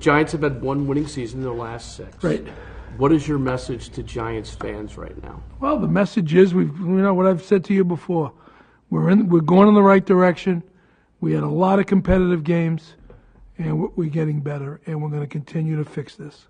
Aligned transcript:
Giants 0.00 0.32
have 0.32 0.42
had 0.42 0.62
one 0.62 0.86
winning 0.86 1.06
season 1.06 1.40
in 1.40 1.44
their 1.44 1.54
last 1.54 1.94
six. 1.96 2.22
Right. 2.24 2.46
What 2.96 3.12
is 3.12 3.28
your 3.28 3.38
message 3.38 3.90
to 3.90 4.02
Giants 4.02 4.50
fans 4.52 4.96
right 4.96 5.20
now? 5.22 5.42
Well, 5.60 5.78
the 5.78 5.88
message 5.88 6.34
is 6.34 6.54
we've 6.54 6.76
you 6.78 6.86
know 6.86 7.14
what 7.14 7.26
I've 7.26 7.42
said 7.42 7.64
to 7.66 7.74
you 7.74 7.84
before. 7.84 8.32
We're 8.88 9.10
in 9.10 9.28
we're 9.28 9.40
going 9.40 9.68
in 9.68 9.74
the 9.74 9.82
right 9.82 10.04
direction. 10.04 10.62
We 11.20 11.32
had 11.34 11.42
a 11.42 11.48
lot 11.48 11.78
of 11.78 11.86
competitive 11.86 12.44
games, 12.44 12.94
and 13.58 13.78
we're- 13.78 13.92
we're 13.94 14.08
getting 14.10 14.40
better, 14.40 14.80
and 14.86 15.02
we're 15.02 15.10
going 15.10 15.20
to 15.20 15.26
continue 15.26 15.76
to 15.76 15.84
fix 15.84 16.16
this. 16.16 16.46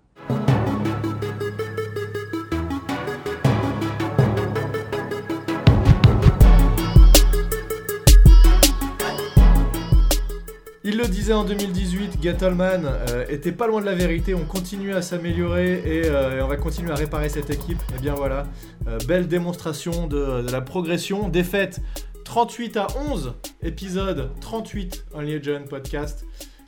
Il 10.91 10.97
le 10.97 11.07
disait 11.07 11.31
en 11.31 11.45
2018, 11.45 12.21
Gettleman 12.21 12.83
euh, 12.85 13.25
était 13.29 13.53
pas 13.53 13.65
loin 13.65 13.79
de 13.79 13.85
la 13.85 13.95
vérité. 13.95 14.35
On 14.35 14.43
continue 14.43 14.93
à 14.93 15.01
s'améliorer 15.01 15.81
et, 15.85 16.05
euh, 16.07 16.43
on 16.43 16.49
va 16.49 16.57
continuer 16.57 16.91
à 16.91 16.95
réparer 16.95 17.29
cette 17.29 17.49
équipe. 17.49 17.77
Et 17.95 18.01
bien 18.01 18.13
voilà, 18.13 18.45
euh, 18.87 18.97
belle 19.07 19.29
démonstration 19.29 20.07
de, 20.07 20.45
la 20.51 20.59
progression. 20.59 21.29
Défaite 21.29 21.79
38 22.25 22.75
à 22.75 22.87
11, 23.09 23.35
épisode 23.63 24.31
38 24.41 25.05
en 25.13 25.21
Legend 25.21 25.65
Podcast. 25.65 26.25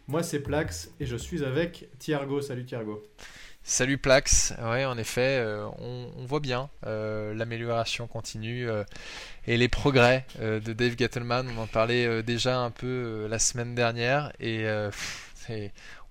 Moi 0.08 0.24
c'est 0.24 0.40
Plax 0.40 0.92
et 1.02 1.06
je 1.06 1.18
suis 1.18 1.44
avec 1.44 1.90
Thiergo. 2.00 2.40
Salut 2.40 2.64
Thiergo. 2.64 3.04
Salut 3.66 3.98
Plax, 3.98 4.54
ouais 4.62 4.84
en 4.84 4.98
effet, 4.98 5.38
euh, 5.40 5.66
on, 5.80 6.26
voit 6.26 6.42
bien 6.42 6.70
euh, 6.86 7.34
l'amélioration 7.34 8.08
continue 8.08 8.70
euh, 8.70 8.84
et 9.48 9.56
les 9.56 9.70
progrès 9.70 10.26
de 10.42 10.74
Dave 10.74 10.96
Gettleman, 10.98 11.48
on 11.58 11.62
en 11.62 11.68
parlait 11.68 12.22
déjà 12.24 12.60
un 12.60 12.72
peu 12.72 13.26
la 13.30 13.40
semaine 13.40 13.74
dernière 13.74 14.34
et 14.42 14.66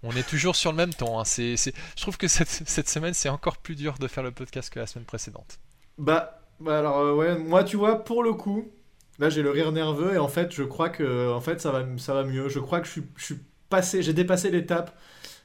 on 0.02 0.12
est 0.12 0.26
toujours 0.26 0.56
sur 0.56 0.70
le 0.70 0.78
même 0.78 0.94
ton. 0.94 1.20
hein. 1.20 1.24
Je 1.26 1.72
trouve 2.00 2.16
que 2.16 2.26
cette, 2.26 2.88
semaine 2.88 3.12
c'est 3.12 3.28
encore 3.28 3.58
plus 3.58 3.74
dur 3.74 3.98
de 3.98 4.08
faire 4.08 4.22
le 4.22 4.30
podcast 4.30 4.72
que 4.72 4.80
la 4.80 4.86
semaine 4.86 5.04
précédente. 5.04 5.58
Bah, 5.98 6.40
bah 6.58 6.78
alors 6.78 7.14
ouais, 7.16 7.36
moi 7.36 7.64
tu 7.64 7.76
vois 7.76 8.02
pour 8.02 8.22
le 8.22 8.32
coup, 8.32 8.72
là 9.18 9.28
j'ai 9.28 9.42
le 9.42 9.50
rire 9.50 9.72
nerveux 9.72 10.14
et 10.14 10.18
en 10.18 10.28
fait 10.28 10.54
je 10.54 10.62
crois 10.62 10.88
que 10.88 11.30
en 11.30 11.40
fait 11.42 11.60
ça 11.60 11.70
va 11.70 11.84
ça 11.98 12.14
va 12.14 12.24
mieux. 12.24 12.48
Je 12.48 12.60
crois 12.60 12.80
que 12.80 12.88
je 12.88 13.22
suis 13.22 13.38
passé, 13.68 14.02
j'ai 14.02 14.14
dépassé 14.14 14.50
l'étape 14.50 14.98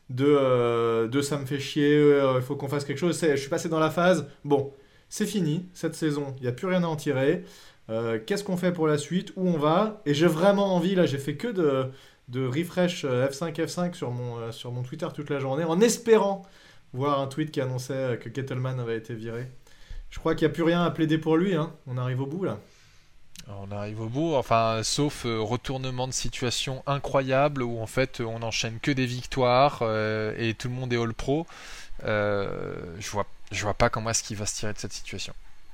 de 0.10 0.26
euh, 0.28 1.08
de 1.08 1.22
ça 1.22 1.38
me 1.38 1.46
fait 1.46 1.60
chier, 1.60 1.94
euh, 1.96 2.34
il 2.38 2.42
faut 2.42 2.56
qu'on 2.56 2.68
fasse 2.70 2.86
quelque 2.86 2.98
chose. 2.98 3.20
Je 3.22 3.36
suis 3.36 3.50
passé 3.50 3.70
dans 3.70 3.80
la 3.80 3.90
phase. 3.92 4.28
Bon, 4.46 4.74
c'est 5.10 5.26
fini 5.26 5.68
cette 5.74 5.96
saison, 5.96 6.36
il 6.40 6.46
y 6.46 6.48
a 6.48 6.52
plus 6.52 6.68
rien 6.68 6.84
à 6.84 6.88
en 6.88 6.96
tirer. 6.96 7.44
Euh, 7.90 8.20
Qu'est-ce 8.26 8.44
qu'on 8.44 8.58
fait 8.58 8.72
pour 8.72 8.88
la 8.88 8.98
suite? 8.98 9.32
Où 9.36 9.48
on 9.48 9.58
va? 9.58 10.02
Et 10.06 10.14
j'ai 10.14 10.28
vraiment 10.28 10.76
envie 10.76 10.96
là, 10.96 11.06
j'ai 11.06 11.18
fait 11.18 11.36
que 11.36 11.48
de 11.48 11.86
de 12.30 12.46
refresh 12.46 13.06
euh, 13.06 13.28
F5 13.28 13.54
F5 13.56 13.94
sur 13.94 14.12
mon 14.12 14.52
sur 14.52 14.72
mon 14.72 14.84
Twitter 14.84 15.08
toute 15.14 15.30
la 15.30 15.40
journée 15.40 15.64
en 15.64 15.80
espérant 15.82 16.44
voir 16.94 17.22
un 17.22 17.28
tweet 17.28 17.52
qui 17.52 17.62
annonçait 17.62 18.20
que 18.22 18.30
Kettleman 18.30 18.80
avait 18.80 18.98
été 18.98 19.14
viré. 19.14 19.52
Je 20.10 20.20
crois 20.20 20.36
qu'il 20.36 20.48
n'y 20.48 20.52
a 20.52 20.54
plus 20.54 20.64
rien 20.64 20.84
à 20.84 20.92
plaider 20.92 21.18
pour 21.18 21.38
lui. 21.38 21.56
Hein. 21.56 21.74
On 21.86 21.98
arrive 21.98 22.22
au 22.22 22.26
bout 22.26 22.44
là. 22.46 22.60
On 23.50 23.72
arrive 23.72 24.02
au 24.02 24.08
bout, 24.08 24.36
enfin, 24.36 24.82
sauf 24.84 25.26
euh, 25.26 25.40
retournement 25.40 26.08
de 26.08 26.12
situation 26.12 26.84
incroyable 26.86 27.64
où 27.64 27.80
en 27.80 27.88
fait 27.88 28.20
on 28.20 28.42
enchaîne 28.42 28.80
que 28.82 28.92
des 28.92 29.06
victoires 29.06 29.80
euh, 29.84 30.34
et 30.38 30.54
tout 30.54 30.68
le 30.68 30.74
monde 30.74 30.92
est 30.92 30.98
all 30.98 31.14
pro. 31.14 31.48
Euh, 32.04 32.76
je 33.00 33.10
vois, 33.10 33.26
je 33.52 33.64
vois 33.64 33.74
pas 33.74 33.90
comment 33.90 34.10
est-ce 34.10 34.24
qu'il 34.24 34.36
va 34.36 34.46
se 34.46 34.56
tirer 34.56 34.74
de 34.74 34.78
cette 34.78 34.92
situation. 34.92 35.34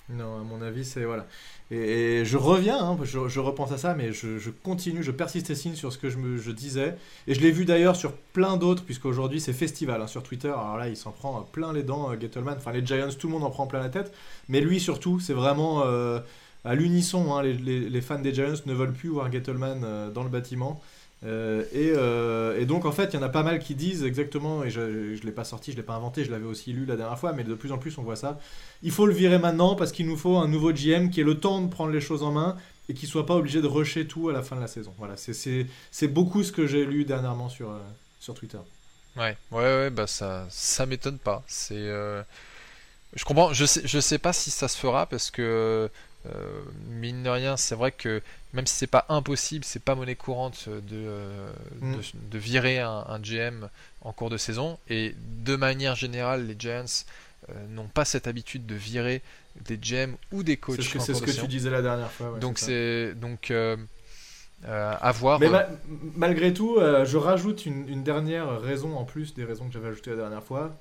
Non, 0.09 0.35
à 0.35 0.43
mon 0.43 0.61
avis, 0.61 0.85
c'est 0.85 1.03
voilà. 1.03 1.25
Et, 1.71 2.23
je 2.25 2.38
reviens, 2.38 2.77
hein, 2.77 2.97
je, 3.03 3.39
repense 3.39 3.71
à 3.71 3.77
ça, 3.77 3.95
mais 3.95 4.11
je, 4.13 4.49
continue, 4.49 5.02
je 5.02 5.11
persiste 5.11 5.49
et 5.49 5.55
signe 5.55 5.75
sur 5.75 5.91
ce 5.91 5.97
que 5.97 6.09
je, 6.09 6.52
disais. 6.52 6.95
Et 7.25 7.33
je 7.33 7.39
l'ai 7.39 7.52
vu 7.52 7.65
d'ailleurs 7.65 7.95
sur 7.95 8.11
plein 8.11 8.58
d'autres, 8.58 8.83
puisqu'aujourd'hui 8.83 9.41
c'est 9.41 9.53
festival 9.53 10.02
hein, 10.02 10.08
sur 10.08 10.21
Twitter. 10.21 10.49
Alors 10.49 10.77
là, 10.77 10.89
il 10.89 10.97
s'en 10.97 11.11
prend 11.11 11.41
plein 11.41 11.73
les 11.73 11.83
dents, 11.83 12.11
Gettleman. 12.19 12.58
Enfin, 12.58 12.73
les 12.73 12.85
Giants, 12.85 13.09
tout 13.17 13.27
le 13.27 13.33
monde 13.33 13.43
en 13.43 13.49
prend 13.49 13.65
plein 13.65 13.80
la 13.80 13.89
tête. 13.89 14.13
Mais 14.49 14.61
lui 14.61 14.80
surtout, 14.80 15.19
c'est 15.19 15.33
vraiment 15.33 15.83
à 16.66 16.75
l'unisson. 16.75 17.33
hein, 17.36 17.43
les, 17.43 18.02
fans 18.02 18.20
des 18.20 18.33
Giants 18.33 18.54
ne 18.65 18.73
veulent 18.73 18.93
plus 18.93 19.10
voir 19.10 19.32
Gettleman 19.32 19.82
euh, 19.83 20.10
dans 20.11 20.23
le 20.23 20.30
bâtiment. 20.30 20.82
Euh, 21.26 21.64
et, 21.71 21.93
euh, 21.95 22.60
et 22.60 22.65
donc 22.65 22.83
en 22.86 22.92
fait, 22.92 23.11
il 23.14 23.15
y 23.15 23.17
en 23.20 23.23
a 23.23 23.30
pas 23.30 23.43
mal 23.43 23.60
qui 23.60 23.76
disent 23.76 24.04
exactement, 24.04 24.64
et 24.65 24.70
je 24.70 24.82
ne 24.82 25.15
l'ai 25.26 25.32
pas 25.32 25.45
sorti, 25.45 25.71
je 25.71 25.77
l'ai 25.77 25.83
pas 25.83 25.93
inventé, 25.93 26.26
je 26.26 26.32
l'avais 26.32 26.45
aussi 26.45 26.73
lu 26.73 26.86
la 26.86 26.98
dernière 26.98 27.17
fois, 27.17 27.32
mais 27.32 27.45
de 27.45 27.54
plus 27.55 27.71
en 27.71 27.77
plus 27.77 27.98
on 27.98 28.04
voit 28.04 28.17
ça. 28.17 28.39
Il 28.82 28.92
faut 28.92 29.05
le 29.05 29.14
virer 29.14 29.39
maintenant 29.39 29.76
parce 29.76 29.93
qu'il 29.93 30.05
nous 30.05 30.17
faut 30.17 30.36
un 30.37 30.49
nouveau 30.49 30.73
GM 30.73 31.10
qui 31.10 31.21
ait 31.21 31.23
le 31.23 31.39
temps 31.39 31.61
de 31.61 31.70
prendre 31.70 31.92
les 31.92 32.02
choses 32.02 32.23
en 32.23 32.32
main 32.33 32.58
et 32.89 32.93
qui 32.93 33.08
soit 33.08 33.26
pas 33.26 33.36
obligé 33.36 33.61
de 33.61 33.67
rusher 33.67 34.05
tout 34.05 34.27
à 34.27 34.33
la 34.33 34.42
fin 34.42 34.58
de 34.58 34.61
la 34.61 34.67
saison. 34.67 34.93
Voilà, 34.98 35.16
c'est- 35.16 36.08
beaucoup 36.10 36.43
ce 36.43 36.52
que 36.52 36.67
j'ai 36.67 36.86
lu 36.86 37.05
dernièrement 37.05 37.48
sur, 37.48 37.70
sur 38.20 38.33
Twitter. 38.33 38.58
Ouais, 39.16 39.37
ouais, 39.52 39.61
ouais, 39.61 39.89
bah 39.92 40.08
ça, 40.08 40.45
ça 40.49 40.86
m'étonne 40.86 41.20
pas. 41.20 41.42
C'est, 41.48 41.87
je 43.16 43.23
comprends. 43.23 43.54
Je 43.54 43.66
sais, 43.66 43.82
je 43.86 43.99
sais 43.99 44.17
pas 44.17 44.33
si 44.33 44.52
ça 44.52 44.67
se 44.67 44.77
fera 44.77 45.05
parce 45.05 45.32
que 45.32 45.89
euh, 46.26 46.61
mine 46.89 47.23
de 47.23 47.30
rien, 47.30 47.58
c'est 47.58 47.76
vrai 47.76 47.92
que 47.92 48.22
même 48.54 48.67
si 48.67 48.76
c'est 48.76 48.88
pas 48.88 49.06
impossible, 49.10 49.66
c'est 49.66 49.84
pas 49.84 49.95
monnaie 49.95 50.16
courante 50.16 50.70
de, 50.70 50.82
euh, 50.94 51.52
Mm. 51.82 51.95
de, 51.95 52.02
de 52.32 52.38
virer 52.38 52.80
un, 52.80 53.06
un 53.08 53.20
GM 53.20 53.70
en 54.02 54.14
cours 54.14 54.30
de 54.30 54.38
saison. 54.38 54.78
Et 54.89 55.16
de 55.45 55.56
manière 55.56 55.95
générale, 55.95 56.48
les 56.48 56.56
Giants 56.58 56.86
euh, 57.50 57.67
n'ont 57.70 57.88
pas 57.88 58.06
cette 58.06 58.28
habitude 58.28 58.66
de 58.66 58.76
virer 58.76 59.22
des 59.67 59.78
GM 59.78 60.16
ou 60.32 60.44
des 60.44 60.58
C'est 60.58 60.58
coachs 60.58 60.82
ce 60.82 60.89
que, 60.89 61.00
c'est 61.00 61.14
ce 61.14 61.22
que 61.22 61.32
tu 61.32 61.48
disais 61.48 61.70
la 61.70 61.82
dernière 61.82 62.11
fois. 62.11 62.32
ouais, 62.32 62.40
donc 62.40 62.60
c'est 62.60 63.14
donc 63.16 63.52
euh, 63.52 63.76
à 64.66 65.11
voir. 65.11 65.40
Mais 65.40 65.50
ma- 65.50 65.67
malgré 66.16 66.54
tout, 66.54 66.78
je 66.80 67.17
rajoute 67.17 67.66
une, 67.66 67.88
une 67.90 68.04
dernière 68.04 68.60
raison 68.61 68.95
en 68.98 69.04
plus 69.05 69.34
des 69.34 69.44
raisons 69.44 69.67
que 69.67 69.73
j'avais 69.73 69.90
ajoutées 69.90 70.11
la 70.11 70.17
dernière 70.17 70.44
fois. 70.44 70.76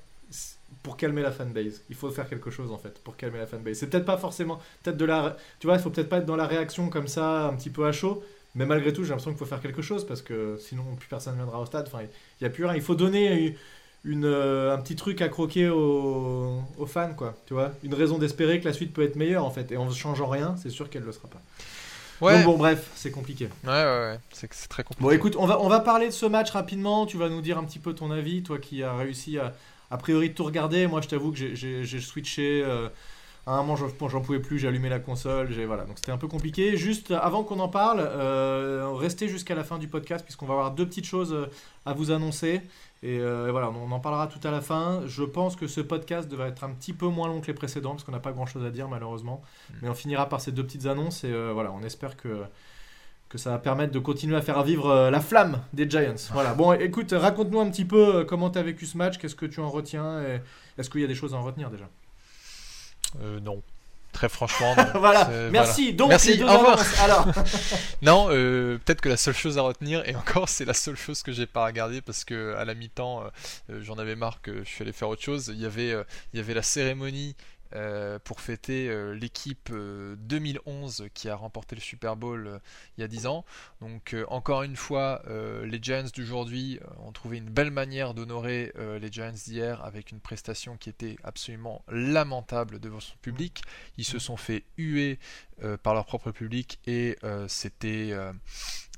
Pour 0.82 0.96
calmer 0.96 1.22
la 1.22 1.30
fanbase, 1.32 1.82
il 1.90 1.94
faut 1.96 2.10
faire 2.10 2.28
quelque 2.28 2.50
chose 2.50 2.72
en 2.72 2.78
fait 2.78 2.98
pour 3.04 3.16
calmer 3.16 3.38
la 3.38 3.46
fanbase. 3.46 3.78
C'est 3.78 3.88
peut-être 3.88 4.04
pas 4.04 4.16
forcément, 4.16 4.58
peut-être 4.82 4.96
de 4.96 5.04
la, 5.04 5.36
tu 5.60 5.66
vois, 5.66 5.76
il 5.76 5.82
faut 5.82 5.90
peut-être 5.90 6.08
pas 6.08 6.18
être 6.18 6.26
dans 6.26 6.36
la 6.36 6.46
réaction 6.46 6.88
comme 6.88 7.06
ça, 7.08 7.46
un 7.46 7.54
petit 7.54 7.70
peu 7.70 7.86
à 7.86 7.92
chaud, 7.92 8.22
mais 8.54 8.66
malgré 8.66 8.92
tout, 8.92 9.02
j'ai 9.04 9.10
l'impression 9.10 9.30
qu'il 9.30 9.38
faut 9.38 9.46
faire 9.46 9.62
quelque 9.62 9.82
chose 9.82 10.06
parce 10.06 10.22
que 10.22 10.58
sinon 10.60 10.82
plus 10.98 11.08
personne 11.08 11.36
viendra 11.36 11.60
au 11.60 11.66
stade. 11.66 11.86
Enfin, 11.86 12.04
il 12.40 12.44
y 12.44 12.46
a 12.46 12.50
plus 12.50 12.64
rien. 12.64 12.74
Il 12.74 12.82
faut 12.82 12.94
donner 12.94 13.56
une, 14.04 14.24
euh, 14.24 14.74
un 14.74 14.78
petit 14.78 14.96
truc 14.96 15.22
à 15.22 15.28
croquer 15.28 15.68
aux, 15.68 16.60
aux 16.76 16.86
fans, 16.86 17.14
quoi. 17.14 17.34
Tu 17.46 17.54
vois, 17.54 17.72
une 17.82 17.94
raison 17.94 18.18
d'espérer 18.18 18.60
que 18.60 18.64
la 18.66 18.72
suite 18.72 18.92
peut 18.92 19.02
être 19.04 19.16
meilleure 19.16 19.44
en 19.44 19.50
fait. 19.50 19.70
Et 19.72 19.76
en 19.76 19.90
changeant 19.90 20.26
rien, 20.28 20.54
c'est 20.60 20.70
sûr 20.70 20.90
qu'elle 20.90 21.04
le 21.04 21.12
sera 21.12 21.28
pas. 21.28 21.40
ouais, 22.20 22.34
Donc 22.34 22.44
bon, 22.44 22.56
bref, 22.58 22.90
c'est 22.94 23.10
compliqué. 23.10 23.48
ouais, 23.64 23.70
ouais, 23.70 23.84
ouais, 23.84 24.20
c'est 24.32 24.52
c'est 24.52 24.68
très 24.68 24.82
compliqué. 24.84 25.02
Bon, 25.02 25.10
écoute, 25.12 25.36
on 25.38 25.46
va, 25.46 25.60
on 25.60 25.68
va 25.68 25.80
parler 25.80 26.06
de 26.06 26.12
ce 26.12 26.26
match 26.26 26.50
rapidement. 26.50 27.06
Tu 27.06 27.16
vas 27.16 27.28
nous 27.28 27.40
dire 27.40 27.58
un 27.58 27.64
petit 27.64 27.78
peu 27.78 27.94
ton 27.94 28.10
avis, 28.10 28.42
toi 28.42 28.58
qui 28.58 28.82
as 28.82 28.94
réussi 28.94 29.38
à, 29.38 29.54
a 29.92 29.98
priori, 29.98 30.30
de 30.30 30.34
tout 30.34 30.44
regarder. 30.44 30.86
Moi, 30.86 31.00
je 31.02 31.08
t'avoue 31.08 31.30
que 31.32 31.38
j'ai- 31.54 32.00
switché. 32.00 32.62
euh, 32.64 32.88
à 33.44 33.54
un 33.54 33.62
moment, 33.64 33.74
j'en 33.76 34.20
pouvais 34.20 34.38
plus, 34.38 34.60
j'ai 34.60 34.68
allumé 34.68 34.88
la 34.88 35.00
console. 35.00 35.52
Voilà, 35.66 35.84
donc 35.84 35.96
c'était 35.98 36.12
un 36.12 36.16
peu 36.18 36.28
compliqué. 36.28 36.76
Juste 36.76 37.10
avant 37.10 37.42
qu'on 37.42 37.58
en 37.58 37.68
parle, 37.68 37.98
euh, 38.00 38.92
restez 38.94 39.26
jusqu'à 39.28 39.56
la 39.56 39.64
fin 39.64 39.78
du 39.78 39.88
podcast, 39.88 40.24
puisqu'on 40.24 40.46
va 40.46 40.54
avoir 40.54 40.70
deux 40.70 40.86
petites 40.86 41.06
choses 41.06 41.32
euh, 41.32 41.46
à 41.84 41.92
vous 41.92 42.12
annoncer. 42.12 42.60
Et 43.02 43.18
euh, 43.18 43.48
voilà, 43.50 43.68
on 43.70 43.90
en 43.90 43.98
parlera 43.98 44.28
tout 44.28 44.38
à 44.46 44.52
la 44.52 44.60
fin. 44.60 45.02
Je 45.06 45.24
pense 45.24 45.56
que 45.56 45.66
ce 45.66 45.80
podcast 45.80 46.28
devrait 46.28 46.50
être 46.50 46.62
un 46.62 46.70
petit 46.70 46.92
peu 46.92 47.08
moins 47.08 47.26
long 47.26 47.40
que 47.40 47.48
les 47.48 47.52
précédents, 47.54 47.90
parce 47.90 48.04
qu'on 48.04 48.12
n'a 48.12 48.20
pas 48.20 48.30
grand 48.30 48.46
chose 48.46 48.64
à 48.64 48.70
dire, 48.70 48.86
malheureusement. 48.88 49.42
Mais 49.82 49.88
on 49.88 49.94
finira 49.94 50.28
par 50.28 50.40
ces 50.40 50.52
deux 50.52 50.62
petites 50.62 50.86
annonces. 50.86 51.24
Et 51.24 51.32
euh, 51.32 51.50
voilà, 51.52 51.72
on 51.72 51.82
espère 51.82 52.16
que 52.16 52.42
que 53.32 53.38
ça 53.38 53.48
va 53.48 53.58
permettre 53.58 53.92
de 53.92 53.98
continuer 53.98 54.36
à 54.36 54.42
faire 54.42 54.62
vivre 54.62 54.90
euh, 54.90 55.10
la 55.10 55.20
flamme 55.20 55.62
des 55.72 55.88
Giants. 55.88 56.28
Voilà. 56.32 56.52
Bon, 56.52 56.74
écoute, 56.74 57.14
raconte-nous 57.16 57.60
un 57.60 57.70
petit 57.70 57.86
peu 57.86 58.16
euh, 58.16 58.24
comment 58.26 58.50
tu 58.50 58.58
as 58.58 58.62
vécu 58.62 58.84
ce 58.84 58.98
match, 58.98 59.16
qu'est-ce 59.16 59.34
que 59.34 59.46
tu 59.46 59.60
en 59.60 59.70
retiens, 59.70 60.20
et 60.20 60.42
est-ce 60.76 60.90
qu'il 60.90 61.00
y 61.00 61.04
a 61.04 61.06
des 61.06 61.14
choses 61.14 61.32
à 61.32 61.38
en 61.38 61.42
retenir 61.42 61.70
déjà? 61.70 61.88
Euh, 63.22 63.40
non. 63.40 63.62
Très 64.12 64.28
franchement, 64.28 64.74
non. 64.76 64.84
Voilà. 65.00 65.30
Merci. 65.50 65.94
Donc 65.94 66.10
Merci, 66.10 66.32
les 66.32 66.36
deux. 66.36 66.46
Alors, 66.46 67.26
Non, 68.02 68.26
euh, 68.30 68.78
peut-être 68.84 69.00
que 69.00 69.08
la 69.08 69.16
seule 69.16 69.34
chose 69.34 69.58
à 69.58 69.62
retenir, 69.62 70.06
et 70.06 70.14
encore 70.14 70.48
c'est 70.48 70.64
la 70.64 70.74
seule 70.74 70.96
chose 70.96 71.22
que 71.22 71.32
j'ai 71.32 71.46
pas 71.46 71.64
regardé 71.64 72.00
parce 72.02 72.24
que 72.24 72.54
à 72.56 72.64
la 72.64 72.74
mi-temps 72.74 73.24
euh, 73.70 73.80
j'en 73.80 73.94
avais 73.94 74.16
marre 74.16 74.42
que 74.42 74.64
je 74.64 74.68
suis 74.68 74.82
allé 74.82 74.92
faire 74.92 75.08
autre 75.08 75.22
chose. 75.22 75.50
Il 75.54 75.60
y 75.60 75.66
avait, 75.66 75.92
euh, 75.92 76.04
il 76.32 76.38
y 76.38 76.40
avait 76.40 76.54
la 76.54 76.62
cérémonie 76.62 77.34
euh, 77.74 78.18
pour 78.18 78.40
fêter 78.40 78.88
euh, 78.88 79.12
l'équipe 79.14 79.70
euh, 79.72 80.16
2011 80.18 81.08
qui 81.14 81.28
a 81.28 81.36
remporté 81.36 81.74
le 81.74 81.80
Super 81.80 82.16
Bowl 82.16 82.46
euh, 82.46 82.58
il 82.96 83.00
y 83.00 83.04
a 83.04 83.08
10 83.08 83.26
ans. 83.26 83.44
Donc 83.80 84.14
euh, 84.14 84.24
encore 84.28 84.62
une 84.62 84.76
fois, 84.76 85.22
euh, 85.26 85.64
les 85.66 85.78
Giants 85.82 86.04
d'aujourd'hui 86.14 86.78
euh, 86.82 87.06
ont 87.06 87.12
trouvé 87.12 87.38
une 87.38 87.50
belle 87.50 87.70
manière 87.70 88.14
d'honorer 88.14 88.72
euh, 88.76 88.98
les 88.98 89.10
Giants 89.10 89.32
d'hier 89.32 89.82
avec 89.84 90.10
une 90.10 90.20
prestation 90.20 90.76
qui 90.76 90.88
était 90.88 91.16
absolument 91.24 91.84
lamentable 91.88 92.78
devant 92.80 93.00
son 93.00 93.16
public. 93.22 93.62
Ils 93.96 94.04
se 94.04 94.18
sont 94.18 94.36
fait 94.36 94.64
huer 94.76 95.18
euh, 95.62 95.76
par 95.76 95.94
leur 95.94 96.06
propre 96.06 96.30
public 96.30 96.78
et 96.86 97.16
euh, 97.24 97.46
euh, 97.84 98.32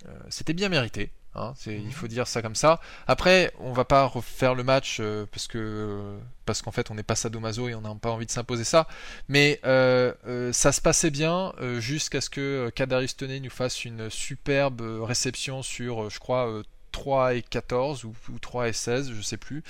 euh, 0.06 0.19
c'était 0.29 0.55
bien 0.55 0.69
mérité. 0.69 1.11
Hein, 1.34 1.54
Il 1.66 1.92
faut 1.92 2.08
dire 2.08 2.26
ça 2.26 2.42
comme 2.42 2.54
ça. 2.54 2.81
Après, 3.06 3.52
on 3.58 3.72
va 3.72 3.84
pas 3.84 4.04
refaire 4.04 4.54
le 4.54 4.64
match 4.64 4.98
euh, 5.00 5.26
parce 5.31 5.46
que 5.46 6.16
parce 6.46 6.60
qu'en 6.62 6.72
fait 6.72 6.90
on 6.90 6.94
n'est 6.94 7.02
pas 7.02 7.14
sadomaso 7.16 7.69
et 7.69 7.75
on 7.75 7.81
n'a 7.81 7.94
pas 7.94 8.10
envie 8.10 8.26
de 8.26 8.31
s'imposer 8.31 8.64
ça. 8.64 8.86
Mais 9.28 9.60
euh, 9.64 10.12
euh, 10.26 10.52
ça 10.52 10.72
se 10.72 10.81
passait 10.81 11.10
bien 11.10 11.52
euh, 11.60 11.81
jusqu'à 11.81 12.20
ce 12.20 12.31
que 12.31 12.40
euh, 12.40 12.70
Kadarius 12.70 13.16
Toney 13.16 13.40
nous 13.40 13.50
fasse 13.50 13.84
une 13.84 14.10
superbe 14.10 14.81
euh, 14.82 15.02
réception 15.02 15.62
sur, 15.62 16.04
euh, 16.04 16.10
je 16.10 16.19
crois, 16.19 16.48
euh, 16.48 16.62
3 16.94 17.35
et 17.35 17.43
14 17.43 18.05
ou, 18.05 18.14
ou 18.32 18.38
3 18.38 18.69
et 18.69 18.73
16, 18.73 19.12
je 19.12 19.20
sais 19.20 19.37
plus. 19.37 19.62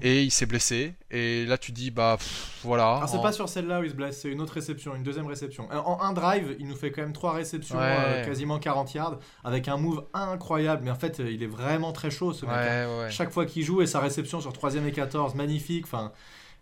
Et 0.00 0.22
il 0.22 0.30
s'est 0.30 0.46
blessé. 0.46 0.94
Et 1.10 1.44
là, 1.44 1.58
tu 1.58 1.72
dis, 1.72 1.90
bah 1.90 2.14
pff, 2.18 2.60
voilà. 2.62 2.96
Alors, 2.96 3.08
c'est 3.08 3.16
En- 3.18 3.22
pas 3.22 3.32
sur 3.32 3.48
celle-là 3.48 3.80
où 3.80 3.84
il 3.84 3.90
se 3.90 3.94
blesse, 3.94 4.20
c'est 4.22 4.28
une 4.30 4.40
autre 4.40 4.54
réception, 4.54 4.94
une 4.94 5.02
deuxième 5.02 5.26
réception. 5.26 5.68
En 5.72 6.00
un 6.00 6.12
drive, 6.12 6.56
il 6.60 6.68
nous 6.68 6.76
fait 6.76 6.90
quand 6.92 7.02
même 7.02 7.12
trois 7.12 7.32
réceptions, 7.32 7.76
Ouais. 7.78 7.96
euh, 7.98 8.24
quasiment 8.24 8.58
40 8.58 8.94
yards, 8.94 9.18
avec 9.44 9.66
un 9.68 9.76
move 9.76 10.04
incroyable. 10.14 10.82
Mais 10.84 10.90
en 10.90 10.94
fait, 10.96 11.20
euh, 11.20 11.30
il 11.30 11.42
est 11.42 11.46
vraiment 11.46 11.92
très 11.92 12.10
chaud 12.10 12.32
ce 12.32 12.46
mec. 12.46 12.54
hein. 12.56 12.86
Ouais, 12.88 13.02
ouais. 13.04 13.10
Chaque 13.10 13.30
fois 13.32 13.44
qu'il 13.44 13.64
joue 13.64 13.82
et 13.82 13.86
sa 13.86 13.98
réception 14.00 14.40
sur 14.40 14.52
3 14.52 14.74
et 14.76 14.92
14, 14.92 15.34
magnifique. 15.34 15.84
Enfin, 15.84 16.12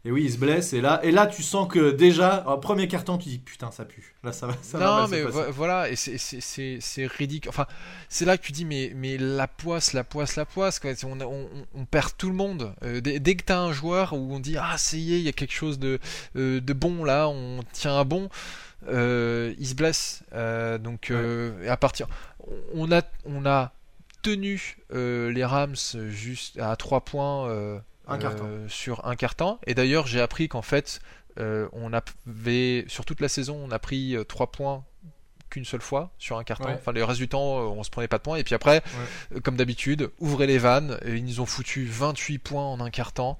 et 0.04 0.10
oui, 0.10 0.24
il 0.24 0.32
se 0.32 0.38
blesse. 0.38 0.72
Et 0.72 0.80
là, 0.80 1.00
et 1.02 1.10
là 1.10 1.26
tu 1.26 1.42
sens 1.42 1.68
que 1.68 1.90
déjà, 1.90 2.44
en 2.48 2.58
premier 2.58 2.88
carton, 2.88 3.18
tu 3.18 3.28
dis 3.28 3.38
putain, 3.38 3.70
ça 3.70 3.84
pue. 3.84 4.14
Là, 4.24 4.32
ça 4.32 4.46
va. 4.46 4.54
Ça 4.62 4.78
va 4.78 4.84
non, 5.02 5.06
se 5.06 5.10
mais 5.10 5.22
vo- 5.22 5.50
voilà, 5.52 5.88
et 5.90 5.96
c'est- 5.96 6.16
c'est- 6.18 6.40
c'est 6.40 6.78
c'est 6.80 7.06
ridicule. 7.06 7.48
Enfin, 7.50 7.66
c'est 8.08 8.24
là 8.24 8.36
que 8.38 8.42
tu 8.44 8.52
dis, 8.52 8.64
mais, 8.64 8.92
mais 8.94 9.16
la 9.18 9.46
poisse, 9.48 9.92
la 9.92 10.04
poisse, 10.04 10.36
la 10.36 10.44
poisse, 10.46 10.78
quoi. 10.78 10.90
On, 11.04 11.20
on, 11.20 11.48
on 11.74 11.84
perd 11.84 12.10
tout 12.16 12.28
le 12.28 12.34
monde. 12.36 12.74
Euh, 12.82 13.00
dès, 13.00 13.18
dès 13.20 13.34
que 13.34 13.44
tu 13.44 13.52
as 13.52 13.60
un 13.60 13.72
joueur 13.72 14.12
où 14.14 14.34
on 14.34 14.40
dit, 14.40 14.56
ah, 14.58 14.76
ça 14.78 14.96
y 14.96 15.14
est, 15.14 15.18
il 15.18 15.24
y 15.24 15.28
a 15.28 15.32
quelque 15.32 15.52
chose 15.54 15.78
de, 15.78 15.98
euh, 16.36 16.60
de 16.60 16.72
bon 16.72 17.04
là, 17.04 17.28
on 17.28 17.60
tient 17.72 17.96
un 17.96 18.04
bon, 18.04 18.28
euh, 18.88 19.54
il 19.58 19.66
se 19.66 19.74
blesse. 19.74 20.22
Donc, 20.80 21.12
à 21.68 21.76
partir. 21.76 22.06
On 22.74 22.90
a, 22.90 23.02
on 23.26 23.44
a 23.46 23.72
tenu 24.22 24.76
les 24.92 25.44
Rams 25.44 25.76
juste 26.08 26.58
à 26.58 26.74
3 26.76 27.02
points 27.02 27.80
Un 28.10 28.18
euh, 28.24 28.68
sur 28.68 29.06
un 29.06 29.16
temps. 29.16 29.60
Et 29.66 29.74
d'ailleurs, 29.74 30.06
j'ai 30.06 30.20
appris 30.20 30.48
qu'en 30.48 30.62
fait, 30.62 31.00
euh, 31.38 31.68
on 31.72 31.92
avait, 31.92 32.84
sur 32.88 33.04
toute 33.04 33.20
la 33.20 33.28
saison, 33.28 33.60
on 33.62 33.70
a 33.70 33.78
pris 33.78 34.16
3 34.28 34.50
points 34.50 34.84
qu'une 35.50 35.64
seule 35.64 35.82
fois 35.82 36.12
sur 36.18 36.38
un 36.38 36.44
temps. 36.44 36.64
Ouais. 36.64 36.74
Enfin, 36.74 36.92
le 36.92 37.04
reste 37.04 37.18
du 37.18 37.28
temps, 37.28 37.58
euh, 37.58 37.62
on 37.64 37.82
se 37.82 37.90
prenait 37.90 38.08
pas 38.08 38.18
de 38.18 38.22
points. 38.22 38.36
Et 38.36 38.44
puis 38.44 38.54
après, 38.54 38.82
euh, 39.34 39.40
comme 39.40 39.56
d'habitude, 39.56 40.10
ouvrez 40.18 40.46
les 40.46 40.58
vannes. 40.58 40.98
Et 41.04 41.16
ils 41.16 41.24
nous 41.24 41.40
ont 41.40 41.46
foutu 41.46 41.84
28 41.84 42.38
points 42.38 42.64
en 42.64 42.80
un 42.80 42.90
temps. 42.90 43.38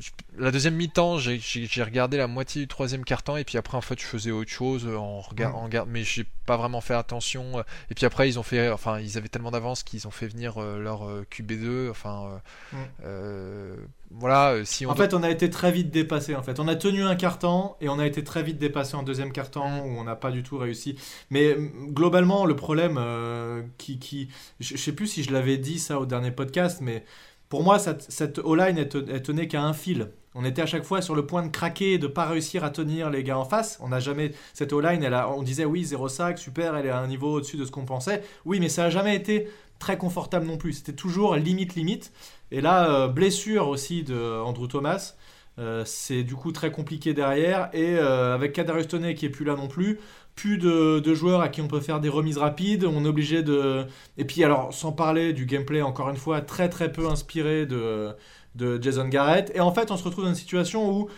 Je- 0.00 0.10
La 0.38 0.50
deuxième 0.50 0.74
mi-temps, 0.76 1.18
j'ai- 1.18 1.38
regardé 1.82 2.16
la 2.16 2.26
moitié 2.26 2.62
du 2.62 2.66
troisième 2.68 3.04
quart-temps 3.04 3.36
et 3.36 3.44
puis 3.44 3.58
après 3.58 3.76
en 3.76 3.80
fait 3.82 4.00
je 4.00 4.06
faisais 4.06 4.30
autre 4.30 4.50
chose 4.50 4.86
euh, 4.86 4.96
en 4.96 5.20
regard, 5.20 5.52
Mm. 5.52 5.56
en 5.56 5.62
regard- 5.64 5.86
mais 5.86 6.02
j'ai 6.02 6.24
pas 6.46 6.56
vraiment 6.56 6.80
fait 6.80 6.94
attention. 6.94 7.58
euh, 7.58 7.62
Et 7.90 7.94
puis 7.94 8.06
après 8.06 8.28
ils 8.28 8.38
ont 8.38 8.42
fait, 8.42 8.70
enfin 8.70 8.98
ils 9.00 9.18
avaient 9.18 9.28
tellement 9.28 9.50
d'avance 9.50 9.82
qu'ils 9.82 10.06
ont 10.08 10.10
fait 10.10 10.26
venir 10.26 10.54
euh, 10.58 10.78
leur 10.80 11.06
euh, 11.06 11.26
QB2. 11.30 11.90
Enfin 11.90 12.40
Mm. 12.72 12.76
euh, 13.04 13.76
voilà, 14.12 14.64
si 14.64 14.86
on 14.86 14.90
En 14.90 14.94
fait, 14.96 15.14
on 15.14 15.22
a 15.22 15.30
été 15.30 15.50
très 15.50 15.70
vite 15.70 15.90
dépassé. 15.90 16.34
En 16.34 16.42
fait, 16.42 16.58
on 16.58 16.66
a 16.68 16.74
tenu 16.74 17.04
un 17.04 17.14
carton 17.14 17.74
et 17.80 17.88
on 17.88 17.98
a 17.98 18.06
été 18.06 18.24
très 18.24 18.42
vite 18.42 18.58
dépassé 18.58 18.96
en 18.96 19.02
deuxième 19.02 19.32
carton 19.32 19.68
Mm. 19.68 19.80
où 19.80 19.98
on 20.00 20.04
n'a 20.04 20.16
pas 20.16 20.30
du 20.30 20.42
tout 20.42 20.56
réussi. 20.58 20.96
Mais 21.30 21.56
globalement, 21.88 22.46
le 22.46 22.56
problème 22.56 22.96
euh, 22.98 23.62
qui, 23.78 23.98
qui, 23.98 24.28
je 24.60 24.76
je 24.76 24.82
sais 24.82 24.92
plus 24.92 25.06
si 25.08 25.22
je 25.22 25.32
l'avais 25.32 25.58
dit 25.58 25.78
ça 25.78 25.98
au 26.00 26.06
dernier 26.06 26.30
podcast, 26.30 26.78
mais 26.80 27.04
pour 27.50 27.62
moi, 27.64 27.78
cette, 27.78 28.10
cette 28.10 28.38
O-line, 28.38 28.78
elle, 28.78 28.88
te- 28.88 29.04
elle 29.10 29.22
tenait 29.22 29.46
qu'à 29.48 29.62
un 29.62 29.74
fil. 29.74 30.10
On 30.34 30.44
était 30.44 30.62
à 30.62 30.66
chaque 30.66 30.84
fois 30.84 31.02
sur 31.02 31.14
le 31.16 31.26
point 31.26 31.42
de 31.42 31.48
craquer 31.48 31.94
et 31.94 31.98
de 31.98 32.06
pas 32.06 32.24
réussir 32.26 32.64
à 32.64 32.70
tenir 32.70 33.10
les 33.10 33.24
gars 33.24 33.36
en 33.38 33.44
face. 33.44 33.78
On 33.82 33.88
n'a 33.88 34.00
jamais 34.00 34.32
cette 34.54 34.72
O-line. 34.72 35.04
On 35.36 35.42
disait 35.42 35.64
oui, 35.66 35.84
0 35.84 36.08
sac, 36.08 36.38
super, 36.38 36.76
elle 36.76 36.86
est 36.86 36.90
à 36.90 36.98
un 37.00 37.08
niveau 37.08 37.34
au-dessus 37.34 37.56
de 37.58 37.64
ce 37.66 37.70
qu'on 37.72 37.84
pensait. 37.84 38.22
Oui, 38.46 38.60
mais 38.60 38.68
ça 38.70 38.84
a 38.84 38.90
jamais 38.90 39.16
été 39.16 39.48
très 39.80 39.98
confortable 39.98 40.46
non 40.46 40.56
plus. 40.56 40.74
C'était 40.74 40.92
toujours 40.94 41.34
limite 41.36 41.74
limite. 41.74 42.12
Et 42.52 42.60
là, 42.60 42.88
euh, 42.90 43.08
blessure 43.08 43.68
aussi 43.68 44.04
de 44.04 44.40
Andrew 44.40 44.68
Thomas. 44.68 45.14
Euh, 45.60 45.84
c'est 45.84 46.22
du 46.22 46.34
coup 46.34 46.52
très 46.52 46.72
compliqué 46.72 47.12
derrière. 47.14 47.68
Et 47.74 47.96
euh, 47.98 48.34
avec 48.34 48.52
Kadarius 48.54 48.88
Toney 48.88 49.14
qui 49.14 49.26
est 49.26 49.30
plus 49.30 49.44
là 49.44 49.56
non 49.56 49.68
plus, 49.68 50.00
plus 50.34 50.58
de, 50.58 51.14
joueurs 51.14 51.40
à 51.42 51.48
qui 51.48 51.60
on 51.60 51.68
peut 51.68 51.80
faire 51.80 52.00
des 52.00 52.08
remises 52.08 52.38
rapides. 52.38 52.84
On 52.84 53.04
est 53.04 53.08
obligé 53.08 53.42
de. 53.42 53.84
Et 54.16 54.24
puis 54.24 54.42
alors, 54.44 54.72
sans 54.72 54.92
parler 54.92 55.32
du 55.32 55.46
gameplay, 55.46 55.82
encore 55.82 56.08
une 56.10 56.16
fois, 56.16 56.40
très 56.40 56.68
très 56.68 56.90
peu 56.90 57.08
inspiré 57.08 57.66
de, 57.66 58.14
de 58.54 58.82
Jason 58.82 59.08
Garrett. 59.08 59.52
Et 59.54 59.60
en 59.60 59.72
fait, 59.72 59.90
on 59.90 59.96
se 59.96 60.04
retrouve 60.04 60.24
dans 60.24 60.30
une 60.30 60.36
situation 60.36 60.90
où, 60.90 61.08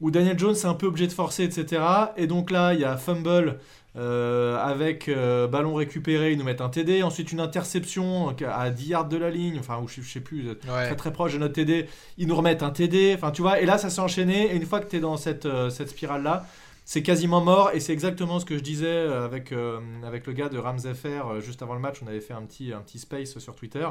où 0.00 0.10
Daniel 0.10 0.38
Jones 0.38 0.54
est 0.54 0.66
un 0.66 0.74
peu 0.74 0.86
obligé 0.86 1.06
de 1.08 1.12
forcer, 1.12 1.44
etc. 1.44 1.82
Et 2.16 2.26
donc 2.26 2.50
là, 2.50 2.74
il 2.74 2.80
y 2.80 2.84
a 2.84 2.96
fumble. 2.96 3.58
Euh, 3.98 4.56
avec 4.58 5.08
euh, 5.08 5.46
ballon 5.48 5.74
récupéré, 5.74 6.32
ils 6.32 6.38
nous 6.38 6.44
mettent 6.44 6.60
un 6.60 6.68
TD, 6.68 7.02
ensuite 7.02 7.32
une 7.32 7.40
interception 7.40 8.34
à 8.48 8.70
10 8.70 8.86
yards 8.88 9.08
de 9.08 9.16
la 9.16 9.30
ligne, 9.30 9.58
enfin, 9.58 9.78
ou 9.82 9.88
je, 9.88 10.00
je 10.02 10.08
sais 10.10 10.20
plus, 10.20 10.48
Ouais. 10.48 10.56
très 10.86 10.96
très 10.96 11.12
proche 11.12 11.32
de 11.32 11.38
notre 11.38 11.54
TD, 11.54 11.86
ils 12.16 12.26
nous 12.28 12.36
remettent 12.36 12.62
un 12.62 12.70
TD, 12.70 13.14
enfin 13.16 13.30
tu 13.32 13.42
vois, 13.42 13.60
et 13.60 13.66
là 13.66 13.76
ça 13.78 13.90
s'est 13.90 14.00
enchaîné, 14.00 14.52
et 14.52 14.54
une 14.56 14.64
fois 14.66 14.80
que 14.80 14.88
tu 14.88 14.96
es 14.96 15.00
dans 15.00 15.16
cette, 15.16 15.46
euh, 15.46 15.68
cette 15.70 15.88
spirale-là, 15.90 16.46
c'est 16.84 17.02
quasiment 17.02 17.40
mort, 17.42 17.70
et 17.74 17.80
c'est 17.80 17.92
exactement 17.92 18.38
ce 18.40 18.44
que 18.46 18.56
je 18.56 18.62
disais 18.62 18.86
euh, 18.86 19.24
avec, 19.24 19.52
euh, 19.52 19.78
avec 20.06 20.26
le 20.26 20.32
gars 20.32 20.48
de 20.48 20.58
Rams 20.58 20.78
FR, 20.80 21.06
euh, 21.32 21.40
juste 21.40 21.60
avant 21.62 21.74
le 21.74 21.80
match, 21.80 21.96
on 22.02 22.06
avait 22.06 22.20
fait 22.20 22.34
un 22.34 22.42
petit, 22.42 22.72
un 22.72 22.80
petit 22.80 22.98
space 22.98 23.38
sur 23.38 23.54
Twitter, 23.54 23.86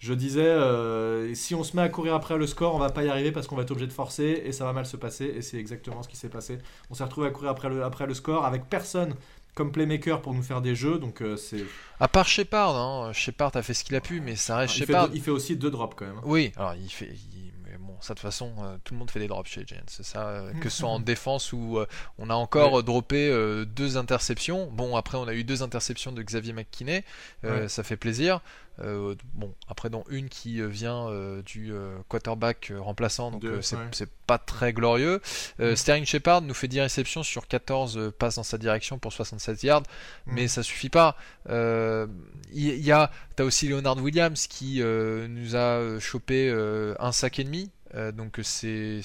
je 0.00 0.12
disais, 0.12 0.42
euh, 0.44 1.32
si 1.34 1.54
on 1.54 1.62
se 1.64 1.74
met 1.76 1.80
à 1.82 1.88
courir 1.88 2.14
après 2.14 2.36
le 2.36 2.46
score, 2.46 2.74
on 2.74 2.78
va 2.78 2.90
pas 2.90 3.04
y 3.04 3.08
arriver 3.08 3.32
parce 3.32 3.46
qu'on 3.46 3.56
va 3.56 3.62
être 3.62 3.70
obligé 3.70 3.86
de 3.86 3.92
forcer, 3.92 4.42
et 4.44 4.52
ça 4.52 4.64
va 4.64 4.74
mal 4.74 4.84
se 4.84 4.98
passer, 4.98 5.24
et 5.36 5.40
c'est 5.40 5.56
exactement 5.56 6.02
ce 6.02 6.08
qui 6.08 6.16
s'est 6.16 6.28
passé. 6.28 6.58
On 6.90 6.94
s'est 6.94 7.04
retrouvé 7.04 7.28
à 7.28 7.30
courir 7.30 7.50
après 7.52 7.70
le, 7.70 7.82
après 7.84 8.06
le 8.06 8.12
score, 8.12 8.44
avec 8.44 8.68
personne 8.68 9.14
comme 9.54 9.70
playmaker 9.72 10.20
pour 10.22 10.34
nous 10.34 10.42
faire 10.42 10.60
des 10.60 10.74
jeux, 10.74 10.98
donc 10.98 11.22
euh, 11.22 11.36
c'est... 11.36 11.64
À 12.00 12.08
part 12.08 12.26
Shepard, 12.26 12.76
hein, 12.76 13.12
Shepard 13.12 13.52
a 13.54 13.62
fait 13.62 13.74
ce 13.74 13.84
qu'il 13.84 13.94
a 13.96 14.00
pu, 14.00 14.20
mais 14.20 14.34
ça 14.36 14.56
reste 14.56 14.76
Il 14.76 14.80
fait, 14.80 14.86
Shepard. 14.86 15.08
deux- 15.08 15.16
il 15.16 15.22
fait 15.22 15.30
aussi 15.30 15.56
deux 15.56 15.70
drops 15.70 15.94
quand 15.96 16.06
même. 16.06 16.18
hein. 16.18 16.22
Oui, 16.24 16.52
alors 16.56 16.74
il 16.74 16.88
fait. 16.90 17.12
il- 17.32 17.52
mais 17.64 17.78
bon, 17.78 17.96
ça 18.00 18.14
de 18.14 18.18
toute 18.18 18.22
façon, 18.22 18.52
euh, 18.60 18.76
tout 18.84 18.94
le 18.94 18.98
monde 18.98 19.10
fait 19.10 19.18
des 19.20 19.26
drops 19.28 19.48
chez 19.50 19.64
Giants. 19.66 19.78
C'est 19.86 20.04
ça, 20.04 20.28
euh, 20.28 20.52
que 20.60 20.68
ce 20.68 20.78
soit 20.78 20.88
en 20.88 21.00
défense 21.00 21.52
ou 21.52 21.78
euh, 21.78 21.86
on 22.18 22.30
a 22.30 22.34
encore 22.34 22.72
Ouais. 22.74 22.82
droppé 22.82 23.64
deux 23.66 23.96
interceptions. 23.96 24.68
Bon, 24.72 24.96
après, 24.96 25.18
on 25.18 25.26
a 25.28 25.34
eu 25.34 25.44
deux 25.44 25.62
interceptions 25.62 26.12
de 26.12 26.22
Xavier 26.22 26.52
McKinney. 26.52 27.02
Ouais. 27.44 27.68
Ça 27.68 27.82
fait 27.82 27.96
plaisir. 27.96 28.40
Euh, 28.80 29.14
bon, 29.34 29.54
après, 29.68 29.88
dont 29.90 30.04
une 30.08 30.28
qui 30.28 30.60
euh, 30.60 30.66
vient 30.66 31.08
euh, 31.08 31.42
du 31.42 31.72
euh, 31.72 31.96
quarterback 32.08 32.72
remplaçant, 32.76 33.30
donc 33.30 33.44
c'est 33.60 33.76
ouais. 33.76 34.08
pas 34.26 34.38
très 34.38 34.72
glorieux. 34.72 35.20
Mm. 35.58 35.76
Sterling 35.76 36.04
Shepard 36.04 36.42
nous 36.42 36.54
fait 36.54 36.68
10 36.68 36.80
réceptions 36.80 37.22
sur 37.22 37.46
14 37.46 37.96
euh, 37.96 38.10
passes 38.10 38.36
dans 38.36 38.42
sa 38.42 38.58
direction 38.58 38.98
pour 38.98 39.12
67 39.12 39.62
yards, 39.62 39.82
Mm. 40.26 40.32
mais 40.34 40.48
ça 40.48 40.62
suffit 40.62 40.90
pas. 40.90 41.16
Il 41.48 42.10
y, 42.52 42.92
a, 42.92 43.10
t'as 43.36 43.44
aussi 43.44 43.68
Leonard 43.68 43.98
Williams 43.98 44.46
qui 44.46 44.80
nous 44.82 45.56
a 45.56 45.98
chopé 46.00 46.50
un 46.98 47.12
sac 47.12 47.38
et 47.38 47.44
demi. 47.44 47.70
donc 48.14 48.40
c'est 48.42 49.02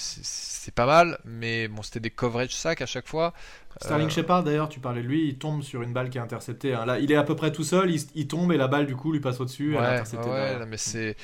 pas 0.75 0.85
mal, 0.85 1.19
mais 1.25 1.67
bon 1.67 1.81
c'était 1.81 1.99
des 1.99 2.11
coverage 2.11 2.55
sacs 2.55 2.81
à 2.81 2.85
chaque 2.85 3.07
fois. 3.07 3.33
Sterling 3.81 4.07
Euh, 4.07 4.09
Shepard, 4.09 4.43
d'ailleurs, 4.43 4.69
tu 4.69 4.79
parlais 4.79 5.01
de 5.01 5.07
lui, 5.07 5.27
il 5.27 5.37
tombe 5.37 5.61
sur 5.63 5.81
une 5.81 5.93
balle 5.93 6.09
qui 6.09 6.17
est 6.17 6.21
interceptée. 6.21 6.73
hein. 6.73 6.85
Là, 6.85 6.99
il 6.99 7.11
est 7.11 7.15
à 7.15 7.23
peu 7.23 7.35
près 7.35 7.51
tout 7.51 7.63
seul, 7.63 7.91
il, 7.91 8.01
il 8.15 8.27
tombe 8.27 8.51
et 8.51 8.57
la 8.57 8.67
balle, 8.67 8.85
du 8.87 8.95
coup, 8.95 9.11
lui 9.11 9.19
passe 9.19 9.39
au-dessus. 9.39 9.75
Ouais, 9.75 9.79
interceptée 9.85 10.29
mais 10.67 10.77
c'est. 10.77 11.15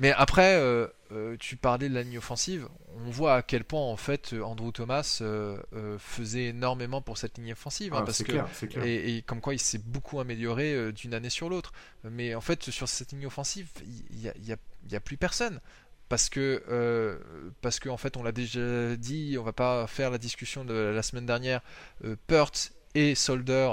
Mais 0.00 0.12
après, 0.12 0.54
euh, 0.54 0.86
euh, 1.10 1.36
tu 1.40 1.56
parlais 1.56 1.88
de 1.88 1.94
la 1.94 2.04
ligne 2.04 2.18
offensive. 2.18 2.68
On 3.04 3.10
voit 3.10 3.34
à 3.34 3.42
quel 3.42 3.64
point 3.64 3.80
en 3.80 3.96
fait 3.96 4.32
Andrew 4.44 4.70
Thomas 4.70 5.18
euh, 5.22 5.56
faisait 5.98 6.46
énormément 6.46 7.02
pour 7.02 7.18
cette 7.18 7.36
ligne 7.38 7.52
offensive, 7.52 7.94
hein, 7.94 7.98
Ah, 8.00 8.04
parce 8.04 8.22
que 8.22 8.30
clair, 8.30 8.46
et, 8.86 9.16
et 9.16 9.22
comme 9.22 9.40
quoi 9.40 9.54
il 9.54 9.58
s'est 9.58 9.80
beaucoup 9.84 10.20
amélioré 10.20 10.92
d'une 10.92 11.14
année 11.14 11.30
sur 11.30 11.48
l'autre. 11.48 11.72
Mais 12.04 12.34
en 12.36 12.40
fait, 12.40 12.70
sur 12.70 12.88
cette 12.88 13.10
ligne 13.10 13.26
offensive, 13.26 13.68
il 14.12 14.18
n'y 14.20 14.28
a, 14.28 14.32
il 14.36 14.46
y 14.46 14.52
a- 14.52 14.56
il 14.86 14.92
y 14.92 14.96
a 14.96 15.00
plus 15.00 15.16
personne. 15.16 15.60
Parce 16.08 16.28
que, 16.30 16.62
euh, 16.70 17.18
parce 17.60 17.80
que 17.80 17.88
en 17.88 17.96
fait, 17.96 18.16
on 18.16 18.22
l'a 18.22 18.32
déjà 18.32 18.96
dit, 18.96 19.36
on 19.38 19.42
va 19.42 19.52
pas 19.52 19.86
faire 19.86 20.10
la 20.10 20.18
discussion 20.18 20.64
de 20.64 20.74
la 20.74 21.02
semaine 21.02 21.26
dernière. 21.26 21.60
Euh, 22.04 22.16
Pert 22.26 22.52
et 22.94 23.14
Solder, 23.14 23.70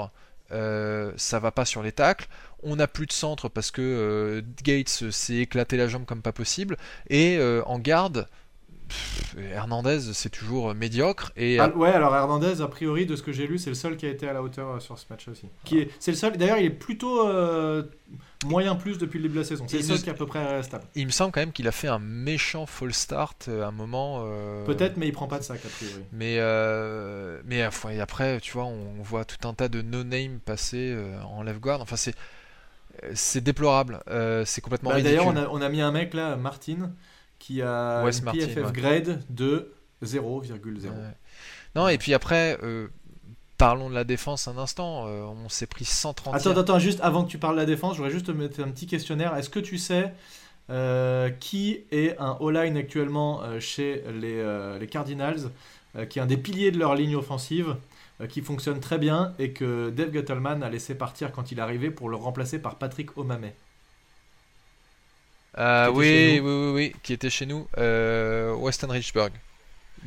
euh, 0.52 1.12
ça 1.16 1.38
va 1.38 1.50
pas 1.50 1.64
sur 1.64 1.82
les 1.82 1.92
tacles. 1.92 2.28
On 2.62 2.76
n'a 2.76 2.86
plus 2.86 3.06
de 3.06 3.12
centre 3.12 3.48
parce 3.48 3.70
que 3.70 3.82
euh, 3.82 4.42
Gates 4.62 5.10
s'est 5.10 5.36
éclaté 5.36 5.76
la 5.76 5.88
jambe 5.88 6.04
comme 6.04 6.22
pas 6.22 6.32
possible. 6.32 6.76
Et 7.10 7.36
euh, 7.38 7.62
en 7.66 7.78
garde, 7.78 8.28
Hernandez, 9.36 10.00
c'est 10.14 10.30
toujours 10.30 10.70
euh, 10.70 10.74
médiocre. 10.74 11.32
Et 11.36 11.58
Ah, 11.60 11.68
ouais, 11.76 11.90
alors 11.90 12.14
Hernandez, 12.14 12.60
a 12.62 12.68
priori, 12.68 13.06
de 13.06 13.16
ce 13.16 13.22
que 13.22 13.32
j'ai 13.32 13.46
lu, 13.46 13.58
c'est 13.58 13.70
le 13.70 13.74
seul 13.76 13.96
qui 13.96 14.06
a 14.06 14.08
été 14.08 14.28
à 14.28 14.32
la 14.32 14.42
hauteur 14.42 14.68
euh, 14.70 14.80
sur 14.80 14.98
ce 14.98 15.04
match 15.10 15.28
aussi. 15.28 15.46
Qui 15.64 15.78
est, 15.80 15.90
c'est 15.98 16.10
le 16.10 16.16
seul. 16.16 16.36
D'ailleurs, 16.36 16.58
il 16.58 16.64
est 16.66 16.70
plutôt 16.70 17.28
euh, 17.28 17.82
moyen 18.46 18.76
plus 18.76 18.98
depuis 18.98 19.18
le 19.18 19.24
début 19.24 19.34
de 19.34 19.40
la 19.40 19.46
saison. 19.46 19.64
C'est 19.68 19.78
le 19.78 19.82
seul 19.82 19.98
qui 20.00 20.08
est 20.08 20.12
à 20.12 20.14
peu 20.14 20.26
près 20.26 20.38
euh, 20.38 20.62
stable. 20.62 20.84
il 20.94 21.06
me 21.06 21.10
semble 21.12 21.32
quand 21.32 21.40
même 21.40 21.52
qu'il 21.52 21.68
a 21.68 21.72
fait 21.72 21.88
un 21.88 21.98
méchant 21.98 22.66
fall 22.66 22.94
start 22.94 23.46
euh, 23.48 23.64
à 23.64 23.68
un 23.68 23.72
moment. 23.72 24.22
euh, 24.26 24.64
Peut-être, 24.64 24.96
mais 24.96 25.08
il 25.08 25.12
prend 25.12 25.26
pas 25.26 25.38
de 25.38 25.44
sac 25.44 25.60
a 25.64 25.68
priori. 25.68 26.02
Mais, 26.12 26.36
euh, 26.38 27.40
mais 27.44 27.62
euh, 27.62 28.00
après, 28.02 28.40
tu 28.40 28.52
vois, 28.52 28.64
on 28.64 29.02
voit 29.02 29.24
tout 29.24 29.46
un 29.46 29.54
tas 29.54 29.68
de 29.68 29.82
no-name 29.82 30.38
passer 30.44 30.92
euh, 30.94 31.20
en 31.22 31.42
left 31.42 31.60
guard. 31.60 31.80
Enfin, 31.82 31.96
c'est 31.96 32.14
euh, 33.04 33.10
c'est 33.14 33.42
déplorable. 33.44 34.00
Euh, 34.08 34.44
c'est 34.46 34.60
complètement 34.62 34.90
Bah, 34.90 34.96
ridicule. 34.96 35.18
D'ailleurs, 35.18 35.32
on 35.32 35.36
a, 35.36 35.48
on 35.48 35.60
a 35.60 35.68
mis 35.68 35.82
un 35.82 35.92
mec 35.92 36.14
là, 36.14 36.36
Martin, 36.36 36.92
qui 37.46 37.62
a 37.62 38.02
Wes 38.02 38.18
une 38.18 38.24
Martin, 38.24 38.46
PFF 38.46 38.66
ouais. 38.66 38.72
grade 38.72 39.22
de 39.30 39.72
0,0. 40.02 40.50
Ouais. 40.50 40.90
Non, 41.76 41.86
et 41.86 41.96
puis 41.96 42.12
après, 42.12 42.58
euh, 42.64 42.88
parlons 43.56 43.88
de 43.88 43.94
la 43.94 44.02
défense 44.02 44.48
un 44.48 44.58
instant. 44.58 45.06
Euh, 45.06 45.22
on 45.22 45.48
s'est 45.48 45.66
pris 45.66 45.84
130 45.84 46.34
Attends, 46.34 46.58
attends, 46.58 46.78
juste 46.80 47.00
avant 47.02 47.24
que 47.24 47.30
tu 47.30 47.38
parles 47.38 47.54
de 47.54 47.60
la 47.60 47.66
défense, 47.66 47.92
je 47.92 47.98
voudrais 47.98 48.12
juste 48.12 48.26
te 48.26 48.32
mettre 48.32 48.60
un 48.60 48.70
petit 48.70 48.88
questionnaire. 48.88 49.36
Est-ce 49.36 49.50
que 49.50 49.60
tu 49.60 49.78
sais 49.78 50.12
euh, 50.70 51.30
qui 51.30 51.84
est 51.92 52.18
un 52.18 52.36
O-line 52.40 52.76
actuellement 52.76 53.42
chez 53.60 54.02
les, 54.12 54.76
les 54.80 54.86
Cardinals, 54.88 55.50
qui 56.10 56.18
est 56.18 56.22
un 56.22 56.26
des 56.26 56.36
piliers 56.36 56.72
de 56.72 56.78
leur 56.78 56.96
ligne 56.96 57.14
offensive, 57.14 57.76
qui 58.28 58.40
fonctionne 58.40 58.80
très 58.80 58.98
bien 58.98 59.34
et 59.38 59.52
que 59.52 59.90
Dave 59.90 60.12
Gettleman 60.12 60.64
a 60.64 60.70
laissé 60.70 60.96
partir 60.96 61.30
quand 61.30 61.52
il 61.52 61.58
est 61.58 61.62
arrivé 61.62 61.90
pour 61.90 62.08
le 62.08 62.16
remplacer 62.16 62.58
par 62.58 62.74
Patrick 62.76 63.16
Omame? 63.16 63.50
Euh, 65.58 65.90
oui, 65.90 66.40
oui, 66.42 66.50
oui, 66.50 66.72
oui, 66.74 66.92
qui 67.02 67.12
était 67.12 67.30
chez 67.30 67.46
nous. 67.46 67.66
Euh, 67.78 68.54
Weston 68.54 68.88
Richburg. 68.88 69.30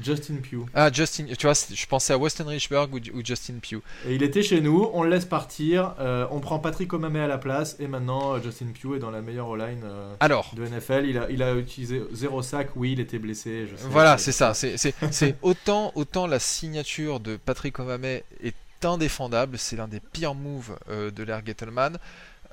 Justin 0.01 0.35
Pugh. 0.35 0.65
Ah, 0.73 0.91
Justin, 0.91 1.25
tu 1.37 1.45
vois, 1.45 1.53
je 1.53 1.85
pensais 1.85 2.13
à 2.13 2.17
Weston 2.17 2.45
Richburg 2.45 2.89
ou, 2.93 2.97
ou 3.17 3.21
Justin 3.23 3.55
Pugh. 3.61 3.81
Et 4.07 4.15
il 4.15 4.23
était 4.23 4.43
chez 4.43 4.61
nous, 4.61 4.89
on 4.93 5.03
le 5.03 5.09
laisse 5.09 5.25
partir, 5.25 5.95
euh, 5.99 6.25
on 6.31 6.39
prend 6.39 6.59
Patrick 6.59 6.91
Omame 6.93 7.17
à 7.17 7.27
la 7.27 7.37
place, 7.37 7.75
et 7.79 7.87
maintenant 7.87 8.35
euh, 8.35 8.41
Justin 8.41 8.67
Pugh 8.67 8.95
est 8.95 8.99
dans 8.99 9.11
la 9.11 9.21
meilleure 9.21 9.55
line 9.57 9.81
euh, 9.83 10.13
Alors, 10.19 10.53
de 10.55 10.65
NFL. 10.65 11.05
Il 11.05 11.17
a, 11.17 11.29
il 11.29 11.43
a 11.43 11.55
utilisé 11.55 12.01
zéro 12.13 12.41
sac, 12.41 12.69
oui, 12.75 12.93
il 12.93 12.99
était 12.99 13.19
blessé. 13.19 13.67
Je 13.69 13.75
sais, 13.75 13.87
Voilà, 13.89 14.17
c'est 14.17 14.31
ça. 14.31 14.53
C'est, 14.53 15.35
autant, 15.41 15.91
autant 15.95 16.27
la 16.27 16.39
signature 16.39 17.19
de 17.19 17.37
Patrick 17.37 17.79
Omame 17.79 18.05
est 18.05 18.55
indéfendable. 18.83 19.57
C'est 19.57 19.75
l'un 19.75 19.87
des 19.87 19.99
pires 19.99 20.35
moves 20.35 20.77
euh, 20.89 21.11
de 21.11 21.23
l'ère 21.23 21.45
Gettleman. 21.45 21.97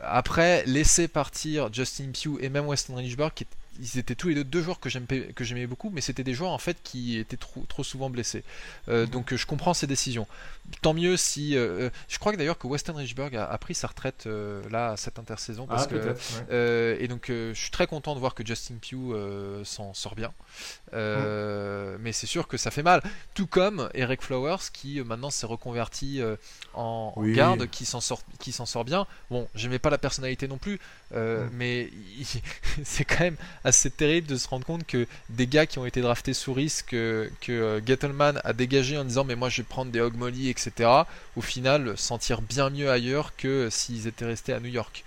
Après, 0.02 0.64
laisser 0.66 1.08
partir 1.08 1.72
Justin 1.72 2.10
Pugh 2.12 2.38
et 2.40 2.48
même 2.48 2.66
Weston 2.66 2.96
Richburg, 2.96 3.32
qui 3.34 3.46
ils 3.80 3.98
étaient 3.98 4.14
tous 4.14 4.28
les 4.28 4.34
deux 4.34 4.44
deux 4.44 4.62
joueurs 4.62 4.80
que, 4.80 4.88
j'aimais 4.88 5.66
beaucoup, 5.66 5.90
mais 5.90 6.00
c'était 6.00 6.24
des 6.24 6.32
joueurs 6.34 6.52
en 6.52 6.58
fait 6.58 6.78
qui 6.82 7.18
étaient 7.18 7.36
trop, 7.36 7.64
trop 7.68 7.84
souvent 7.84 8.08
blessés. 8.10 8.42
Euh, 8.88 9.06
donc 9.06 9.32
euh, 9.32 9.36
je 9.36 9.46
comprends 9.46 9.74
ces 9.74 9.86
décisions. 9.86 10.26
Tant 10.82 10.94
mieux 10.94 11.16
si. 11.16 11.56
euh, 11.56 11.90
je 12.08 12.18
crois 12.18 12.32
que 12.32 12.38
d'ailleurs 12.38 12.58
que 12.58 12.66
Weston 12.66 12.94
Richburg 12.94 13.36
a, 13.36 13.44
a 13.44 13.58
pris 13.58 13.74
sa 13.74 13.86
retraite 13.88 14.24
euh, 14.26 14.62
là 14.70 14.96
cette 14.96 15.18
intersaison 15.18 15.66
parce 15.66 15.84
Ah, 15.84 15.86
que 15.86 15.94
peut-être. 15.96 16.50
ouais. 16.50 17.04
et 17.04 17.08
donc 17.08 17.26
je 17.28 17.52
suis 17.54 17.70
très 17.70 17.86
content 17.86 18.14
de 18.14 18.20
voir 18.20 18.34
que 18.34 18.44
Justin 18.46 18.76
Pugh 18.80 19.14
s'en 19.64 19.92
sort 19.94 20.14
bien. 20.14 20.32
Euh, 20.94 21.96
Mais 22.00 22.12
c'est 22.12 22.26
sûr 22.26 22.48
que 22.48 22.56
ça 22.56 22.70
fait 22.70 22.82
mal. 22.82 23.02
Tout 23.34 23.46
comme 23.46 23.88
Eric 23.94 24.22
Flowers 24.22 24.70
qui 24.72 25.00
maintenant 25.02 25.30
s'est 25.30 25.46
reconverti 25.46 26.20
en, 26.74 27.12
en 27.16 27.20
Oui. 27.20 27.32
garde, 27.34 27.68
qui 27.68 27.84
s'en 27.84 28.00
sort, 28.00 28.22
qui 28.38 28.52
s'en 28.52 28.66
sort 28.66 28.84
bien. 28.84 29.06
Bon, 29.30 29.48
j'aimais 29.54 29.78
pas 29.78 29.90
la 29.90 29.98
personnalité 29.98 30.48
non 30.48 30.58
plus, 30.58 30.80
Mm. 31.12 31.48
mais 31.52 31.88
c'est 32.84 33.04
quand 33.04 33.20
même 33.20 33.36
assez 33.66 33.90
terrible 33.90 34.28
de 34.28 34.36
se 34.36 34.48
rendre 34.48 34.64
compte 34.64 34.86
que 34.86 35.06
des 35.28 35.46
gars 35.46 35.66
qui 35.66 35.78
ont 35.78 35.86
été 35.86 36.00
draftés 36.00 36.34
sous 36.34 36.52
risque, 36.52 36.86
que, 36.90 37.30
que 37.40 37.52
euh, 37.52 37.80
Gettleman 37.84 38.40
a 38.44 38.52
dégagé 38.52 38.96
en 38.96 39.04
disant 39.04 39.24
mais 39.24 39.34
moi 39.34 39.48
je 39.48 39.58
vais 39.58 39.66
prendre 39.68 39.90
des 39.90 40.00
Hog 40.00 40.14
Molly, 40.16 40.48
etc. 40.48 40.88
Au 41.36 41.40
final, 41.40 41.98
sentir 41.98 42.42
bien 42.42 42.70
mieux 42.70 42.90
ailleurs 42.90 43.34
que 43.36 43.68
s'ils 43.70 44.06
étaient 44.06 44.24
restés 44.24 44.52
à 44.52 44.60
New 44.60 44.68
York. 44.68 45.04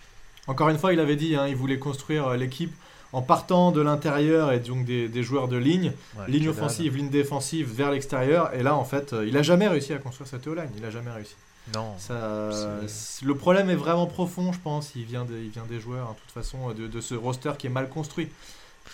Encore 0.47 0.69
une 0.69 0.77
fois, 0.77 0.93
il 0.93 0.99
avait 0.99 1.15
dit, 1.15 1.35
hein, 1.35 1.47
il 1.47 1.55
voulait 1.55 1.79
construire 1.79 2.27
euh, 2.27 2.37
l'équipe 2.37 2.73
en 3.13 3.21
partant 3.21 3.71
de 3.71 3.81
l'intérieur 3.81 4.51
et 4.51 4.59
donc 4.59 4.85
des, 4.85 5.07
des 5.07 5.23
joueurs 5.23 5.47
de 5.47 5.57
ligne, 5.57 5.93
Ouais, 6.17 6.25
ligne 6.27 6.49
offensive, 6.49 6.97
ligne 6.97 7.09
défensive 7.09 7.71
vers 7.71 7.91
l'extérieur. 7.91 8.53
Et 8.53 8.61
là, 8.61 8.75
en 8.75 8.83
fait, 8.83 9.13
euh, 9.13 9.27
il 9.27 9.37
a 9.37 9.41
jamais 9.41 9.67
réussi 9.67 9.93
à 9.93 9.97
construire 9.97 10.27
cette 10.27 10.45
O-line. 10.47 10.69
Il 10.77 10.85
a 10.85 10.91
jamais 10.91 11.11
réussi. 11.11 11.35
Non. 11.73 11.95
Ça, 11.97 12.79
le 13.23 13.35
problème 13.35 13.69
est 13.69 13.75
vraiment 13.75 14.07
profond, 14.07 14.51
je 14.51 14.59
pense. 14.59 14.93
Il 14.95 15.03
vient, 15.05 15.25
des, 15.25 15.43
il 15.43 15.49
vient 15.49 15.65
des 15.69 15.79
joueurs, 15.79 16.07
hein, 16.07 16.13
de 16.13 16.19
toute 16.19 16.31
façon, 16.31 16.71
de, 16.73 16.87
de 16.87 17.01
ce 17.01 17.15
roster 17.15 17.53
qui 17.57 17.67
est 17.67 17.71
mal 17.71 17.89
construit. 17.89 18.29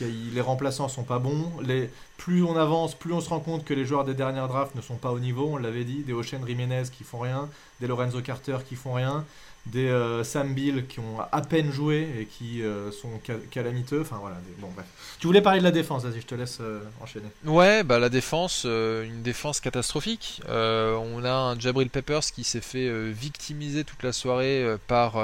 Les 0.02 0.42
remplaçants 0.42 0.90
sont 0.90 1.04
pas 1.04 1.20
bons. 1.20 1.52
Les, 1.62 1.90
plus 2.18 2.44
on 2.44 2.58
avance, 2.58 2.96
plus 2.96 3.14
on 3.14 3.22
se 3.22 3.30
rend 3.30 3.40
compte 3.40 3.64
que 3.64 3.74
les 3.74 3.86
joueurs 3.86 4.04
des 4.04 4.14
dernières 4.14 4.50
drafts 4.50 4.76
ne 4.76 4.82
sont 4.82 4.98
pas 4.98 5.12
au 5.12 5.20
niveau. 5.20 5.52
On 5.54 5.58
l'avait 5.58 5.86
dit. 5.86 6.04
Des 6.04 6.12
Ocean 6.12 6.46
Jiménez 6.46 6.84
qui 6.92 7.06
font 7.06 7.20
rien, 7.20 7.48
des 7.80 7.88
Lorenzo 7.88 8.22
Carter 8.22 8.58
qui 8.68 8.76
font 8.76 8.94
rien, 8.94 9.24
des 9.68 9.88
euh, 9.88 10.24
Sam 10.24 10.54
Bill 10.54 10.86
qui 10.88 11.00
ont 11.00 11.20
à 11.32 11.42
peine 11.42 11.72
joué 11.72 12.08
et 12.20 12.26
qui 12.26 12.62
euh, 12.64 12.92
sont 12.92 13.10
ca- 13.26 13.34
calamiteux. 13.52 14.02
Enfin 14.02 14.18
voilà. 14.22 14.36
des- 14.38 14.62
bon 14.62 14.70
bref. 14.76 14.86
Tu 15.20 15.28
voulais 15.28 15.42
parler 15.42 15.60
de 15.60 15.64
la 15.64 15.72
défense. 15.72 16.04
Vas-y, 16.04 16.22
je 16.22 16.26
te 16.28 16.36
laisse 16.36 16.60
euh, 16.62 16.82
enchaîner. 17.02 17.28
Ouais, 17.46 17.84
bah 17.84 17.98
la 18.00 18.10
défense, 18.10 18.64
euh, 18.66 19.04
une 19.06 19.22
défense 19.24 19.60
catastrophique. 19.60 20.42
On 20.48 21.24
a 21.24 21.32
un 21.32 21.60
Jabril 21.60 21.90
Peppers 21.90 22.22
qui 22.34 22.44
s'est 22.44 22.62
fait 22.62 22.90
victimiser 23.12 23.84
toute 23.84 24.04
la 24.04 24.14
soirée 24.14 24.66
par 24.88 25.16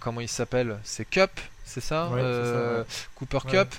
comment 0.00 0.20
il 0.20 0.28
s'appelle? 0.28 0.78
C'est 0.84 1.04
Cup, 1.08 1.30
c'est 1.64 1.80
ça, 1.82 2.08
Ouais, 2.08 2.20
c'est 2.20 2.52
ça, 2.52 2.78
ouais. 2.78 2.84
Cooper 3.14 3.38
Ouais. 3.46 3.50
Cup. 3.50 3.74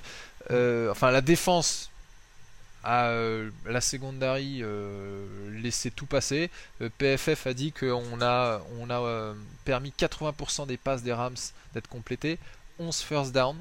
Enfin, 0.91 1.11
la 1.11 1.21
défense 1.21 1.89
euh, 2.85 3.49
la 3.65 3.81
secondary 3.81 4.59
euh, 4.61 5.25
laissé 5.61 5.91
tout 5.91 6.05
passer. 6.05 6.49
Euh, 6.81 6.89
PFF 6.97 7.47
a 7.47 7.53
dit 7.53 7.71
qu'on 7.71 8.21
a, 8.21 8.61
on 8.79 8.89
a 8.89 8.99
euh, 9.01 9.33
permis 9.65 9.93
80% 9.97 10.67
des 10.67 10.77
passes 10.77 11.03
des 11.03 11.13
Rams 11.13 11.35
d'être 11.73 11.87
complétées, 11.87 12.39
11 12.79 13.01
first 13.01 13.31
down, 13.33 13.55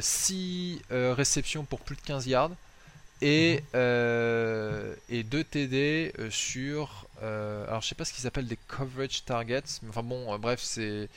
6 0.00 0.80
réceptions 0.90 1.64
pour 1.64 1.80
plus 1.80 1.96
de 1.96 2.00
15 2.02 2.26
yards 2.26 2.50
et, 3.20 3.62
euh, 3.74 4.94
et 5.08 5.22
2 5.22 5.44
TD 5.44 6.12
euh, 6.18 6.30
sur. 6.30 7.06
alors 7.22 7.80
je 7.82 7.88
sais 7.88 7.94
pas 7.94 8.04
ce 8.04 8.12
qu'ils 8.12 8.26
appellent 8.26 8.48
des 8.48 8.58
coverage 8.68 9.24
targets, 9.24 9.62
mais 9.82 9.88
enfin 9.90 10.02
bon, 10.02 10.36
bref, 10.38 10.60
c'est. 10.62 11.08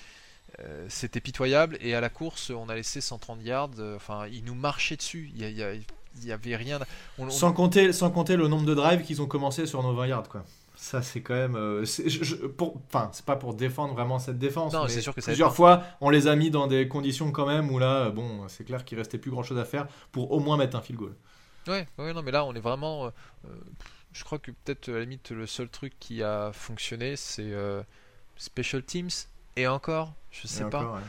C'était 0.88 1.20
pitoyable 1.20 1.78
et 1.82 1.96
à 1.96 2.00
la 2.02 2.08
course 2.08 2.50
on 2.50 2.70
a 2.70 2.76
laissé 2.76 3.02
130 3.02 3.44
yards. 3.44 3.72
Enfin, 3.98 4.26
ils 4.28 4.44
nous 4.46 4.56
marchaient 4.56 4.96
dessus. 4.96 5.30
Il 5.36 5.42
y, 5.42 5.44
a- 5.44 5.50
il 5.50 5.58
y 5.58 5.64
a- 5.64 5.74
il 6.22 6.26
y 6.28 6.32
avait 6.32 6.56
rien. 6.56 6.80
on- 7.18 7.26
on- 7.28 7.30
Sans 7.30 7.54
compter, 7.54 7.92
sans 7.94 8.10
compter 8.12 8.36
le 8.36 8.48
nombre 8.48 8.66
de 8.66 8.74
drives 8.74 9.04
qu'ils 9.04 9.22
ont 9.22 9.28
commencé 9.28 9.66
sur 9.66 9.82
nos 9.84 9.94
20 9.94 10.08
yards, 10.08 10.30
quoi. 10.30 10.44
Ça, 10.78 11.02
c'est 11.02 11.22
quand 11.22 11.34
même. 11.34 11.56
euh, 11.56 11.86
c'est- 11.86 12.10
je- 12.10 12.24
je- 12.24 12.36
pour- 12.36 12.76
Enfin, 12.88 13.10
c'est 13.14 13.26
pas 13.26 13.36
pour 13.38 13.54
défendre 13.54 13.94
vraiment 13.94 14.20
cette 14.20 14.38
défense. 14.38 14.74
Non, 14.74 14.84
mais 14.84 14.90
c'est 14.90 15.02
sûr 15.02 15.16
que 15.16 15.22
ça 15.22 15.28
Plusieurs 15.32 15.56
fois, 15.56 15.84
on 16.02 16.10
les 16.10 16.28
a 16.28 16.36
mis 16.36 16.52
dans 16.52 16.68
des 16.68 16.88
conditions 16.88 17.32
quand 17.32 17.46
même 17.48 17.72
où 17.72 17.80
là, 17.80 18.06
euh, 18.08 18.12
bon, 18.12 18.48
c'est 18.50 18.66
clair 18.66 18.84
qu'il 18.86 18.98
restait 18.98 19.18
plus 19.18 19.32
grand 19.32 19.42
chose 19.44 19.58
à 19.58 19.66
faire 19.66 19.88
pour 20.12 20.32
au 20.32 20.40
moins 20.40 20.58
mettre 20.58 20.76
un 20.78 20.82
field 20.82 21.00
goal. 21.00 21.16
Ouais, 21.68 21.88
ouais, 21.98 22.14
non, 22.14 22.22
mais 22.22 22.32
là, 22.32 22.46
on 22.46 22.54
est 22.54 22.60
vraiment. 22.60 23.06
euh, 23.08 23.10
je 24.14 24.24
crois 24.24 24.38
que 24.38 24.52
peut-être 24.52 24.90
à 24.90 24.94
la 24.94 25.00
limite 25.02 25.32
le 25.32 25.48
seul 25.48 25.70
truc 25.70 25.94
qui 26.00 26.22
a 26.22 26.52
fonctionné, 26.54 27.16
c'est 27.16 27.52
euh, 27.52 27.82
Special 28.38 28.84
Teams. 28.84 29.10
Et 29.56 29.68
encore, 29.68 30.14
je 30.32 30.46
sais 30.48 30.64
Et 30.66 30.70
pas. 30.70 30.84
ouais. 30.84 31.02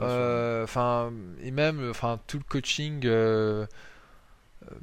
Euh, 0.00 0.64
Enfin, 0.64 1.12
et 1.42 1.50
même, 1.50 1.90
enfin, 1.90 2.18
tout 2.26 2.38
le 2.38 2.44
coaching. 2.44 3.02
Euh, 4.70 4.74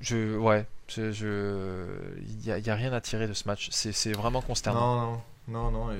je, 0.00 0.36
ouais, 0.36 0.66
je, 0.88 1.10
je- 1.12 1.86
il 2.20 2.44
y 2.46 2.50
a, 2.52 2.58
il 2.58 2.66
y 2.66 2.70
a 2.70 2.74
rien 2.74 2.92
à 2.92 3.00
tirer 3.00 3.26
de 3.28 3.32
ce 3.32 3.46
match. 3.48 3.68
C'est, 3.70 4.12
vraiment 4.12 4.42
consternant. 4.42 4.96
Non, 5.06 5.20
non, 5.48 5.70
non, 5.70 5.86
non. 5.86 5.92
Et, 5.92 5.96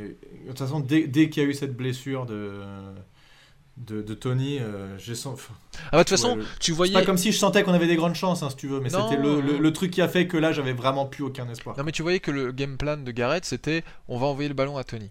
et- 0.00 0.04
et 0.04 0.42
de 0.44 0.48
toute 0.48 0.58
façon, 0.58 0.80
dès, 0.80 1.06
dès 1.06 1.28
qu'il 1.30 1.42
y 1.42 1.46
a 1.46 1.48
eu 1.48 1.54
cette 1.54 1.76
blessure 1.76 2.26
de, 2.26 2.60
de, 3.76 4.02
de 4.02 4.14
Tony, 4.14 4.58
euh, 4.60 4.96
j'ai 4.98 5.14
sens. 5.16 5.40
Ah 5.50 5.88
bah, 5.92 5.98
de 5.98 6.02
toute 6.04 6.10
façon, 6.10 6.38
ouais, 6.38 6.44
tu 6.60 6.70
C'est 6.70 6.76
voyais. 6.76 6.92
pas 6.94 7.04
comme 7.04 7.18
si 7.18 7.32
je 7.32 7.38
sentais 7.38 7.64
qu'on 7.64 7.72
avait 7.74 7.88
des 7.88 7.96
grandes 7.96 8.14
chances, 8.14 8.42
hein, 8.42 8.50
si 8.50 8.56
tu 8.56 8.68
veux, 8.68 8.78
mais 8.80 8.88
c'était 8.90 9.16
le, 9.16 9.40
le- 9.40 9.72
truc 9.72 9.90
qui 9.90 10.00
a 10.00 10.08
fait 10.08 10.28
que 10.28 10.36
là, 10.36 10.52
j'avais 10.52 10.72
vraiment 10.72 11.06
plus 11.06 11.24
aucun 11.24 11.48
espoir. 11.48 11.76
Non 11.76 11.82
mais 11.82 11.90
tu 11.92 12.02
voyais 12.02 12.20
que 12.20 12.30
le 12.30 12.52
game 12.52 12.76
plan 12.76 12.96
de 12.96 13.10
Garrett 13.10 13.44
c'était 13.44 13.82
on 14.06 14.16
va 14.18 14.26
envoyer 14.26 14.48
le 14.48 14.54
ballon 14.54 14.76
à 14.76 14.84
Tony. 14.84 15.10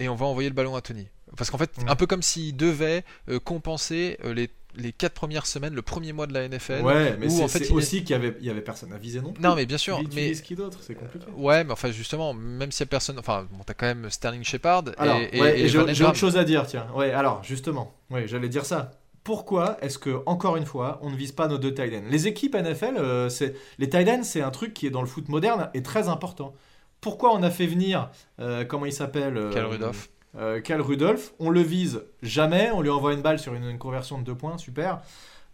Et 0.00 0.08
on 0.08 0.16
va 0.16 0.26
envoyer 0.26 0.48
le 0.48 0.54
ballon 0.54 0.74
à 0.74 0.80
Tony. 0.80 1.06
Parce 1.36 1.50
qu'en 1.50 1.58
fait, 1.58 1.70
un 1.86 1.94
peu 1.94 2.06
comme 2.06 2.22
s'il 2.22 2.56
devait 2.56 3.04
euh, 3.28 3.38
compenser 3.38 4.18
euh, 4.24 4.34
les, 4.34 4.50
les 4.76 4.92
4 4.92 5.12
premières 5.12 5.46
semaines, 5.46 5.74
le 5.74 5.82
premier 5.82 6.12
mois 6.12 6.26
de 6.26 6.32
la 6.34 6.48
NFL. 6.48 6.82
Ouais, 6.82 7.16
mais 7.18 7.28
c'est 7.28 7.42
en 7.42 7.48
fait, 7.48 7.64
est- 7.64 7.70
aussi 7.72 8.00
qu'il 8.04 8.10
y 8.10 8.14
avait, 8.14 8.36
il 8.40 8.46
y 8.46 8.50
avait 8.50 8.60
personne 8.62 8.92
à 8.92 8.98
viser 8.98 9.20
non 9.20 9.32
plus. 9.32 9.42
Non 9.42 9.54
mais 9.54 9.66
bien 9.66 9.78
sûr, 9.78 9.98
Il 10.02 10.08
mais 10.14 10.32
qui 10.32 10.54
d'autre 10.54 10.78
C'est 10.82 10.94
compliqué. 10.94 11.26
ouais, 11.36 11.64
mais 11.64 11.72
enfin 11.72 11.90
justement, 11.90 12.32
même 12.34 12.72
s'il 12.72 12.84
y 12.84 12.88
a 12.88 12.90
personne, 12.90 13.18
enfin 13.18 13.46
bon, 13.50 13.62
t'as 13.64 13.74
quand 13.74 13.86
même 13.86 14.08
Sterling 14.10 14.44
Shepard 14.44 14.84
Alors, 14.98 15.16
et, 15.16 15.40
ouais, 15.40 15.60
et 15.60 15.64
et 15.64 15.68
j'ai 15.68 15.78
autre 15.78 16.14
chose 16.14 16.36
à 16.36 16.44
dire, 16.44 16.66
tiens. 16.66 16.86
Ouais, 16.94 17.10
alors, 17.12 17.42
justement, 17.44 17.94
ouais, 18.10 18.26
j'allais 18.26 18.48
dire 18.48 18.64
ça. 18.64 18.92
Pourquoi 19.24 19.76
est-ce 19.82 19.98
que, 19.98 20.20
encore 20.26 20.56
une 20.56 20.66
fois, 20.66 20.98
on 21.02 21.08
ne 21.10 21.16
vise 21.16 21.30
pas 21.30 21.46
nos 21.46 21.56
deux 21.56 21.72
tight 21.72 21.94
ends? 21.94 22.02
Les 22.10 22.26
équipes 22.26 22.56
NFL, 22.56 22.96
euh, 22.96 23.28
c'est 23.28 23.54
les 23.78 23.88
tight 23.88 24.08
ends, 24.08 24.24
c'est 24.24 24.40
un 24.42 24.50
truc 24.50 24.74
qui 24.74 24.86
est 24.86 24.90
dans 24.90 25.00
le 25.00 25.06
foot 25.06 25.28
moderne 25.28 25.70
et 25.74 25.82
très 25.82 26.08
important. 26.08 26.54
Pourquoi 27.00 27.32
on 27.32 27.42
a 27.44 27.50
fait 27.50 27.66
venir, 27.66 28.10
euh, 28.40 28.64
comment 28.64 28.84
il 28.86 28.92
s'appelle 28.92 29.36
euh, 29.36 29.52
Cal 29.52 29.66
Rudolph. 29.66 30.08
Euh, 30.36 30.60
Cal 30.60 30.80
Rudolph 30.80 31.32
On 31.38 31.50
le 31.50 31.60
vise 31.60 32.02
jamais, 32.22 32.70
on 32.72 32.80
lui 32.80 32.90
envoie 32.90 33.12
une 33.14 33.22
balle 33.22 33.38
sur 33.38 33.54
une, 33.54 33.64
une 33.68 33.78
conversion 33.78 34.18
de 34.18 34.24
deux 34.24 34.34
points, 34.34 34.58
super. 34.58 35.00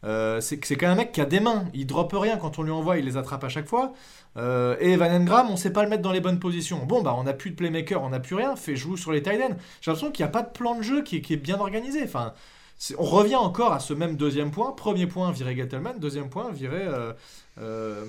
Euh, 0.05 0.41
c'est 0.41 0.59
quand 0.59 0.83
même 0.87 0.93
un 0.93 0.95
mec 0.95 1.11
qui 1.13 1.21
a 1.21 1.25
des 1.25 1.41
mains, 1.41 1.65
il 1.75 1.85
droppe 1.87 2.13
rien 2.15 2.37
quand 2.37 2.61
on 2.61 2.63
lui 2.63 2.71
envoie, 2.71 2.99
il 2.99 3.05
les 3.05 3.17
attrape 3.17 3.43
à 3.43 3.49
chaque 3.49 3.67
fois. 3.67 3.93
Euh, 4.37 4.77
et 4.79 4.95
Van 4.97 5.11
Engram, 5.11 5.49
on 5.51 5.57
sait 5.57 5.73
pas 5.73 5.83
le 5.83 5.89
mettre 5.89 6.03
dans 6.03 6.13
les 6.13 6.21
bonnes 6.21 6.39
positions. 6.39 6.85
Bon, 6.87 7.03
bah 7.03 7.15
on 7.19 7.25
n'a 7.25 7.33
plus 7.33 7.51
de 7.51 7.57
playmaker, 7.57 8.01
on 8.03 8.11
n'a 8.11 8.21
plus 8.21 8.37
rien, 8.37 8.55
fait 8.55 8.77
jouer 8.77 8.97
sur 8.97 9.11
les 9.11 9.23
tight 9.23 9.41
ends. 9.43 9.57
J'ai 9.81 9.91
l'impression 9.91 10.13
qu'il 10.13 10.25
n'y 10.25 10.29
a 10.29 10.33
pas 10.33 10.43
de 10.43 10.51
plan 10.51 10.77
de 10.77 10.83
jeu 10.83 11.03
qui 11.03 11.17
est, 11.17 11.21
qui 11.21 11.33
est 11.33 11.37
bien 11.39 11.59
organisé. 11.59 12.01
Enfin, 12.05 12.33
on 12.97 13.03
revient 13.05 13.35
encore 13.35 13.73
à 13.73 13.81
ce 13.81 13.93
même 13.93 14.15
deuxième 14.15 14.53
point. 14.53 14.71
Premier 14.71 15.09
point, 15.09 15.33
virer 15.33 15.57
Gettleman. 15.57 15.99
Deuxième 15.99 16.29
point, 16.31 16.53
virer. 16.53 16.87
euh, 17.61 18.05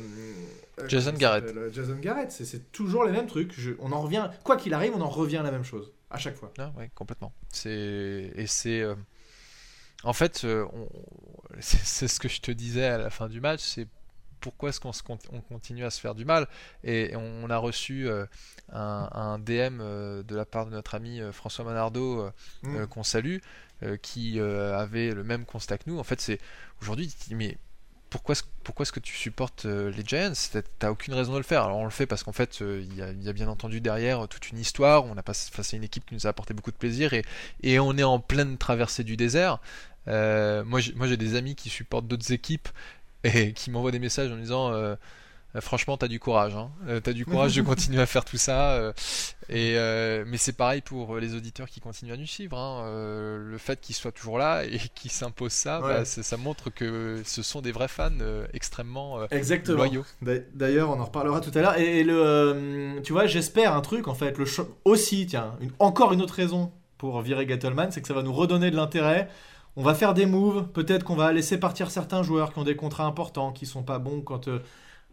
Jason 0.87 1.13
Garrett. 1.17 1.45
Jason 1.73 1.95
Garrett. 1.99 2.31
C'est- 2.31 2.45
C'est 2.45 2.71
toujours 2.71 3.03
les 3.03 3.11
mêmes 3.11 3.25
trucs. 3.25 3.53
Je- 3.59 3.71
on 3.79 3.91
en 3.91 4.01
revient. 4.01 4.29
Quoi 4.43 4.57
qu'il 4.57 4.75
arrive, 4.75 4.93
on 4.95 5.01
en 5.01 5.09
revient 5.09 5.37
à 5.37 5.43
la 5.43 5.49
même 5.51 5.63
chose. 5.63 5.91
À 6.11 6.17
chaque 6.17 6.35
fois. 6.35 6.51
Ah 6.57 6.71
ouais, 6.77 6.89
complètement. 6.95 7.31
C'est 7.51 8.31
et 8.35 8.47
c'est 8.47 8.81
euh, 8.81 8.95
en 10.03 10.13
fait 10.13 10.43
euh, 10.45 10.65
on- 10.73 10.89
c'est 11.59 12.07
ce 12.07 12.19
que 12.19 12.29
je 12.29 12.41
te 12.41 12.51
disais 12.51 12.85
à 12.85 12.97
la 12.97 13.09
fin 13.09 13.27
du 13.27 13.41
match, 13.41 13.61
c'est 13.61 13.87
pourquoi 14.41 14.69
est-ce 14.69 14.79
qu'on 14.79 15.17
continue 15.49 15.83
à 15.83 15.89
se 15.89 15.99
faire 15.99 16.15
du 16.15 16.23
mal 16.23 16.47
et 16.85 17.13
on 17.17 17.49
a 17.49 17.57
reçu 17.57 18.07
euh, 18.07 18.25
un, 18.71 19.09
un 19.11 19.37
DM 19.37 19.79
euh, 19.81 20.23
de 20.23 20.33
la 20.33 20.45
part 20.45 20.65
de 20.65 20.71
notre 20.71 20.95
ami 20.95 21.19
euh, 21.19 21.33
François 21.33 21.65
Manardo 21.65 22.21
euh, 22.21 22.31
Mm. 22.63 22.75
euh, 22.77 22.87
qu'on 22.87 23.03
salue 23.03 23.37
qui 24.01 24.39
avait 24.41 25.11
le 25.11 25.23
même 25.23 25.45
constat 25.45 25.77
que 25.77 25.89
nous. 25.89 25.99
En 25.99 26.03
fait, 26.03 26.19
c'est 26.19 26.39
aujourd'hui 26.81 27.15
mais 27.31 27.57
pourquoi, 28.09 28.33
est-ce- 28.33 28.43
pourquoi 28.63 28.83
est-ce 28.83 28.91
que 28.91 28.99
tu 28.99 29.15
supportes 29.15 29.65
euh, 29.65 29.91
les 29.91 30.03
Giants? 30.05 30.33
T'as- 30.79 30.91
aucune 30.91 31.13
raison 31.13 31.33
de 31.33 31.37
le 31.37 31.43
faire. 31.43 31.63
Alors 31.63 31.77
on 31.77 31.85
le 31.85 31.89
fait 31.91 32.05
parce 32.05 32.23
qu'en 32.23 32.31
fait, 32.31 32.61
euh, 32.61 32.83
il 32.83 32.95
y, 33.25 33.29
a, 33.29 33.33
bien 33.33 33.47
entendu 33.47 33.81
derrière 33.81 34.25
euh, 34.25 34.27
toute 34.27 34.49
une 34.49 34.59
histoire. 34.59 35.05
On 35.05 35.17
a 35.17 35.23
passé 35.23 35.51
face 35.51 35.73
à 35.73 35.77
une 35.77 35.83
équipe 35.83 36.05
qui 36.05 36.15
nous 36.15 36.27
a 36.27 36.29
apporté 36.29 36.53
beaucoup 36.53 36.71
de 36.71 36.77
plaisir 36.77 37.13
et, 37.13 37.79
on 37.79 37.97
est 37.97 38.03
en 38.03 38.19
pleine 38.19 38.57
traversée 38.57 39.03
du 39.03 39.17
désert. 39.17 39.59
Moi, 40.07 40.79
j'ai, 40.79 41.17
des 41.17 41.35
amis 41.35 41.55
qui 41.55 41.69
supportent 41.69 42.07
d'autres 42.07 42.31
équipes 42.33 42.69
et 43.23 43.53
qui 43.53 43.71
m'envoient 43.71 43.91
des 43.91 43.99
messages 43.99 44.31
en 44.31 44.35
me 44.35 44.41
disant 44.41 44.71
Franchement, 45.61 45.97
t'as 45.97 46.07
du 46.07 46.19
courage. 46.19 46.55
Hein. 46.55 46.69
Euh, 46.87 46.99
t'as 46.99 47.11
du 47.13 47.25
courage 47.25 47.55
de 47.55 47.61
continuer 47.63 48.01
à 48.01 48.05
faire 48.05 48.23
tout 48.23 48.37
ça. 48.37 48.73
euh, 48.73 48.93
et, 49.49 49.73
euh, 49.77 50.23
mais 50.27 50.37
c'est 50.37 50.53
pareil 50.53 50.81
pour 50.81 51.17
les 51.17 51.33
auditeurs 51.33 51.67
qui 51.69 51.79
continuent 51.79 52.13
à 52.13 52.17
nous 52.17 52.27
suivre. 52.27 52.55
hein. 52.57 52.83
Euh, 52.85 53.37
le 53.39 53.57
fait 53.57 53.81
qu'ils 53.81 53.95
soient 53.95 54.11
toujours 54.11 54.37
là 54.37 54.63
et 54.63 54.77
qu'ils 54.95 55.09
s'imposent 55.11 55.51
ça, 55.53 55.81
Ouais. 55.81 55.87
bah, 55.87 56.05
ça, 56.05 56.21
ça 56.21 56.37
montre 56.37 56.69
que 56.69 57.21
ce 57.25 57.41
sont 57.41 57.61
des 57.61 57.71
vrais 57.71 57.87
fans 57.87 58.09
euh, 58.21 58.45
extrêmement 58.53 59.19
euh, 59.21 59.25
Exactement. 59.31 59.77
loyaux. 59.77 60.05
D'a- 60.21 60.39
D'ailleurs, 60.53 60.91
on 60.91 60.99
en 60.99 61.05
reparlera 61.05 61.41
tout 61.41 61.51
à 61.55 61.61
l'heure. 61.61 61.77
Et, 61.79 61.99
et 61.99 62.03
le, 62.03 62.21
euh, 62.23 63.01
tu 63.01 63.11
vois, 63.13 63.25
j'espère 63.25 63.73
un 63.75 63.81
truc 63.81 64.07
en 64.07 64.13
fait. 64.13 64.37
Le 64.37 64.45
aussi, 64.85 65.25
tiens, 65.25 65.55
une- 65.61 65.71
encore 65.79 66.13
une 66.13 66.21
autre 66.21 66.35
raison 66.35 66.71
pour 66.99 67.19
virer 67.21 67.47
Gettleman, 67.47 67.91
c'est 67.91 68.01
que 68.01 68.07
ça 68.07 68.13
va 68.13 68.21
nous 68.21 68.33
redonner 68.33 68.69
de 68.71 68.75
l'intérêt. 68.75 69.29
On 69.75 69.81
va 69.83 69.95
faire 69.95 70.13
des 70.13 70.25
moves. 70.25 70.67
Peut-être 70.67 71.03
qu'on 71.03 71.15
va 71.15 71.31
laisser 71.31 71.57
partir 71.57 71.89
certains 71.89 72.21
joueurs 72.21 72.51
qui 72.53 72.59
ont 72.59 72.63
des 72.63 72.75
contrats 72.75 73.05
importants, 73.05 73.51
qui 73.51 73.65
sont 73.65 73.83
pas 73.83 73.97
bons 73.99 74.21
quand 74.21 74.47
euh, 74.47 74.59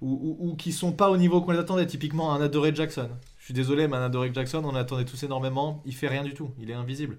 ou, 0.01 0.37
ou- 0.41 0.51
ou 0.51 0.57
qui 0.57 0.73
sont 0.73 0.93
pas 0.93 1.11
au 1.11 1.17
niveau 1.17 1.41
qu'on 1.41 1.53
les 1.53 1.59
attendait. 1.59 1.87
Typiquement, 1.87 2.33
un 2.33 2.41
Adoré 2.41 2.75
Jackson. 2.75 3.09
Je 3.39 3.45
suis 3.45 3.55
désolé, 3.55 3.89
mais 3.89 3.97
un 3.97 4.03
Adoré 4.05 4.31
Jackson, 4.35 4.63
on 4.65 4.73
l'attendait 4.73 5.05
tous 5.05 5.23
énormément. 5.23 5.83
Il 5.87 5.95
fait 5.95 6.09
rien 6.09 6.25
du 6.25 6.35
tout. 6.35 6.51
Il 6.61 6.71
est 6.71 6.75
invisible. 6.75 7.19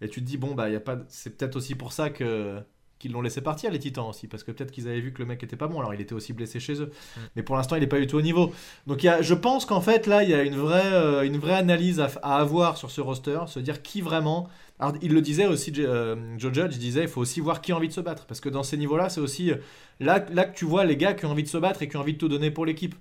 Et 0.00 0.08
tu 0.08 0.20
te 0.20 0.26
dis 0.26 0.36
bon 0.36 0.54
bah 0.54 0.68
y 0.70 0.76
a 0.76 0.80
pas. 0.80 0.98
C'est 1.08 1.36
peut-être 1.36 1.56
aussi 1.56 1.74
pour 1.74 1.92
ça 1.92 2.10
que 2.10 2.60
qu'ils 3.00 3.12
l'ont 3.12 3.22
laissé 3.22 3.40
partir 3.40 3.70
les 3.70 3.78
Titans 3.78 4.06
aussi 4.08 4.26
parce 4.26 4.42
que 4.42 4.50
peut-être 4.50 4.72
qu'ils 4.72 4.88
avaient 4.88 5.00
vu 5.00 5.12
que 5.12 5.20
le 5.20 5.26
mec 5.26 5.40
était 5.44 5.54
pas 5.54 5.68
bon 5.68 5.78
alors 5.78 5.94
il 5.94 6.00
était 6.00 6.14
aussi 6.14 6.32
blessé 6.32 6.58
chez 6.58 6.80
eux 6.82 6.90
mais 7.36 7.44
pour 7.44 7.54
l'instant 7.56 7.76
il 7.76 7.82
est 7.84 7.86
pas 7.86 8.00
du 8.00 8.08
tout 8.08 8.16
au 8.16 8.22
niveau 8.22 8.52
donc 8.88 9.04
il 9.04 9.06
y 9.06 9.08
a, 9.08 9.22
je 9.22 9.34
pense 9.34 9.66
qu'en 9.66 9.80
fait 9.80 10.08
là 10.08 10.24
il 10.24 10.30
y 10.30 10.34
a 10.34 10.42
une 10.42 10.56
vraie 10.56 10.92
euh, 10.94 11.22
une 11.22 11.38
vraie 11.38 11.54
analyse 11.54 12.00
à, 12.00 12.10
à 12.24 12.38
avoir 12.40 12.76
sur 12.76 12.90
ce 12.90 13.00
roster 13.00 13.38
se 13.46 13.60
dire 13.60 13.82
qui 13.82 14.00
vraiment 14.00 14.48
alors, 14.80 14.94
il 15.02 15.12
le 15.12 15.20
disait 15.20 15.46
aussi 15.46 15.72
euh, 15.78 16.14
Joe 16.38 16.54
Judge 16.54 16.76
disait 16.78 17.02
il 17.02 17.08
faut 17.08 17.20
aussi 17.20 17.40
voir 17.40 17.60
qui 17.60 17.72
a 17.72 17.76
envie 17.76 17.88
de 17.88 17.92
se 17.92 18.00
battre. 18.00 18.26
Parce 18.26 18.40
que 18.40 18.48
dans 18.48 18.62
ces 18.62 18.76
niveaux 18.76 18.96
là 18.96 19.08
c'est 19.08 19.20
aussi 19.20 19.50
euh, 19.50 19.56
là, 19.98 20.24
là 20.32 20.44
que 20.44 20.56
tu 20.56 20.64
vois 20.64 20.84
les 20.84 20.96
gars 20.96 21.14
qui 21.14 21.26
ont 21.26 21.30
envie 21.30 21.42
de 21.42 21.48
se 21.48 21.58
battre 21.58 21.82
et 21.82 21.88
qui 21.88 21.96
ont 21.96 22.00
envie 22.00 22.12
de 22.12 22.18
tout 22.18 22.28
donner 22.28 22.50
pour 22.50 22.64
l'équipe. 22.64 22.94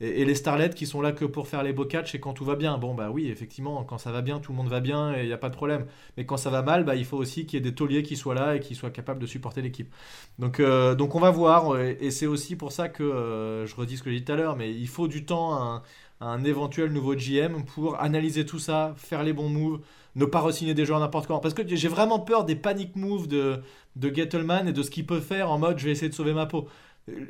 Et, 0.00 0.24
les 0.24 0.34
starlets 0.34 0.70
qui 0.70 0.86
sont 0.86 1.00
là 1.00 1.12
que 1.12 1.24
pour 1.24 1.48
faire 1.48 1.62
les 1.62 1.72
beaux 1.72 1.84
catchs 1.84 2.14
et 2.14 2.20
quand 2.20 2.34
tout 2.34 2.44
va 2.44 2.54
bien. 2.54 2.78
Bon 2.78 2.94
bah 2.94 3.10
oui 3.10 3.28
effectivement 3.28 3.82
quand 3.84 3.98
ça 3.98 4.12
va 4.12 4.22
bien 4.22 4.38
tout 4.38 4.52
le 4.52 4.58
monde 4.58 4.68
va 4.68 4.80
bien 4.80 5.14
et 5.14 5.22
il 5.22 5.26
n'y 5.26 5.32
a 5.32 5.38
pas 5.38 5.50
de 5.50 5.56
problème. 5.56 5.86
Mais 6.16 6.24
quand 6.24 6.36
ça 6.36 6.50
va 6.50 6.62
mal, 6.62 6.84
bah, 6.84 6.94
il 6.94 7.04
faut 7.04 7.16
aussi 7.16 7.46
qu'il 7.46 7.58
y 7.58 7.62
ait 7.62 7.68
des 7.68 7.74
tauliers 7.74 8.04
qui 8.04 8.16
soient 8.16 8.34
là 8.34 8.54
et 8.56 8.60
qui 8.60 8.76
soient 8.76 8.90
capables 8.90 9.20
de 9.20 9.26
supporter 9.26 9.60
l'équipe. 9.60 9.92
Donc, 10.38 10.60
euh, 10.60 10.94
donc 10.94 11.14
on 11.16 11.20
va 11.20 11.30
voir, 11.30 11.80
et, 11.80 12.10
c'est 12.10 12.26
aussi 12.26 12.56
pour 12.56 12.72
ça 12.72 12.88
que 12.88 13.64
je 13.66 13.74
redis 13.74 13.96
ce 13.96 14.02
que 14.02 14.10
j'ai 14.10 14.20
dit 14.20 14.24
tout 14.24 14.32
à 14.32 14.36
l'heure, 14.36 14.56
mais 14.56 14.72
il 14.72 14.88
faut 14.88 15.08
du 15.08 15.24
temps 15.24 15.54
à 15.54 15.58
un, 15.58 15.82
un 16.20 16.44
éventuel 16.44 16.92
nouveau 16.92 17.14
GM 17.14 17.64
pour 17.64 18.00
analyser 18.00 18.46
tout 18.46 18.58
ça, 18.58 18.94
faire 18.96 19.22
les 19.22 19.32
bons 19.32 19.48
moves, 19.48 19.80
ne 20.16 20.24
pas 20.24 20.40
re-signer 20.40 20.74
des 20.74 20.84
joueurs 20.84 21.00
n'importe 21.00 21.26
quand. 21.26 21.40
Parce 21.40 21.54
que 21.54 21.62
j'ai 21.66 21.88
vraiment 21.88 22.20
peur 22.20 22.44
des 22.44 22.56
panic 22.56 22.96
moves 22.96 23.28
de, 23.28 23.60
de 23.96 24.14
Gettleman 24.14 24.68
et 24.68 24.72
de 24.72 24.82
ce 24.82 24.90
qu'il 24.90 25.06
peut 25.06 25.20
faire 25.20 25.50
en 25.50 25.58
mode 25.58 25.78
je 25.78 25.86
vais 25.86 25.92
essayer 25.92 26.08
de 26.08 26.14
sauver 26.14 26.34
ma 26.34 26.46
peau. 26.46 26.68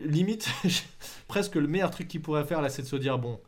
Limite, 0.04 0.48
presque 1.28 1.56
le 1.56 1.66
meilleur 1.66 1.90
truc 1.90 2.08
qu'il 2.08 2.22
pourrait 2.22 2.44
faire 2.44 2.62
là, 2.62 2.68
c'est 2.68 2.82
de 2.82 2.86
se 2.86 2.96
dire 2.96 3.18
bon, 3.18 3.40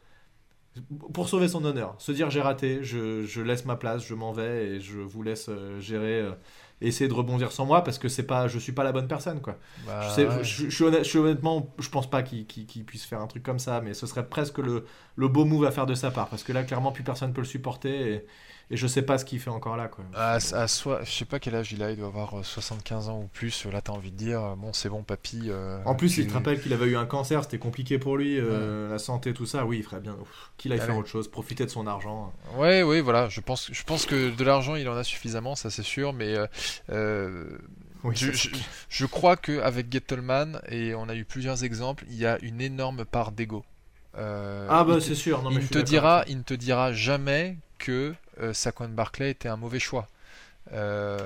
pour 1.14 1.28
sauver 1.28 1.48
son 1.48 1.64
honneur, 1.64 1.94
se 1.98 2.12
dire 2.12 2.30
j'ai 2.30 2.40
raté, 2.40 2.82
je, 2.82 3.24
je 3.24 3.40
laisse 3.40 3.64
ma 3.64 3.76
place, 3.76 4.04
je 4.04 4.14
m'en 4.14 4.32
vais 4.32 4.66
et 4.66 4.80
je 4.80 4.98
vous 4.98 5.22
laisse 5.22 5.46
euh, 5.48 5.80
gérer, 5.80 6.20
euh, 6.20 6.32
essayer 6.80 7.08
de 7.08 7.14
rebondir 7.14 7.52
sans 7.52 7.64
moi 7.66 7.82
parce 7.84 7.98
que 7.98 8.08
c'est 8.08 8.22
pas, 8.24 8.48
je 8.48 8.58
suis 8.58 8.72
pas 8.72 8.84
la 8.84 8.92
bonne 8.92 9.08
personne 9.08 9.40
quoi. 9.40 9.56
Bah, 9.86 10.00
je, 10.02 10.14
sais, 10.14 10.26
ouais. 10.28 10.44
je, 10.44 10.64
je 10.68 10.74
suis 10.74 10.84
honnête- 10.84 11.04
je 11.04 11.08
suis 11.08 11.18
honnêtement, 11.18 11.74
je 11.78 11.88
pense 11.88 12.08
pas 12.10 12.22
qu'il 12.22 12.46
puisse 12.84 13.04
faire 13.04 13.20
un 13.20 13.26
truc 13.26 13.42
comme 13.42 13.58
ça, 13.58 13.80
mais 13.80 13.94
ce 13.94 14.06
serait 14.06 14.28
presque 14.28 14.58
le, 14.58 14.84
le 15.16 15.28
beau 15.28 15.44
move 15.44 15.64
à 15.64 15.70
faire 15.70 15.86
de 15.86 15.94
sa 15.94 16.10
part 16.10 16.28
parce 16.28 16.42
que 16.42 16.52
là 16.52 16.64
clairement 16.64 16.92
plus 16.92 17.04
personne 17.04 17.32
peut 17.32 17.40
le 17.40 17.46
supporter 17.46 17.90
et, 18.12 18.26
et 18.70 18.76
je 18.76 18.86
sais 18.88 19.02
pas 19.02 19.16
ce 19.16 19.24
qu'il 19.24 19.38
fait 19.38 19.50
encore 19.50 19.76
là 19.76 19.86
quoi. 19.88 20.04
À, 20.14 20.34
à 20.34 20.68
soi, 20.68 21.00
je 21.04 21.10
sais 21.10 21.24
pas 21.24 21.38
quel 21.38 21.54
âge 21.54 21.72
il 21.72 21.82
a, 21.82 21.90
il 21.92 21.96
doit 21.96 22.08
avoir 22.08 22.38
euh, 22.38 22.42
75 22.42 23.08
ans 23.08 23.20
ou 23.20 23.28
plus. 23.32 23.64
Là, 23.66 23.80
t'as 23.80 23.92
envie 23.92 24.10
de 24.10 24.16
dire, 24.16 24.42
euh, 24.42 24.54
bon, 24.56 24.72
c'est 24.72 24.88
bon, 24.88 25.02
papy. 25.04 25.42
euh, 25.46 25.78
En 25.84 25.94
plus, 25.94 26.18
il 26.18 26.26
te 26.26 26.32
rappelle 26.34 26.60
qu'il 26.60 26.72
avait 26.72 26.86
eu 26.86 26.96
un 26.96 27.06
cancer, 27.06 27.44
c'était 27.44 27.58
compliqué 27.58 27.98
pour 27.98 28.16
lui, 28.16 28.38
euh, 28.40 28.90
la 28.90 28.98
santé, 28.98 29.32
tout 29.34 29.46
ça. 29.46 29.64
Oui, 29.64 29.78
il 29.78 29.82
ferait 29.84 30.00
bien 30.00 30.16
qu'il 30.56 30.72
aille 30.72 30.78
Allez. 30.80 30.86
faire 30.88 30.96
autre 30.98 31.08
chose, 31.08 31.28
profiter 31.28 31.64
de 31.64 31.70
son 31.70 31.86
argent. 31.86 32.32
Ouais, 32.56 32.82
ouais, 32.82 33.00
voilà. 33.00 33.28
Je 33.28 33.40
pense, 33.40 33.70
je 33.72 33.82
pense 33.84 34.04
que 34.04 34.34
de 34.34 34.44
l'argent, 34.44 34.74
il 34.74 34.88
en 34.88 34.96
a 34.96 35.04
suffisamment, 35.04 35.54
ça 35.54 35.70
c'est 35.70 35.82
sûr. 35.84 36.12
Mais 36.12 36.34
euh, 36.34 36.46
euh, 36.46 36.46
Oui, 38.04 38.14
je, 38.16 38.30
je- 38.32 38.48
je 38.88 39.06
crois 39.06 39.36
qu'avec 39.36 39.90
Gettleman, 39.90 40.60
et 40.68 40.94
on 40.94 41.08
a 41.08 41.14
eu 41.14 41.24
plusieurs 41.24 41.64
exemples, 41.64 42.04
il 42.08 42.16
y 42.16 42.26
a 42.26 42.38
une 42.42 42.60
énorme 42.60 43.04
part 43.04 43.32
d'ego. 43.32 43.64
Euh, 44.16 44.66
Ah 44.70 44.84
bah 44.84 45.00
c'est 45.00 45.14
sûr. 45.14 45.42
Non, 45.42 45.50
mais 45.50 45.60
il, 45.60 45.66
je 45.66 45.70
te 45.70 45.78
dira, 45.78 46.24
il 46.28 46.38
ne 46.38 46.42
te 46.42 46.54
dira 46.54 46.92
jamais 46.92 47.56
que 47.78 48.14
euh, 48.40 48.52
Saquon 48.52 48.88
Barclay 48.88 49.30
était 49.30 49.48
un 49.48 49.56
mauvais 49.56 49.78
choix. 49.80 50.08
Euh, 50.72 51.18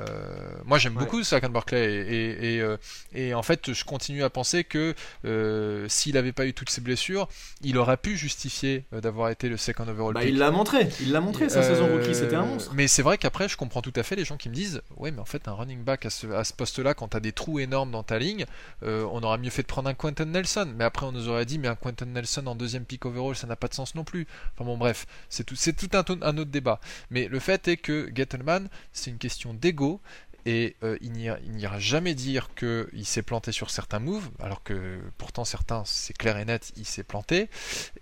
moi 0.65 0.79
j'aime 0.79 0.97
Ouais. 0.97 1.05
beaucoup 1.05 1.23
Saquon 1.23 1.49
Barclay 1.49 1.79
et, 1.83 2.15
et, 2.31 2.55
et, 2.57 2.61
euh, 2.61 2.77
et 3.15 3.35
en 3.35 3.43
fait 3.43 3.73
je 3.73 3.85
continue 3.85 4.23
à 4.23 4.31
penser 4.31 4.65
que 4.65 4.95
euh, 5.25 5.87
s'il 5.89 6.15
n'avait 6.15 6.33
pas 6.33 6.47
eu 6.47 6.53
toutes 6.55 6.71
ces 6.71 6.81
blessures, 6.81 7.29
il 7.63 7.79
aurait 7.79 7.97
pu 7.97 8.17
justifier 8.17 8.85
euh, 8.93 9.01
d'avoir 9.01 9.31
été 9.31 9.49
le 9.49 9.57
second 9.57 9.87
overall 9.89 10.15
Bah, 10.15 10.21
pick. 10.21 10.31
il 10.31 10.39
l'a 10.39 10.51
montré, 10.51 10.89
il 11.01 11.13
l'a 11.13 11.21
montré 11.21 11.49
sa 11.49 11.61
Euh, 11.61 11.63
saison 11.63 11.87
rookie, 11.89 12.15
c'était 12.15 12.35
un 12.37 12.45
monstre. 12.45 12.73
Mais 12.75 12.89
c'est 12.89 13.03
vrai 13.03 13.17
qu'après, 13.19 13.49
je 13.49 13.57
comprends 13.57 13.83
tout 13.83 13.93
à 13.97 14.03
fait 14.03 14.17
les 14.17 14.25
gens 14.25 14.37
qui 14.37 14.49
me 14.49 14.55
disent 14.55 14.83
Ouais, 14.97 15.11
mais 15.11 15.21
en 15.21 15.25
fait, 15.25 15.49
un 15.49 15.53
running 15.53 15.83
back 15.85 16.07
à 16.07 16.11
ce, 16.11 16.27
à 16.29 16.45
ce 16.45 16.53
poste-là, 16.53 16.95
quand 16.95 17.09
t'as 17.09 17.21
des 17.21 17.33
trous 17.33 17.61
énormes 17.61 17.91
dans 17.91 18.03
ta 18.03 18.19
ligne, 18.19 18.45
euh, 18.83 19.07
on 19.13 19.23
aurait 19.23 19.39
mieux 19.39 19.51
fait 19.51 19.63
de 19.63 19.67
prendre 19.69 19.89
un 19.89 19.95
Quentin 19.95 20.25
Nelson. 20.27 20.73
Mais 20.77 20.85
après, 20.85 21.07
on 21.07 21.13
nous 21.13 21.29
aurait 21.29 21.47
dit 21.47 21.59
Mais 21.59 21.69
un 21.69 21.77
Quentin 21.77 22.07
Nelson 22.07 22.47
en 22.47 22.55
deuxième 22.55 22.85
pick 22.85 23.05
overall, 23.07 23.37
ça 23.37 23.47
n'a 23.47 23.57
pas 23.57 23.69
de 23.69 23.75
sens 23.75 23.95
non 23.95 24.05
plus. 24.05 24.27
Enfin 24.55 24.65
bon, 24.65 24.77
bref, 24.77 25.07
c'est 25.29 25.45
tout, 25.45 25.57
c'est 25.57 25.73
tout 25.75 25.89
un, 25.97 26.05
un 26.23 26.39
autre 26.39 26.51
débat. 26.51 26.81
Mais 27.11 27.29
le 27.29 27.39
fait 27.39 27.69
est 27.69 27.77
que 27.77 28.11
Gettleman, 28.15 28.69
c'est 28.93 29.11
une 29.11 29.19
question 29.19 29.30
d'ego. 29.55 30.01
Et 30.47 30.75
euh, 30.83 30.97
il 31.03 31.13
n'ira 31.13 31.79
jamais 31.79 32.15
dire 32.15 32.49
qu'il 32.55 33.05
s'est 33.05 33.21
planté 33.21 33.53
sur 33.53 33.69
certains 33.69 33.99
moves, 33.99 34.31
alors 34.41 34.63
que 34.63 34.99
pourtant 35.19 35.45
certains, 35.45 35.83
c'est 35.85 36.17
clair 36.17 36.39
et 36.39 36.47
net, 36.47 36.73
il 36.77 36.87
s'est 36.87 37.03
planté. 37.03 37.51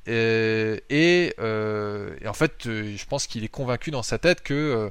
Et, 0.06 0.80
et, 0.88 1.34
euh, 1.40 2.16
et 2.20 2.28
en 2.28 2.32
fait, 2.34 2.66
euh, 2.66 2.94
je 2.96 3.04
pense 3.06 3.26
qu'il 3.26 3.42
est 3.42 3.48
convaincu 3.48 3.90
dans 3.90 4.04
sa 4.04 4.18
tête 4.18 4.42
que 4.42 4.54
euh, 4.54 4.90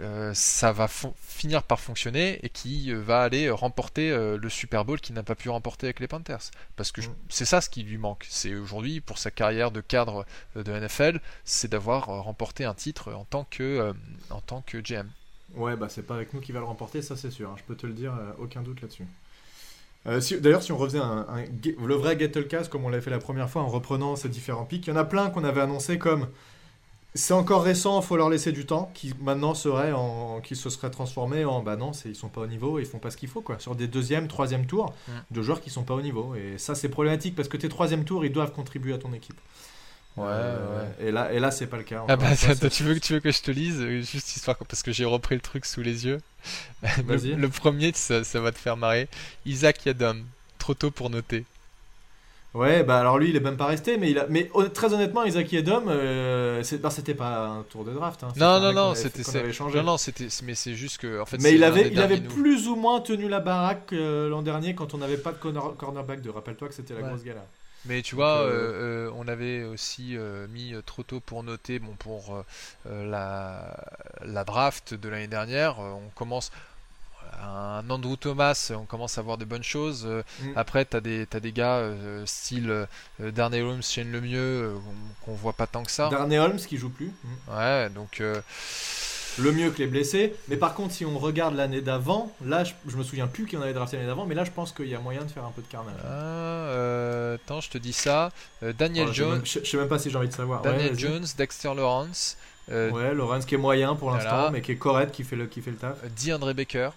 euh, 0.00 0.32
ça 0.34 0.72
va 0.72 0.88
finir 0.88 1.62
par 1.64 1.80
fonctionner 1.80 2.38
et 2.42 2.48
qu'il 2.48 2.90
euh, 2.92 2.98
va 3.02 3.20
aller 3.22 3.50
remporter 3.50 4.10
euh, 4.10 4.38
le 4.38 4.48
Super 4.48 4.86
Bowl 4.86 4.98
qu'il 4.98 5.14
n'a 5.14 5.22
pas 5.22 5.34
pu 5.34 5.50
remporter 5.50 5.88
avec 5.88 6.00
les 6.00 6.08
Panthers. 6.08 6.50
Parce 6.76 6.92
que 6.92 7.02
Mm. 7.02 7.14
c'est 7.28 7.44
ça 7.44 7.60
ce 7.60 7.68
qui 7.68 7.82
lui 7.82 7.98
manque. 7.98 8.26
C'est 8.28 8.54
aujourd'hui, 8.54 9.00
pour 9.00 9.18
sa 9.18 9.30
carrière 9.30 9.70
de 9.70 9.80
cadre 9.82 10.24
euh, 10.56 10.62
de 10.62 10.72
NFL, 10.72 11.20
c'est 11.44 11.68
d'avoir 11.70 12.08
euh, 12.08 12.20
remporté 12.20 12.64
un 12.64 12.74
titre 12.74 13.12
en 13.12 13.24
tant 13.24 13.44
que, 13.44 13.62
euh, 13.62 13.92
en 14.30 14.40
tant 14.40 14.62
que 14.62 14.78
GM. 14.78 15.08
Ouais, 15.56 15.76
bah 15.76 15.88
c'est 15.88 16.02
pas 16.06 16.14
avec 16.14 16.34
nous 16.34 16.40
qui 16.40 16.52
va 16.52 16.60
le 16.60 16.66
remporter, 16.66 17.02
ça 17.02 17.16
c'est 17.16 17.30
sûr. 17.30 17.50
hein, 17.50 17.54
je 17.58 17.62
peux 17.64 17.74
te 17.76 17.86
le 17.86 17.92
dire, 17.94 18.12
euh, 18.14 18.32
aucun 18.38 18.62
doute 18.62 18.82
là-dessus. 18.82 19.06
Euh, 20.06 20.20
si- 20.20 20.40
D'ailleurs, 20.40 20.62
si 20.62 20.72
on 20.72 20.76
refaisait 20.76 20.98
un, 21.00 21.26
un 21.28 21.44
le 21.84 21.94
vrai 21.94 22.18
Gettlecast 22.18 22.70
comme 22.70 22.84
on 22.84 22.88
l'a 22.88 23.00
fait 23.00 23.10
la 23.10 23.18
première 23.18 23.50
fois 23.50 23.62
en 23.62 23.68
reprenant 23.68 24.14
ces 24.16 24.28
différents 24.28 24.64
pics, 24.64 24.86
il 24.86 24.90
y 24.90 24.92
en 24.92 24.96
a 24.96 25.04
plein 25.04 25.30
qu'on 25.30 25.44
avait 25.44 25.60
annoncé 25.60 25.98
comme 25.98 26.28
c'est 27.14 27.34
encore 27.34 27.64
récent, 27.64 28.00
faut 28.02 28.16
leur 28.16 28.30
laisser 28.30 28.52
du 28.52 28.66
temps, 28.66 28.90
qui 28.94 29.14
maintenant 29.22 29.54
seraient 29.54 29.92
en, 29.92 30.40
qui 30.42 30.56
se 30.56 30.70
seraient 30.70 30.90
transformés 30.90 31.44
en 31.46 31.62
bah 31.62 31.76
non, 31.76 31.92
ils 32.06 32.16
sont 32.16 32.28
pas 32.28 32.42
au 32.42 32.46
niveau, 32.46 32.78
ils 32.78 32.86
font 32.86 32.98
pas 32.98 33.10
ce 33.10 33.16
qu'il 33.16 33.28
faut 33.30 33.42
quoi. 33.42 33.58
Sur 33.58 33.74
des 33.76 33.88
deuxième, 33.88 34.28
troisième 34.28 34.66
tours 34.66 34.94
de 35.30 35.42
joueurs 35.42 35.60
qui 35.62 35.70
sont 35.70 35.84
pas 35.84 35.94
au 35.94 36.02
niveau 36.02 36.34
et 36.36 36.58
ça 36.58 36.74
c'est 36.74 36.88
problématique 36.90 37.34
parce 37.36 37.48
que 37.48 37.56
tes 37.58 37.68
troisième 37.70 38.04
tours 38.04 38.24
ils 38.26 38.32
doivent 38.32 38.52
contribuer 38.52 38.94
à 38.94 38.98
ton 38.98 39.12
équipe. 39.14 39.40
Euh, 40.18 40.88
Et 41.00 41.10
là, 41.10 41.32
et 41.32 41.38
là 41.38 41.50
c'est 41.50 41.66
pas 41.66 41.76
le 41.76 41.82
cas. 41.82 42.04
Ah 42.08 42.16
bah, 42.16 42.28
tu 42.36 42.46
veux, 42.84 42.94
que- 42.94 43.00
tu 43.00 43.12
veux 43.14 43.20
que 43.20 43.30
je 43.32 43.42
te 43.42 43.50
lise 43.50 43.80
euh, 43.80 44.00
Juste 44.00 44.34
histoire, 44.36 44.56
parce 44.56 44.82
que 44.82 44.90
j'ai 44.92 45.04
repris 45.04 45.34
le 45.34 45.40
truc 45.42 45.66
sous 45.66 45.82
les 45.82 46.06
yeux. 46.06 46.20
le, 46.82 47.02
Vas-y. 47.16 47.34
le 47.34 47.48
premier, 47.48 47.92
ça, 47.94 48.24
ça 48.24 48.40
va 48.40 48.50
te 48.52 48.58
faire 48.58 48.76
marrer. 48.76 49.08
Isaac 49.44 49.84
Yadom, 49.84 50.22
trop 50.58 50.74
tôt 50.74 50.90
pour 50.90 51.10
noter. 51.10 51.44
Ouais, 52.54 52.82
bah 52.84 52.98
alors 53.00 53.18
lui, 53.18 53.28
il 53.28 53.36
est 53.36 53.40
même 53.40 53.58
pas 53.58 53.66
resté, 53.66 53.98
mais 53.98 54.10
il 54.10 54.18
a... 54.18 54.26
mais 54.30 54.50
hon- 54.54 54.70
très 54.70 54.94
honnêtement, 54.94 55.24
Isaac 55.24 55.52
Edom, 55.52 55.84
euh, 55.88 56.62
c'est- 56.62 56.78
bah, 56.78 56.88
c'était 56.88 57.12
pas 57.14 57.48
un 57.48 57.62
tour 57.64 57.84
de 57.84 57.92
draft. 57.92 58.24
hein, 58.24 58.28
Non, 58.36 58.58
non, 58.60 58.72
non, 58.72 58.94
c'était 58.94 59.20
non, 59.60 59.82
non, 59.82 59.98
c'était, 59.98 60.28
mais 60.42 60.54
c'est 60.54 60.74
juste 60.74 60.96
que, 60.96 61.20
en 61.20 61.26
fait, 61.26 61.36
mais 61.42 61.52
il 61.54 61.62
avait, 61.62 61.88
il 61.92 62.00
avait 62.00 62.18
nous. 62.20 62.30
plus 62.30 62.66
ou 62.68 62.74
moins 62.76 63.00
tenu 63.02 63.28
la 63.28 63.40
baraque 63.40 63.92
euh, 63.92 64.30
l'an 64.30 64.40
dernier 64.40 64.74
quand 64.74 64.94
on 64.94 64.98
n'avait 64.98 65.18
pas 65.18 65.32
de 65.32 65.36
corner- 65.36 65.76
cornerback 65.76 66.22
de. 66.22 66.30
Rappelle-toi 66.30 66.68
que 66.68 66.74
c'était 66.74 66.94
la 66.94 67.02
Ouais. 67.02 67.08
grosse 67.08 67.24
galère. 67.24 67.42
Mais 67.84 68.02
tu 68.02 68.16
vois, 68.16 68.38
Donc, 68.38 68.46
euh, 68.52 69.06
euh, 69.06 69.10
on 69.14 69.28
avait 69.28 69.62
aussi 69.64 70.16
euh, 70.16 70.48
mis 70.48 70.74
euh, 70.74 70.82
trop 70.82 71.02
tôt 71.04 71.20
pour 71.20 71.42
noter, 71.44 71.78
bon, 71.78 71.94
pour 71.98 72.34
euh, 72.34 72.44
euh, 72.88 73.08
la, 73.10 73.76
la 74.24 74.44
draft 74.44 74.94
de 74.94 75.08
l'année 75.08 75.28
dernière, 75.28 75.78
euh, 75.78 75.92
on 75.92 76.08
commence. 76.16 76.50
Un 77.42 77.90
Andrew 77.90 78.16
Thomas, 78.16 78.72
on 78.74 78.86
commence 78.86 79.18
à 79.18 79.22
voir 79.22 79.36
de 79.36 79.44
bonnes 79.44 79.62
choses. 79.64 80.04
Euh, 80.06 80.22
Mm. 80.40 80.52
Après, 80.56 80.84
t'as 80.84 81.00
des, 81.00 81.26
t'as 81.26 81.40
des 81.40 81.52
gars 81.52 81.76
euh, 81.76 82.24
style 82.24 82.70
euh, 82.70 83.30
Darnay 83.30 83.60
Holmes, 83.62 83.82
Shane 83.82 84.10
Lemieux, 84.10 84.38
euh, 84.40 84.74
qu'on 85.24 85.32
qu'on 85.32 85.36
voit 85.36 85.52
pas 85.52 85.66
tant 85.66 85.82
que 85.82 85.90
ça. 85.90 86.08
Darnay 86.08 86.38
Holmes 86.38 86.56
qui 86.58 86.78
joue 86.78 86.88
plus. 86.90 87.12
Mm. 87.24 87.56
Ouais, 87.56 87.90
donc 87.90 88.20
euh, 88.20 88.40
le 89.38 89.52
mieux 89.52 89.70
que 89.70 89.78
les 89.78 89.86
blessés. 89.86 90.34
Mais 90.48 90.56
par 90.56 90.74
contre, 90.74 90.92
si 90.94 91.04
on 91.04 91.18
regarde 91.18 91.54
l'année 91.54 91.80
d'avant, 91.80 92.32
là, 92.44 92.64
je, 92.64 92.72
je 92.86 92.96
me 92.96 93.02
souviens 93.02 93.26
plus 93.26 93.46
qui 93.46 93.56
en 93.56 93.62
avait 93.62 93.72
drafté 93.74 93.96
l'année 93.96 94.08
d'avant, 94.08 94.26
mais 94.26 94.34
là, 94.34 94.44
je 94.44 94.50
pense 94.50 94.72
qu'il 94.72 94.88
y 94.88 94.94
a 94.94 94.98
moyen 95.00 95.22
de 95.24 95.30
faire 95.30 95.44
un 95.44 95.50
peu 95.50 95.62
de 95.62 95.66
carnage. 95.68 95.94
Ah, 96.04 96.08
euh, 96.08 97.34
attends, 97.36 97.60
je 97.60 97.70
te 97.70 97.78
dis 97.78 97.92
ça. 97.92 98.32
Euh, 98.62 98.72
Daniel 98.72 99.08
Oh, 99.10 99.12
Jones, 99.12 99.42
Je 99.44 99.60
sais 99.64 99.76
même 99.76 99.88
pas 99.88 99.98
si 99.98 100.10
j'ai 100.10 100.16
envie 100.16 100.28
de 100.28 100.32
savoir. 100.34 100.62
Daniel. 100.62 100.98
Jones, 100.98 101.24
Dexter 101.36 101.74
Lawrence, 101.74 102.36
euh, 102.70 102.90
Ouais, 102.90 103.14
Lawrence 103.14 103.44
qui 103.46 103.54
est 103.54 103.58
moyen 103.58 103.94
pour 103.94 104.10
l'instant, 104.10 104.30
Voilà. 104.30 104.50
mais 104.50 104.60
qui 104.62 104.72
est 104.72 104.76
correct, 104.76 105.12
qui 105.14 105.22
fait 105.24 105.36
le, 105.36 105.46
qui 105.46 105.60
fait 105.60 105.70
le 105.70 105.76
taf. 105.76 105.96
DeAndre 106.22 106.52
Baker. 106.54 106.90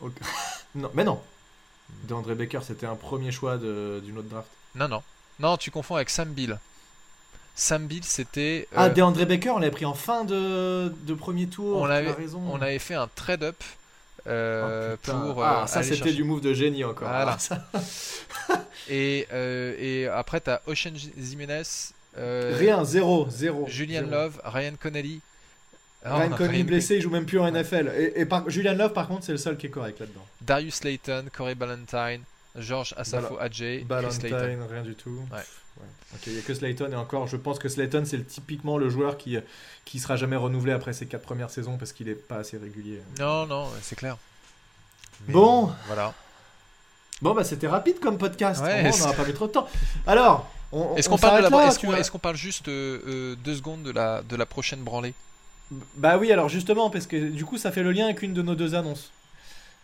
Non, 0.74 0.90
mais 0.94 1.04
non. 1.04 1.20
DeAndre 2.04 2.34
Baker, 2.36 2.60
c'était 2.62 2.86
un 2.86 2.94
premier 2.94 3.32
choix 3.32 3.56
d'une 3.58 4.18
autre 4.18 4.28
draft. 4.28 4.48
Non, 4.76 4.86
non. 4.88 5.02
Non, 5.40 5.56
tu 5.56 5.70
confonds 5.70 5.96
avec 5.96 6.10
Sam 6.10 6.28
Bill. 6.28 6.58
Sam 7.60 7.86
Bill, 7.86 8.02
c'était. 8.04 8.66
Ah, 8.74 8.86
euh, 8.86 8.88
DeAndre 8.88 9.26
Baker, 9.26 9.50
on 9.50 9.58
l'avait 9.58 9.70
pris 9.70 9.84
en 9.84 9.92
fin 9.94 10.24
de, 10.24 10.88
de 11.06 11.14
premier 11.14 11.46
tour. 11.46 11.76
on 11.80 11.84
avait, 11.84 12.10
raison. 12.12 12.40
on 12.50 12.60
avait 12.62 12.78
fait 12.78 12.94
un 12.94 13.08
trade-up 13.14 13.62
euh, 14.26 14.96
Oh, 15.08 15.10
pour. 15.10 15.44
ah, 15.44 15.62
euh, 15.64 15.66
ça 15.66 15.80
aller 15.80 15.88
c'était 15.88 16.12
du 16.12 16.24
move 16.24 16.40
de 16.40 16.54
génie 16.54 16.84
encore. 16.84 17.08
Voilà. 17.08 17.36
Ah, 17.36 17.38
ça- 17.38 17.66
Et, 18.88 19.26
euh, 19.32 19.74
et 19.78 20.08
après, 20.08 20.40
t'as 20.40 20.60
Ocean 20.66 20.92
Jimenez, 21.18 21.62
euh, 22.18 22.56
Rien, 22.58 22.84
zéro, 22.84 23.28
zéro. 23.30 23.66
Julian 23.68 24.00
zéro. 24.00 24.10
Love, 24.10 24.40
Ryan 24.44 24.72
Connelly. 24.80 25.20
Ah, 26.02 26.16
Ryan 26.16 26.30
Conley 26.36 26.62
blessé, 26.62 26.96
il 26.96 27.02
joue 27.02 27.10
même 27.10 27.26
plus 27.26 27.38
en 27.38 27.46
NFL. 27.50 27.92
Et, 27.94 28.20
et 28.22 28.24
par, 28.24 28.48
Julian 28.48 28.74
Love, 28.74 28.94
par 28.94 29.06
contre, 29.06 29.24
c'est 29.24 29.32
le 29.32 29.38
seul 29.38 29.58
qui 29.58 29.66
est 29.66 29.70
correct 29.70 30.00
là-dedans. 30.00 30.26
Darius 30.40 30.82
Layton, 30.82 31.26
Corey 31.30 31.54
Ballantyne, 31.54 32.22
George 32.56 32.94
Asafo 32.96 33.36
Chris 33.36 33.60
Layton. 33.60 33.86
Ballantyne, 33.86 34.62
rien 34.70 34.82
du 34.82 34.94
tout. 34.94 35.20
Ouais. 35.30 35.42
Ouais. 35.80 35.86
Ok, 36.14 36.20
il 36.26 36.32
n'y 36.34 36.38
a 36.38 36.42
que 36.42 36.54
Slayton 36.54 36.90
et 36.92 36.96
encore, 36.96 37.26
je 37.28 37.36
pense 37.36 37.58
que 37.58 37.68
Slayton 37.68 38.02
c'est 38.04 38.26
typiquement 38.26 38.78
le 38.78 38.88
joueur 38.90 39.16
qui 39.16 39.38
qui 39.84 39.98
sera 39.98 40.16
jamais 40.16 40.36
renouvelé 40.36 40.72
après 40.72 40.92
ses 40.92 41.06
quatre 41.06 41.22
premières 41.22 41.50
saisons 41.50 41.76
parce 41.78 41.92
qu'il 41.92 42.08
est 42.08 42.14
pas 42.14 42.36
assez 42.36 42.56
régulier. 42.58 43.00
Non, 43.18 43.46
non, 43.46 43.68
c'est 43.82 43.96
clair. 43.96 44.16
Mais, 45.26 45.34
Bon. 45.34 45.68
euh, 45.68 45.72
voilà. 45.86 46.14
Bon 47.22 47.34
bah 47.34 47.44
c'était 47.44 47.68
rapide 47.68 48.00
comme 48.00 48.18
podcast. 48.18 48.62
Ouais, 48.62 48.80
Au 48.80 48.82
moins, 48.82 48.92
on 48.94 48.98
n'aura 48.98 49.12
pas 49.12 49.24
mis 49.24 49.34
trop 49.34 49.46
de 49.46 49.52
temps. 49.52 49.68
Alors, 50.06 50.50
on, 50.72 50.96
Est-ce 50.96 51.08
on 51.08 51.12
qu'on 51.12 51.18
parle, 51.18 51.48
qu'on- 51.50 51.94
est-ce 51.96 52.10
qu'on 52.10 52.18
parle 52.18 52.36
juste 52.36 52.68
euh, 52.68 53.00
euh, 53.06 53.36
deux 53.36 53.54
secondes 53.56 53.82
de 53.82 53.90
la, 53.90 54.22
de 54.22 54.36
la 54.36 54.46
prochaine 54.46 54.80
branlée? 54.82 55.14
Bah 55.96 56.16
oui, 56.18 56.32
alors 56.32 56.48
justement, 56.48 56.90
parce 56.90 57.06
que 57.06 57.28
du 57.30 57.44
coup, 57.44 57.58
ça 57.58 57.70
fait 57.70 57.82
le 57.82 57.92
lien 57.92 58.06
avec 58.06 58.22
une 58.22 58.32
de 58.34 58.42
nos 58.42 58.54
deux 58.54 58.74
annonces. 58.74 59.12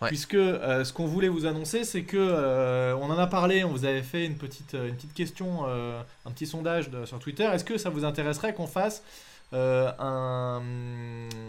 Ouais. 0.03 0.09
Puisque 0.09 0.35
euh, 0.35 0.85
ce 0.85 0.93
qu'on 0.93 1.07
voulait 1.07 1.29
vous 1.29 1.47
annoncer, 1.47 1.83
c'est 1.85 2.03
que 2.03 2.19
euh, 2.19 2.95
on 3.01 3.07
en 3.11 3.17
a 3.19 3.27
parlé, 3.27 3.65
on 3.65 3.71
vous 3.71 3.87
avait 3.87 4.03
fait 4.03 4.27
une 4.27 4.37
petite, 4.37 4.75
euh, 4.75 4.89
une 4.89 4.95
petite 4.95 5.15
question, 5.15 5.61
euh, 5.69 5.99
un 6.27 6.31
petit 6.33 6.47
sondage 6.47 6.91
de- 6.91 7.07
sur 7.07 7.19
Twitter. 7.19 7.45
Est-ce 7.45 7.65
que 7.65 7.79
ça 7.79 7.89
vous 7.89 8.05
intéresserait 8.05 8.53
qu'on 8.53 8.67
fasse 8.67 9.03
un 9.53 10.61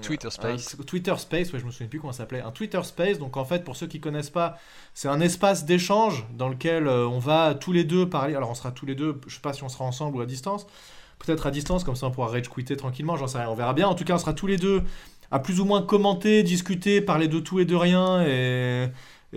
Twitter 0.01 0.29
Space. 0.29 0.75
un 0.79 0.83
Twitter 0.83 1.13
Space, 1.17 1.51
ouais, 1.51 1.60
je 1.60 1.65
me 1.65 1.71
souviens 1.71 1.88
plus 1.88 1.99
comment 1.99 2.13
ça 2.13 2.19
s'appelait. 2.19 2.41
Un 2.41 2.51
Twitter 2.51 2.81
Space. 2.83 3.19
Donc 3.19 3.38
en 3.38 3.45
fait, 3.45 3.63
pour 3.63 3.75
ceux 3.75 3.88
qui 3.88 3.99
connaissent 3.99 4.29
pas, 4.29 4.57
c'est 4.93 5.07
un 5.10 5.19
espace 5.19 5.65
d'échange 5.65 6.25
dans 6.38 6.49
lequel 6.49 6.88
on 6.88 7.19
va 7.19 7.53
tous 7.55 7.71
les 7.73 7.83
deux 7.83 8.07
parler. 8.10 8.36
Alors 8.36 8.49
on 8.49 8.55
sera 8.55 8.71
tous 8.71 8.86
les 8.86 8.95
deux, 8.95 9.19
je 9.27 9.36
sais 9.36 9.41
pas 9.41 9.53
si 9.53 9.63
on 9.63 9.69
sera 9.69 9.83
ensemble 9.86 10.17
ou 10.17 10.21
à 10.21 10.25
distance. 10.25 10.67
Peut-être 11.19 11.47
à 11.47 11.51
distance, 11.51 11.83
comme 11.83 11.95
ça 11.95 12.05
on 12.05 12.12
pourra 12.12 12.27
rage 12.27 12.47
quitter 12.47 12.77
tranquillement, 12.77 13.17
j'en 13.17 13.25
sais 13.27 13.39
rien, 13.39 13.49
on 13.49 13.55
verra 13.55 13.73
bien. 13.73 13.88
En 13.88 13.95
tout 13.95 14.03
cas, 14.03 14.13
on 14.13 14.19
sera 14.19 14.33
tous 14.33 14.45
les 14.47 14.57
deux 14.57 14.83
à 15.31 15.39
plus 15.39 15.59
ou 15.59 15.65
moins 15.65 15.81
commenter, 15.81 16.43
discuter, 16.43 17.01
parler 17.01 17.27
de 17.27 17.39
tout 17.39 17.59
et 17.59 17.65
de 17.65 17.75
rien. 17.75 18.23
Et, 18.25 18.89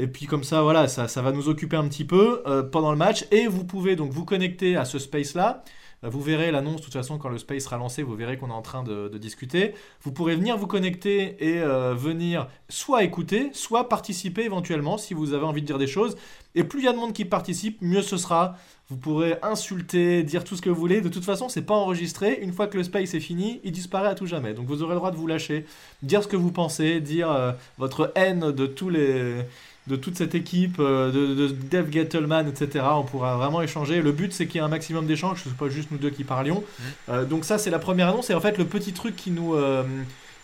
puis 0.07 0.27
comme 0.27 0.45
ça, 0.45 0.63
voilà, 0.63 0.89
ça, 0.89 1.09
ça 1.09 1.23
va 1.23 1.33
nous 1.33 1.49
occuper 1.49 1.77
un 1.77 1.89
petit 1.89 2.05
peu 2.05 2.43
euh, 2.47 2.63
pendant 2.63 2.91
le 2.91 2.97
match. 2.97 3.27
Et 3.31 3.47
vous 3.47 3.65
pouvez 3.65 3.97
donc 3.97 4.13
vous 4.13 4.25
connecter 4.25 4.77
à 4.77 4.85
ce 4.85 4.99
space-là. 4.99 5.65
Euh, 6.05 6.09
Vous 6.09 6.21
verrez 6.21 6.51
l'annonce, 6.51 6.77
de 6.77 6.85
toute 6.85 6.93
façon, 6.93 7.19
quand 7.19 7.29
le 7.29 7.39
space 7.39 7.65
sera 7.65 7.77
lancé, 7.77 8.03
vous 8.03 8.15
verrez 8.15 8.37
qu'on 8.37 8.49
est 8.49 8.53
en 8.53 8.63
train 8.63 8.83
de, 8.83 9.09
de 9.09 9.19
discuter. 9.19 9.75
Vous 10.03 10.13
pourrez 10.13 10.37
venir 10.37 10.57
vous 10.57 10.67
connecter 10.67 11.37
et 11.41 11.61
euh, 11.61 11.95
venir 11.95 12.49
soit 12.69 13.05
écouter, 13.05 13.51
soit 13.53 13.89
participer 13.89 14.43
éventuellement 14.45 14.99
si 14.99 15.15
vous 15.15 15.33
avez 15.35 15.45
envie 15.45 15.63
de 15.63 15.67
dire 15.67 15.79
des 15.79 15.87
choses. 15.87 16.17
Et 16.55 16.65
plus 16.65 16.81
il 16.81 16.85
y 16.87 16.89
a 16.89 16.93
de 16.93 16.99
monde 16.99 17.13
qui 17.13 17.25
participe, 17.25 17.81
mieux 17.83 18.03
ce 18.03 18.17
sera. 18.17 18.57
Vous 18.89 18.97
pourrez 18.97 19.39
insulter, 19.43 20.25
dire 20.25 20.43
tout 20.43 20.57
ce 20.57 20.63
que 20.63 20.69
vous 20.69 20.81
voulez. 20.81 21.01
De 21.01 21.09
toute 21.09 21.25
façon, 21.25 21.49
c'est 21.49 21.63
pas 21.63 21.75
enregistré. 21.75 22.41
Une 22.43 22.53
fois 22.53 22.67
que 22.67 22.77
le 22.77 22.83
space 22.83 23.15
est 23.15 23.21
fini, 23.21 23.61
il 23.63 23.71
disparaît 23.71 24.09
à 24.09 24.17
tout 24.17 24.27
jamais. 24.27 24.53
Donc 24.53 24.67
vous 24.67 24.83
aurez 24.83 24.95
le 24.95 24.99
droit 24.99 25.13
de 25.13 25.17
vous 25.17 25.29
lâcher, 25.29 25.65
dire 26.03 26.25
ce 26.25 26.29
que 26.29 26.37
vous 26.37 26.51
pensez, 26.51 27.01
dire 27.01 27.31
euh, 27.31 27.53
votre 27.79 28.11
haine 28.17 28.51
de 28.51 28.67
tous 28.67 28.89
les 28.89 29.43
de 29.91 29.97
toute 29.97 30.17
cette 30.17 30.35
équipe, 30.35 30.77
euh, 30.79 31.11
de, 31.13 31.35
de 31.35 31.49
Dave 31.49 31.91
Gettleman, 31.93 32.49
etc. 32.49 32.85
On 32.93 33.03
pourra 33.03 33.37
vraiment 33.37 33.61
échanger. 33.61 34.01
Le 34.01 34.13
but, 34.13 34.33
c'est 34.33 34.47
qu'il 34.47 34.57
y 34.57 34.59
ait 34.59 34.65
un 34.65 34.69
maximum 34.69 35.07
d'échanges, 35.07 35.43
ce 35.43 35.49
soit 35.51 35.59
pas 35.59 35.69
juste 35.69 35.91
nous 35.91 35.99
deux 35.99 36.11
qui 36.11 36.25
parlions. 36.25 36.65
Euh, 37.09 37.25
donc 37.25 37.45
ça, 37.45 37.59
c'est 37.59 37.71
la 37.71 37.79
première 37.79 38.09
annonce. 38.09 38.31
Et 38.31 38.35
en 38.35 38.41
fait, 38.41 38.57
le 38.57 38.65
petit 38.65 38.93
truc 38.93 39.17
qui 39.17 39.31
nous, 39.31 39.55
euh, 39.55 39.83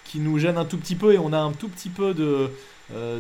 qui 0.04 0.18
nous 0.18 0.38
gêne 0.38 0.58
un 0.58 0.64
tout 0.64 0.76
petit 0.76 0.96
peu, 0.96 1.14
et 1.14 1.18
on 1.18 1.32
a 1.32 1.38
un 1.38 1.52
tout 1.52 1.68
petit 1.68 1.88
peu 1.88 2.12
de 2.12 2.50
euh, 2.94 3.18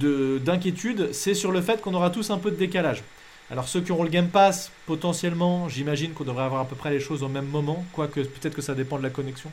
de- 0.00 0.38
d'inquiétude, 0.44 1.10
c'est 1.12 1.32
sur 1.34 1.50
le 1.52 1.62
fait 1.62 1.80
qu'on 1.80 1.94
aura 1.94 2.10
tous 2.10 2.30
un 2.30 2.38
peu 2.38 2.50
de 2.50 2.56
décalage. 2.56 3.02
Alors 3.50 3.66
ceux 3.66 3.80
qui 3.80 3.90
auront 3.92 4.02
le 4.04 4.10
Game 4.10 4.28
Pass, 4.28 4.70
potentiellement, 4.86 5.68
j'imagine 5.70 6.12
qu'on 6.12 6.24
devrait 6.24 6.44
avoir 6.44 6.60
à 6.60 6.64
peu 6.66 6.76
près 6.76 6.90
les 6.90 7.00
choses 7.00 7.22
au 7.22 7.28
même 7.28 7.46
moment, 7.46 7.84
quoique 7.94 8.20
peut-être 8.20 8.54
que 8.54 8.60
ça 8.60 8.74
dépend 8.74 8.98
de 8.98 9.02
la 9.02 9.08
connexion. 9.10 9.50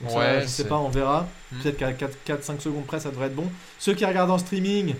Donc 0.00 0.10
ça, 0.10 0.18
Ouais, 0.18 0.40
je 0.42 0.46
sais 0.48 0.66
pas, 0.66 0.78
on 0.78 0.88
verra. 0.88 1.28
Peut-être 1.62 1.76
qu'à 1.76 1.92
4-5 1.92 2.60
secondes 2.60 2.86
près, 2.86 2.98
ça 2.98 3.10
devrait 3.10 3.26
être 3.28 3.36
bon. 3.36 3.46
Ceux 3.78 3.94
qui 3.94 4.04
regardent 4.04 4.32
en 4.32 4.38
streaming, 4.38 4.94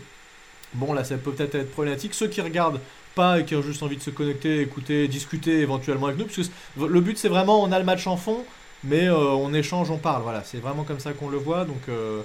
bon 0.75 0.93
là, 0.93 1.05
ça 1.05 1.17
peut 1.17 1.33
peut-être 1.33 1.55
être 1.55 1.71
problématique. 1.71 2.15
Ceux 2.15 2.29
qui 2.29 2.41
regardent 2.41 2.81
pas 3.15 3.41
et 3.41 3.45
qui 3.45 3.55
ont 3.57 3.63
juste 3.63 3.83
envie 3.83 3.97
de 3.97 4.03
se 4.03 4.11
connecter, 4.11 4.61
écouter, 4.61 5.09
discuter 5.09 5.61
éventuellement 5.61 6.07
avec 6.07 6.19
nous, 6.19 6.27
parce 6.27 6.37
que 6.49 6.85
le 6.85 7.01
but 7.01 7.19
c'est 7.19 7.29
vraiment, 7.29 7.63
on 7.63 7.73
a 7.73 7.79
le 7.79 7.85
match 7.85 8.07
en 8.07 8.17
fond, 8.17 8.45
mais 8.85 9.09
euh, 9.09 9.17
on 9.17 9.53
échange, 9.55 9.91
on 9.91 9.99
parle. 9.99 10.23
Voilà, 10.23 10.45
c'est 10.45 10.59
vraiment 10.59 10.85
comme 10.85 11.01
ça 11.01 11.13
qu'on 11.13 11.29
le 11.29 11.39
voit. 11.39 11.65
Donc, 11.65 11.81
euh, 11.89 12.23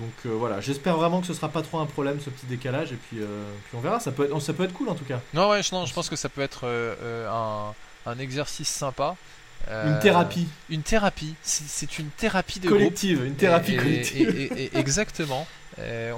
donc 0.00 0.10
euh, 0.26 0.30
voilà, 0.30 0.60
j'espère 0.60 0.96
vraiment 0.96 1.20
que 1.20 1.26
ce 1.26 1.34
sera 1.34 1.48
pas 1.48 1.62
trop 1.62 1.78
un 1.78 1.86
problème 1.86 2.18
ce 2.20 2.30
petit 2.30 2.46
décalage, 2.46 2.92
et 2.92 2.96
puis, 2.96 3.18
puis 3.18 3.74
on 3.76 3.80
verra. 3.80 4.00
Ça 4.00 4.10
peut 4.12 4.24
être, 4.24 4.40
ça 4.40 4.52
peut 4.52 4.64
être 4.64 4.72
cool 4.74 4.88
en 4.88 4.94
tout 4.94 5.04
cas. 5.04 5.20
Non, 5.34 5.48
ouais, 5.50 5.62
je, 5.62 5.74
non, 5.74 5.86
je 5.86 5.94
pense 5.94 6.08
que 6.08 6.16
ça 6.16 6.28
peut 6.28 6.42
être 6.42 6.64
un, 7.30 7.74
un 8.10 8.18
exercice 8.18 8.68
sympa. 8.68 9.14
Euh, 9.70 9.92
Une 9.92 9.98
thérapie 10.00 10.46
Une 10.70 10.82
thérapie. 10.82 11.34
C'est 11.42 11.98
une 11.98 12.08
thérapie 12.10 12.58
de 12.60 12.66
groupe. 12.68 12.78
collective, 12.78 13.24
une 13.24 13.34
thérapie 13.34 13.74
Et- 13.74 13.76
collective. 13.76 14.52
et- 14.56 14.78
exactement. 14.78 15.46
Euh, 15.78 16.12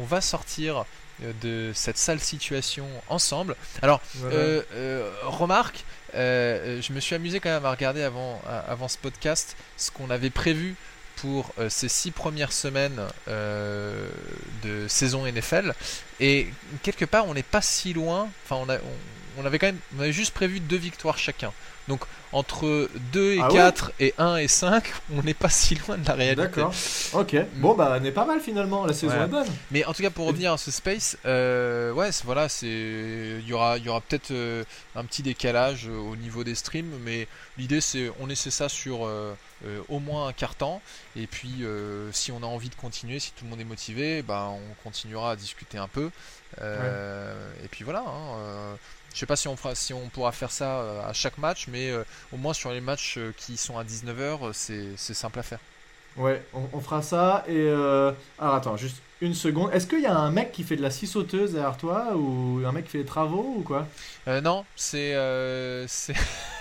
on, 0.00 0.04
va 0.04 0.20
sortir 0.20 0.84
euh, 1.22 1.32
de 1.42 1.72
cette 1.74 1.98
sale 1.98 2.20
situation 2.20 2.86
ensemble. 3.08 3.56
Alors, 3.82 4.00
Voilà. 4.14 4.34
euh, 4.36 4.62
euh, 4.74 5.12
remarque, 5.22 5.84
je 6.14 6.92
me 6.92 7.00
suis 7.00 7.14
amusé 7.14 7.40
quand 7.40 7.50
même 7.50 7.64
à 7.66 7.70
regarder 7.70 8.02
avant, 8.02 8.40
avant 8.68 8.88
ce 8.88 8.98
podcast 8.98 9.56
ce 9.76 9.90
qu'on 9.90 10.10
avait 10.10 10.30
prévu 10.30 10.74
pour 11.16 11.52
ces 11.68 11.88
six 11.88 12.10
premières 12.10 12.52
semaines 12.52 13.00
de 13.26 14.86
saison 14.88 15.26
NFL. 15.26 15.74
Et 16.20 16.48
quelque 16.82 17.04
part, 17.04 17.26
on 17.26 17.34
n'est 17.34 17.42
pas 17.42 17.62
si 17.62 17.92
loin. 17.92 18.28
Enfin, 18.44 18.56
on, 18.56 18.68
a, 18.68 18.76
on, 18.76 19.42
on 19.42 19.46
avait 19.46 19.58
quand 19.58 19.66
même, 19.66 19.78
on 19.96 20.00
avait 20.00 20.12
juste 20.12 20.32
prévu 20.34 20.60
deux 20.60 20.76
victoires 20.76 21.18
chacun. 21.18 21.52
Donc, 21.88 22.00
entre 22.32 22.90
2 23.12 23.34
et 23.34 23.38
Ah 23.40 23.48
ouais 23.48 23.54
4 23.54 23.92
et 24.00 24.14
1 24.18 24.36
et 24.38 24.48
5, 24.48 24.84
on 25.14 25.22
n'est 25.22 25.32
pas 25.34 25.48
si 25.48 25.76
loin 25.76 25.96
de 25.96 26.06
la 26.06 26.14
réalité. 26.14 26.42
D'accord. 26.42 26.74
Ok. 27.12 27.36
Bon 27.56 27.74
bah, 27.74 27.96
on 28.00 28.04
est 28.04 28.10
pas 28.10 28.24
mal 28.24 28.40
finalement. 28.40 28.84
La 28.84 28.92
saison 28.92 29.16
Ouais. 29.16 29.24
est 29.24 29.28
bonne. 29.28 29.46
Mais 29.70 29.84
en 29.84 29.92
tout 29.94 30.02
cas, 30.02 30.10
pour 30.10 30.26
revenir 30.26 30.52
à 30.52 30.58
ce 30.58 30.70
space, 30.72 31.16
euh, 31.24 31.92
ouais, 31.92 32.10
voilà, 32.24 32.48
c'est, 32.48 32.66
il 32.66 33.46
y 33.46 33.52
aura, 33.52 33.78
il 33.78 33.84
y 33.84 33.88
aura 33.88 34.00
peut-être 34.00 34.32
euh, 34.32 34.64
un 34.96 35.04
petit 35.04 35.22
décalage 35.22 35.86
euh, 35.88 35.96
au 35.96 36.16
niveau 36.16 36.42
des 36.42 36.56
streams, 36.56 36.90
mais 37.04 37.28
l'idée 37.56 37.80
c'est, 37.80 38.10
on 38.20 38.28
essaie 38.28 38.50
ça 38.50 38.68
sur 38.68 39.08
au 39.88 39.98
moins 40.00 40.28
un 40.28 40.32
quart 40.32 40.54
temps, 40.54 40.82
et 41.16 41.26
puis 41.26 41.64
si 42.12 42.30
on 42.32 42.42
a 42.42 42.46
envie 42.46 42.68
de 42.68 42.74
continuer, 42.74 43.18
si 43.20 43.30
tout 43.32 43.44
le 43.44 43.50
monde 43.50 43.60
est 43.60 43.64
motivé, 43.64 44.22
bah, 44.22 44.48
on 44.50 44.74
continuera 44.84 45.30
à 45.32 45.36
discuter 45.36 45.78
un 45.78 45.88
peu, 45.88 46.10
et 46.60 47.68
puis 47.70 47.84
voilà. 47.84 48.00
hein, 48.00 48.76
je 49.14 49.20
sais 49.20 49.26
pas 49.26 49.36
si 49.36 49.48
on 49.48 49.56
fera, 49.56 49.74
si 49.74 49.94
on 49.94 50.08
pourra 50.10 50.30
faire 50.32 50.50
ça 50.50 51.02
à 51.08 51.12
chaque 51.14 51.38
match, 51.38 51.68
mais 51.68 51.75
euh, 51.90 52.04
au 52.32 52.36
moins 52.36 52.54
sur 52.54 52.72
les 52.72 52.80
matchs 52.80 53.18
euh, 53.18 53.32
qui 53.36 53.56
sont 53.56 53.78
à 53.78 53.84
19h, 53.84 54.52
c'est, 54.52 54.96
c'est 54.96 55.14
simple 55.14 55.38
à 55.38 55.42
faire. 55.42 55.60
Ouais, 56.16 56.42
on, 56.54 56.68
on 56.72 56.80
fera 56.80 57.02
ça. 57.02 57.44
Et 57.46 57.52
euh... 57.56 58.12
alors 58.38 58.54
attends, 58.54 58.76
juste 58.76 59.02
une 59.20 59.34
seconde. 59.34 59.70
Est-ce 59.72 59.86
qu'il 59.86 60.00
y 60.00 60.06
a 60.06 60.16
un 60.16 60.30
mec 60.30 60.52
qui 60.52 60.62
fait 60.62 60.76
de 60.76 60.82
la 60.82 60.90
scie 60.90 61.06
sauteuse 61.06 61.52
derrière 61.52 61.76
toi 61.76 62.14
ou 62.16 62.62
un 62.66 62.72
mec 62.72 62.84
qui 62.84 62.92
fait 62.92 62.98
des 62.98 63.04
travaux 63.04 63.54
ou 63.58 63.62
quoi? 63.62 63.86
Euh, 64.28 64.40
non, 64.40 64.64
c'est, 64.76 65.14
euh, 65.14 65.86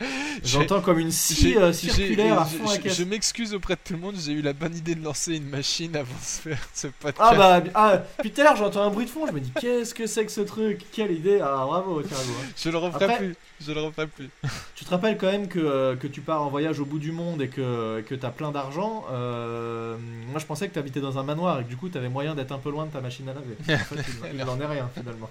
J'entends 0.44 0.80
comme 0.80 0.98
une 0.98 1.12
scie 1.12 1.56
euh, 1.56 1.72
circulaire 1.72 2.40
à 2.40 2.44
fond 2.44 2.66
je, 2.66 2.78
caisse. 2.80 2.96
je 2.98 3.04
m'excuse 3.04 3.54
auprès 3.54 3.74
de 3.74 3.80
tout 3.84 3.92
le 3.92 4.00
monde, 4.00 4.16
j'ai 4.18 4.32
eu 4.32 4.42
la 4.42 4.52
bonne 4.52 4.74
idée 4.76 4.94
de 4.94 5.04
lancer 5.04 5.36
une 5.36 5.48
machine 5.48 5.94
avant 5.96 6.12
de 6.14 6.24
faire 6.24 6.58
ce 6.74 6.88
podcast. 6.88 7.18
Ah 7.20 7.34
bah 7.36 7.62
ah, 7.74 7.98
puis 8.20 8.30
tout 8.32 8.40
à 8.40 8.44
l'heure 8.44 8.56
j'entends 8.56 8.82
un 8.82 8.90
bruit 8.90 9.04
de 9.04 9.10
fond, 9.10 9.26
je 9.26 9.32
me 9.32 9.40
dis 9.40 9.52
qu'est-ce 9.60 9.94
que 9.94 10.06
c'est 10.06 10.24
que 10.26 10.32
ce 10.32 10.40
truc? 10.40 10.80
Quelle 10.92 11.12
idée 11.12 11.38
Ah 11.40 11.64
bravo 11.66 12.02
Thiago. 12.02 12.20
hein. 12.42 12.46
Je 12.56 12.70
le 12.70 12.78
referai 12.78 13.04
Après- 13.04 13.18
plus. 13.18 13.36
Je 13.64 13.70
le 13.72 13.80
referai 13.80 14.06
plus. 14.08 14.28
Tu 14.74 14.84
te 14.84 14.90
rappelles 14.90 15.16
quand 15.16 15.30
même 15.30 15.46
que, 15.46 15.60
euh, 15.60 15.94
que 15.94 16.08
tu 16.08 16.20
pars 16.20 16.42
en 16.42 16.48
voyage 16.48 16.80
au 16.80 16.84
bout 16.84 16.98
du 16.98 17.12
monde 17.12 17.40
et 17.42 17.48
que, 17.48 18.00
que 18.00 18.16
t'as 18.16 18.30
plein 18.30 18.50
d'argent. 18.50 19.04
euh, 19.12 19.96
moi 20.30 20.40
je 20.40 20.46
pensais 20.46 20.68
que 20.68 20.74
t'habitais 20.74 21.00
dans 21.00 21.18
un 21.18 21.22
manoir 21.22 21.60
et 21.60 21.64
que 21.64 21.68
du 21.68 21.76
coup 21.76 21.88
t'avais 21.88 22.08
moyen 22.08 22.34
d'être 22.34 22.50
un 22.50 22.58
peu 22.58 22.70
loin 22.70 22.86
de 22.86 22.90
ta 22.90 23.00
machine 23.00 23.28
à 23.28 23.34
laver. 23.34 23.56
En 23.92 23.94
fait, 23.96 24.04
il, 24.32 24.40
il 24.40 24.42
en 24.42 24.58
est 24.60 24.66
rien 24.66 24.90
finalement. 24.96 25.30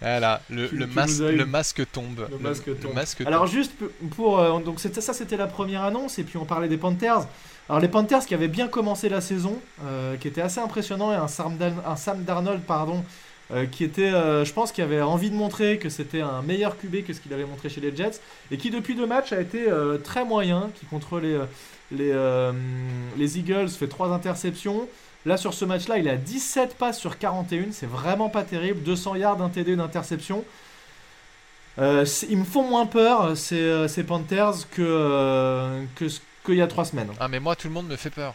Voilà, 0.00 0.40
le, 0.50 0.68
Tu- 0.68 0.76
le 0.76 0.86
masque, 0.86 1.20
le 1.20 1.46
tombe. 1.86 2.26
Le 2.30 2.38
masque 2.38 2.80
tombe. 2.80 2.94
masque 2.94 3.20
Alors 3.26 3.46
juste 3.46 3.72
pour 4.16 4.38
euh, 4.38 4.58
donc 4.60 4.80
ça 4.80 5.12
c'était 5.12 5.36
la 5.36 5.46
première 5.46 5.82
annonce 5.82 6.18
et 6.18 6.24
puis 6.24 6.36
on 6.38 6.44
parlait 6.44 6.68
des 6.68 6.76
Panthers. 6.78 7.26
Alors 7.68 7.80
les 7.80 7.88
Panthers 7.88 8.26
qui 8.26 8.34
avaient 8.34 8.48
bien 8.48 8.66
commencé 8.68 9.08
la 9.08 9.20
saison, 9.20 9.60
euh, 9.84 10.16
qui 10.16 10.26
était 10.28 10.40
assez 10.40 10.60
impressionnant 10.60 11.12
et 11.12 11.16
un 11.16 11.28
Sam, 11.28 11.56
Dan- 11.56 11.80
un 11.86 11.96
Sam 11.96 12.24
Darnold 12.24 12.62
pardon, 12.62 13.04
euh, 13.52 13.66
qui 13.66 13.84
était, 13.84 14.10
je 14.10 14.52
pense, 14.52 14.72
qui 14.72 14.82
avait 14.82 15.00
envie 15.02 15.30
de 15.30 15.36
montrer 15.36 15.78
que 15.78 15.88
c'était 15.88 16.20
un 16.20 16.42
meilleur 16.42 16.76
QB 16.78 17.04
que 17.04 17.12
ce 17.12 17.20
qu'il 17.20 17.32
avait 17.32 17.44
montré 17.44 17.68
chez 17.68 17.80
les 17.80 17.94
Jets 17.94 18.20
et 18.50 18.56
qui 18.56 18.70
depuis 18.70 18.94
deux 18.94 19.06
matchs 19.06 19.32
a 19.32 19.40
été 19.40 19.66
très 20.04 20.24
moyen, 20.24 20.70
qui 20.78 20.86
contre 20.86 21.18
les 21.20 21.38
les, 21.92 22.12
les 23.16 23.38
Eagles 23.38 23.68
fait 23.68 23.88
trois 23.88 24.12
interceptions. 24.12 24.88
Là 25.26 25.36
sur 25.36 25.52
ce 25.54 25.64
match-là, 25.64 25.98
il 25.98 26.08
a 26.08 26.16
17 26.16 26.76
passes 26.76 26.98
sur 26.98 27.18
41, 27.18 27.72
c'est 27.72 27.86
vraiment 27.88 28.28
pas 28.30 28.42
terrible, 28.42 28.82
200 28.82 29.16
yards, 29.16 29.42
un 29.42 29.48
TD, 29.50 29.72
une 29.72 29.80
interception. 29.80 30.44
Euh, 31.78 32.04
ils 32.28 32.36
me 32.38 32.44
font 32.44 32.62
moins 32.68 32.86
peur 32.86 33.36
ces, 33.36 33.60
euh, 33.60 33.88
ces 33.88 34.02
Panthers 34.02 34.68
que 34.70 34.82
euh, 34.82 35.84
que 35.94 36.08
ce- 36.08 36.20
qu'il 36.44 36.56
y 36.56 36.62
a 36.62 36.66
trois 36.66 36.84
semaines. 36.84 37.10
Ah, 37.20 37.28
mais 37.28 37.38
moi, 37.38 37.54
tout 37.54 37.68
le 37.68 37.74
monde 37.74 37.86
me 37.86 37.96
fait 37.96 38.10
peur. 38.10 38.34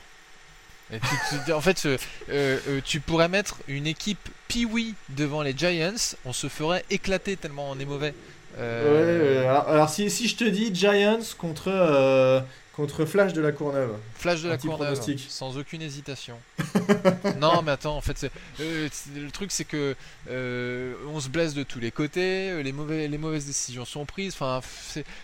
Et 0.94 1.00
tu- 1.00 1.38
tu- 1.46 1.52
en 1.52 1.62
fait, 1.62 1.88
euh, 2.30 2.60
tu 2.86 3.00
pourrais 3.00 3.28
mettre 3.28 3.58
une 3.68 3.88
équipe 3.88 4.30
Pee-Wee 4.48 4.94
devant 5.10 5.42
les 5.42 5.58
Giants, 5.58 6.16
on 6.26 6.34
se 6.34 6.48
ferait 6.48 6.86
éclater 6.92 7.36
tellement 7.36 7.72
on 7.72 7.80
est 7.80 7.86
mauvais. 7.86 8.14
Ouais, 8.58 9.44
alors, 9.48 9.68
alors 9.68 9.90
si, 9.90 10.10
si 10.12 10.28
je 10.28 10.38
te 10.38 10.44
dis 10.46 10.74
Giants 10.74 11.20
contre 11.38 11.64
euh, 11.68 12.40
contre 12.76 13.06
Flash 13.06 13.34
de 13.34 13.42
la 13.42 13.52
Courneuve. 13.52 13.96
Flash 14.16 14.42
de 14.42 14.50
la 14.50 14.58
Courneuve, 14.58 14.80
pronostic. 14.96 15.26
sans 15.30 15.58
aucune 15.58 15.82
hésitation. 15.82 16.38
non, 17.40 17.62
mais 17.62 17.72
attends, 17.72 17.96
en 17.96 18.02
fait, 18.02 18.30
euh, 18.60 18.90
le 19.16 19.32
truc 19.32 19.52
c'est 19.52 19.64
que 19.66 19.96
euh, 20.30 20.94
on 21.08 21.20
se 21.20 21.30
blesse 21.30 21.54
de 21.54 21.64
tous 21.64 21.80
les 21.80 21.92
côtés, 21.92 22.50
euh, 22.52 22.62
les, 22.62 22.74
mauvais, 22.74 23.08
les 23.08 23.18
mauvaises 23.18 23.46
décisions 23.46 23.86
sont 23.86 24.06
prises. 24.06 24.34
Enfin, 24.34 24.60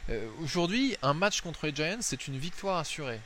euh, 0.09 0.25
aujourd'hui, 0.43 0.95
un 1.01 1.13
match 1.13 1.41
contre 1.41 1.65
les 1.65 1.75
Giants, 1.75 1.97
c'est 1.99 2.27
une 2.27 2.37
victoire 2.37 2.77
assurée. 2.77 3.19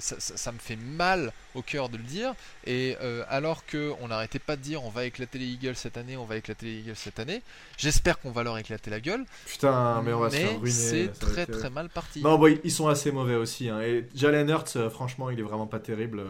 Ça, 0.00 0.16
ça- 0.20 0.36
ça 0.36 0.52
me 0.52 0.58
fait 0.58 0.76
mal 0.76 1.32
au 1.54 1.62
cœur 1.62 1.88
de 1.88 1.96
le 1.96 2.02
dire. 2.02 2.34
Et 2.66 2.96
alors 3.28 3.64
que 3.66 3.92
on 4.00 4.08
n'arrêtait 4.08 4.38
pas 4.38 4.56
de 4.56 4.62
dire 4.62 4.84
on 4.84 4.90
va 4.90 5.04
éclater 5.04 5.38
les 5.38 5.46
Eagles 5.46 5.76
cette 5.76 5.96
année, 5.96 6.16
on 6.16 6.24
va 6.24 6.36
éclater 6.36 6.66
les 6.66 6.78
Eagles 6.80 6.96
cette 6.96 7.18
année, 7.18 7.42
j'espère 7.78 8.18
qu'on 8.20 8.30
va 8.30 8.42
leur 8.42 8.58
éclater 8.58 8.90
la 8.90 9.00
gueule. 9.00 9.24
Putain, 9.46 10.02
mais 10.02 10.12
on 10.12 10.20
va 10.20 10.30
se 10.30 10.36
faire 10.36 10.60
ruiner. 10.60 10.70
c'est 10.70 11.08
très 11.18 11.46
très 11.46 11.70
mal 11.70 11.88
parti. 11.88 12.20
Non, 12.20 12.38
bon, 12.38 12.54
ils 12.62 12.70
sont 12.70 12.88
assez 12.88 13.10
mauvais 13.10 13.21
aussi. 13.36 13.68
hein. 13.68 13.80
Et 13.80 14.06
Jalen 14.14 14.48
Hurts, 14.48 14.76
euh, 14.76 14.90
franchement, 14.90 15.30
il 15.30 15.38
est 15.38 15.42
vraiment 15.42 15.66
pas 15.66 15.78
terrible. 15.80 16.22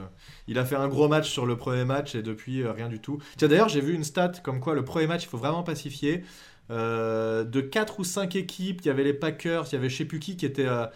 Il 0.49 0.59
a 0.59 0.65
fait 0.65 0.77
un 0.77 0.89
gros 0.89 1.09
match 1.09 1.31
sur 1.31 1.47
le 1.47 1.57
premier 1.57 1.85
match 1.85 2.15
et 2.15 2.23
depuis, 2.23 2.63
euh, 2.63 2.73
rien 2.73 2.89
du 2.89 3.01
tout. 3.01 3.19
Tiens, 3.37 3.49
d'ailleurs, 3.49 3.69
j'ai 3.69 3.81
vu 3.81 3.95
une 3.95 4.05
stat 4.05 4.33
comme 4.43 4.61
quoi 4.61 4.75
le 4.75 4.85
premier 4.85 5.07
match, 5.07 5.25
il 5.25 5.29
faut 5.29 5.39
vraiment 5.39 5.63
pacifier. 5.63 6.25
Euh, 6.71 7.45
de 7.45 7.61
4 7.61 8.01
ou 8.01 8.05
5 8.05 8.37
équipes, 8.37 8.81
il 8.83 8.87
y 8.87 8.91
avait 8.91 9.05
les 9.05 9.13
Packers, 9.15 9.67
il 9.69 9.73
y 9.75 9.77
avait 9.77 9.89
je 9.91 9.97
sais 9.97 10.05
plus 10.05 10.21
qui 10.21 10.37
qui 10.37 10.51
euh, 10.61 10.87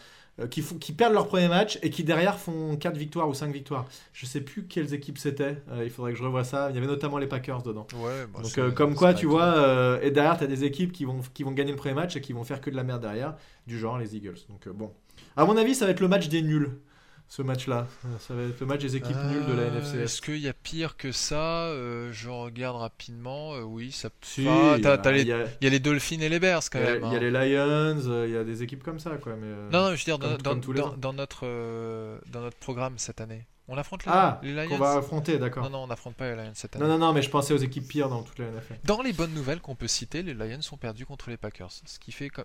qui, 0.51 0.61
font- 0.63 0.77
qui 0.77 0.93
perdent 0.93 1.15
leur 1.15 1.27
premier 1.29 1.49
match 1.49 1.79
et 1.83 1.89
qui 1.91 2.05
derrière 2.05 2.39
font 2.39 2.77
4 2.77 2.97
victoires 2.97 3.29
ou 3.29 3.35
5 3.35 3.53
victoires. 3.53 3.87
Je 4.13 4.27
sais 4.27 4.41
plus 4.43 4.65
quelles 4.67 4.93
équipes 4.93 5.17
c'était, 5.19 5.63
Euh, 5.71 5.83
il 5.85 5.91
faudrait 5.91 6.13
que 6.13 6.19
je 6.19 6.23
revoie 6.25 6.45
ça. 6.45 6.69
Il 6.71 6.75
y 6.75 6.79
avait 6.79 6.87
notamment 6.87 7.19
les 7.19 7.27
Packers 7.27 7.63
dedans. 7.63 7.87
Ouais, 7.95 8.27
bah, 8.33 8.41
Donc 8.43 8.59
euh, 8.59 8.71
comme 8.71 8.95
quoi, 8.95 9.15
tu 9.15 9.27
vois, 9.27 9.45
euh, 9.57 9.99
et 10.03 10.11
derrière, 10.11 10.37
tu 10.37 10.45
as 10.45 10.47
des 10.47 10.65
équipes 10.65 10.93
qui 10.93 11.05
vont, 11.07 11.21
qui 11.33 11.43
vont 11.43 11.53
gagner 11.53 11.71
le 11.71 11.77
premier 11.79 11.95
match 11.95 12.17
et 12.17 12.21
qui 12.21 12.33
vont 12.35 12.45
faire 12.45 12.61
que 12.61 12.69
de 12.71 12.77
la 12.77 12.83
merde 12.85 13.01
derrière, 13.01 13.35
du 13.67 13.79
genre 13.79 13.99
les 13.99 14.15
Eagles. 14.15 14.37
Donc 14.51 14.67
euh, 14.67 14.73
bon. 14.73 14.93
À 15.37 15.45
mon 15.47 15.57
avis, 15.57 15.75
ça 15.75 15.87
va 15.87 15.93
être 15.93 16.01
le 16.01 16.09
match 16.09 16.29
des 16.29 16.43
nuls, 16.43 16.79
ce 17.29 17.43
match-là. 17.43 17.87
Euh, 18.05 18.09
Ça 18.19 18.35
va 18.35 18.43
être 18.45 18.61
le 18.61 18.67
match 18.67 18.81
des 18.81 18.97
équipes 18.97 19.17
nulles 19.17 19.47
de 19.47 19.53
la 19.53 19.63
Euh, 19.63 19.69
NFC. 19.71 19.99
Est-ce 19.99 20.23
qu'il 20.23 20.39
y 20.39 20.49
a 20.49 20.53
pire 20.53 20.97
que 20.97 21.13
ça 21.13 21.65
Euh, 21.67 22.11
Je 22.13 22.29
regarde 22.29 22.77
rapidement. 22.77 23.55
euh, 23.55 23.63
oui, 23.63 23.91
ça. 23.93 24.09
Si, 24.23 24.47
Ah, 24.49 24.75
il 24.77 24.79
y 24.79 24.83
t'as- 24.83 24.93
a- 24.93 24.99
t'as 24.99 25.11
les- 25.13 25.23
il 25.23 25.29
y 25.29 25.33
a, 25.33 25.45
Il 25.61 25.65
y 25.65 25.67
a 25.67 25.71
les 25.71 25.81
Dolphins 25.81 26.21
et 26.21 26.29
les 26.29 26.39
Bears 26.39 26.63
quand 26.71 26.79
il 26.79 26.85
y 26.85 26.89
a- 26.89 26.93
même. 26.93 27.03
il 27.05 27.13
y 27.13 27.15
a 27.15 27.17
hein. 27.17 27.21
les 27.21 27.31
Lions, 27.31 28.09
euh, 28.11 28.27
il 28.29 28.35
y 28.35 28.37
a 28.37 28.45
des 28.45 28.63
équipes 28.63 28.83
comme 28.83 28.99
ça, 29.01 29.11
quoi. 29.17 29.35
Mais, 29.37 29.47
euh, 29.49 29.71
Non, 29.71 29.81
non, 29.83 29.87
je 29.89 30.01
veux 30.01 30.05
dire, 30.05 30.19
dans, 30.19 30.29
comme- 30.29 30.43
dans- 30.43 30.51
comme 30.53 30.61
tous 30.61 30.73
les 30.73 30.81
dans- 30.81 30.89
ans. 30.89 30.95
dans 30.97 31.13
notre, 31.13 31.41
euh, 31.45 32.19
dans 32.33 32.41
notre 32.41 32.57
programme 32.59 32.95
cette 32.99 33.21
année. 33.21 33.47
On 33.69 33.77
affronte 33.77 34.05
les, 34.07 34.13
Ah, 34.15 34.39
les 34.45 34.53
Lions 34.55 34.69
qu'on 34.69 34.79
va 34.79 34.93
affronter, 34.95 35.39
d'accord. 35.39 35.65
Non, 35.65 35.71
non, 35.71 35.79
on 35.83 35.87
n'affronte 35.89 36.15
pas 36.15 36.31
les 36.31 36.37
Lions 36.37 36.53
cette 36.55 36.77
année. 36.77 36.85
Non, 36.85 36.91
non, 36.93 36.99
non, 37.09 37.13
mais 37.13 37.21
je 37.23 37.31
pensais 37.31 37.53
aux 37.53 37.57
équipes 37.59 37.89
pires 37.89 38.09
dans 38.09 38.23
toute 38.23 38.39
la 38.39 38.45
NFL. 38.47 38.75
Dans 38.85 39.03
les 39.03 39.13
bonnes 39.13 39.35
nouvelles 39.35 39.61
qu'on 39.61 39.75
peut 39.75 39.89
citer, 39.89 40.23
les 40.23 40.35
Lions 40.35 40.63
sont 40.63 40.77
perdus 40.77 41.05
contre 41.05 41.31
les 41.31 41.37
Packers. 41.37 41.73
Ce 41.85 41.99
qui 41.99 42.13
fait. 42.13 42.29
comme- 42.29 42.45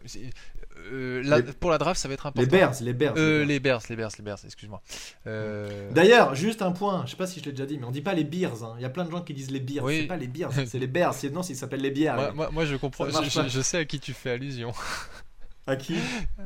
euh, 0.92 1.22
la- 1.24 1.38
Les- 1.42 1.54
Pour 1.54 1.70
la 1.70 1.78
draft, 1.78 2.02
ça 2.02 2.08
va 2.08 2.16
être 2.16 2.26
important. 2.26 2.42
Les 2.52 2.58
Bears, 2.58 2.74
les 2.82 2.94
Bears. 2.94 3.14
Euh, 3.18 3.46
les 3.46 3.60
Bears. 3.60 3.82
les 3.90 3.96
Bears, 3.96 4.12
les 4.18 4.24
Bears, 4.24 4.40
excuse-moi. 4.44 4.82
Euh, 5.28 5.92
D'ailleurs, 5.92 6.34
juste 6.34 6.64
un 6.64 6.72
point, 6.72 7.04
je 7.06 7.12
sais 7.12 7.18
pas 7.18 7.28
si 7.28 7.40
je 7.40 7.46
l'ai 7.46 7.52
déjà 7.52 7.68
dit, 7.68 7.78
mais 7.78 7.86
on 7.86 7.92
dit 7.92 8.02
pas 8.02 8.14
les 8.16 8.24
Bears. 8.24 8.64
hein. 8.64 8.74
Il 8.78 8.82
y 8.82 8.86
a 8.86 8.90
plein 8.90 9.06
de 9.06 9.12
gens 9.12 9.22
qui 9.22 9.34
disent 9.36 9.52
les 9.52 9.60
Bears. 9.60 9.84
Oui. 9.84 10.00
C'est 10.02 10.08
pas 10.08 10.18
les 10.18 10.28
Bears, 10.28 10.52
c'est 10.68 10.80
les 10.80 10.88
Bears. 10.88 11.14
Sinon, 11.14 11.42
ils 11.42 11.56
s'appellent 11.56 11.82
les 11.82 11.92
bières. 11.92 12.16
moi, 12.16 12.32
moi, 12.34 12.50
moi, 12.52 12.66
je 12.66 12.76
comprends. 12.78 13.06
Je 13.48 13.62
sais 13.62 13.78
à 13.78 13.86
qui 13.86 14.00
tu 14.00 14.14
fais 14.14 14.32
allusion. 14.32 14.72
À 15.68 15.76
qui 15.76 15.96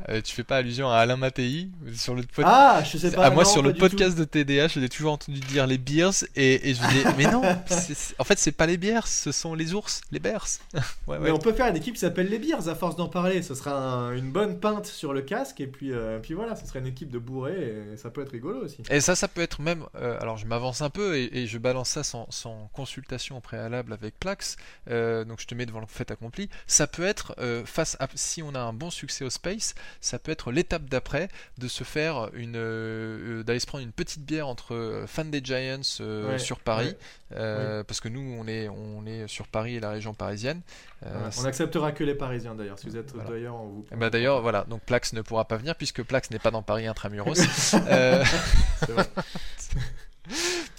Euh, 0.09 0.21
tu 0.21 0.35
fais 0.35 0.43
pas 0.43 0.57
allusion 0.57 0.89
à 0.89 0.97
Alain 0.97 1.15
Mattei 1.15 1.69
sur 1.95 2.15
le 2.15 2.23
podcast. 2.23 2.47
Ah, 2.47 2.83
je 2.83 2.97
sais 2.97 3.11
pas. 3.11 3.25
Ah, 3.25 3.29
moi, 3.29 3.43
non, 3.43 3.49
sur 3.49 3.63
le 3.63 3.73
podcast 3.73 4.17
de 4.17 4.25
TDH, 4.25 4.73
je 4.75 4.79
l'ai 4.81 4.89
toujours 4.89 5.13
entendu 5.13 5.39
dire 5.39 5.65
les 5.67 5.77
Bears 5.77 6.13
et, 6.35 6.69
et 6.69 6.73
je 6.73 6.81
dis 6.89 7.03
mais 7.17 7.31
non, 7.31 7.41
en 8.19 8.23
fait, 8.25 8.37
c'est 8.37 8.51
pas 8.51 8.65
les 8.65 8.75
Bears, 8.77 9.07
ce 9.07 9.31
sont 9.31 9.53
les 9.55 9.73
ours, 9.73 10.01
les 10.11 10.19
Bears. 10.19 10.45
ouais, 10.73 10.81
tout. 11.05 11.11
ouais. 11.11 11.19
Mais 11.21 11.31
on 11.31 11.39
peut 11.39 11.53
faire 11.53 11.67
une 11.67 11.77
équipe 11.77 11.93
qui 11.93 12.01
s'appelle 12.01 12.27
les 12.29 12.39
Bears 12.39 12.67
à 12.67 12.75
force 12.75 12.97
d'en 12.97 13.07
parler. 13.07 13.41
Ce 13.41 13.55
sera 13.55 13.71
un- 13.73 14.11
une 14.15 14.31
bonne 14.31 14.59
pinte 14.59 14.85
sur 14.85 15.13
le 15.13 15.21
casque 15.21 15.61
et 15.61 15.67
puis, 15.67 15.93
euh, 15.93 16.19
puis 16.19 16.33
voilà, 16.33 16.55
ce 16.57 16.67
sera 16.67 16.79
une 16.79 16.87
équipe 16.87 17.09
de 17.09 17.17
bourrés 17.19 17.73
et 17.93 17.97
ça 17.97 18.09
peut 18.09 18.21
être 18.21 18.31
rigolo 18.33 18.65
aussi. 18.65 18.83
Et 18.89 18.99
ça, 18.99 19.15
ça 19.15 19.29
peut 19.29 19.41
être 19.41 19.61
même. 19.61 19.85
euh, 19.95 20.17
alors, 20.19 20.35
je 20.37 20.45
m'avance 20.45 20.81
un 20.81 20.89
peu 20.89 21.17
et, 21.17 21.29
et 21.39 21.47
je 21.47 21.57
balance 21.57 21.89
ça 21.89 22.03
sans, 22.03 22.27
sans 22.31 22.69
consultation 22.73 23.37
au 23.37 23.41
préalable 23.41 23.93
avec 23.93 24.19
Plax. 24.19 24.57
donc, 24.87 25.39
je 25.39 25.47
te 25.47 25.55
mets 25.55 25.65
devant 25.65 25.79
le 25.79 25.87
fait 25.87 26.11
accompli. 26.11 26.49
Ça 26.67 26.85
peut 26.85 27.05
être 27.05 27.33
face 27.65 27.95
à 28.01 28.07
si 28.15 28.43
on 28.43 28.53
a 28.55 28.59
un 28.59 28.73
bon 28.73 28.89
succès 29.05 29.25
au 29.25 29.29
space, 29.29 29.75
ça 30.01 30.17
peut 30.19 30.31
être 30.31 30.51
l'étape 30.51 30.85
d'après 30.85 31.29
de 31.59 31.67
se 31.67 31.83
faire 31.83 32.29
une, 32.33 32.55
euh, 32.55 33.39
euh, 33.39 33.43
d'aller 33.43 33.59
se 33.59 33.67
prendre 33.67 33.83
une 33.83 33.91
petite 33.91 34.25
bière 34.25 34.47
entre 34.47 34.73
euh, 34.73 35.05
fans 35.07 35.25
des 35.25 35.41
Giants 35.43 35.81
euh, 36.01 36.31
Ouais, 36.31 36.39
sur 36.39 36.59
Paris, 36.59 36.95
ouais. 37.31 37.83
parce 37.83 37.99
que 38.01 38.09
nous, 38.09 38.21
on 38.39 38.47
est, 38.47 38.67
on 38.69 39.05
est 39.05 39.27
sur 39.27 39.47
Paris 39.47 39.75
et 39.75 39.79
la 39.79 39.91
région 39.91 40.13
parisienne. 40.13 40.61
On 41.05 41.45
acceptera 41.45 41.91
que 41.91 42.03
les 42.03 42.15
Parisiens 42.15 42.55
d'ailleurs. 42.55 42.79
Si 42.79 42.87
vous 42.89 42.97
êtes 42.97 43.11
Voilà. 43.13 43.29
d'ailleurs, 43.29 43.55
on 43.55 43.67
vous. 43.67 43.85
eh 43.91 43.95
ben, 43.95 44.09
d'ailleurs, 44.09 44.41
voilà, 44.41 44.63
donc 44.63 44.81
Plax 44.83 45.13
ne 45.13 45.21
pourra 45.21 45.45
pas 45.45 45.57
venir 45.57 45.75
puisque 45.75 46.01
Plax 46.01 46.31
n'est 46.31 46.39
pas 46.39 46.49
dans 46.51 46.63
Paris 46.63 46.87
intramuros. 46.87 47.37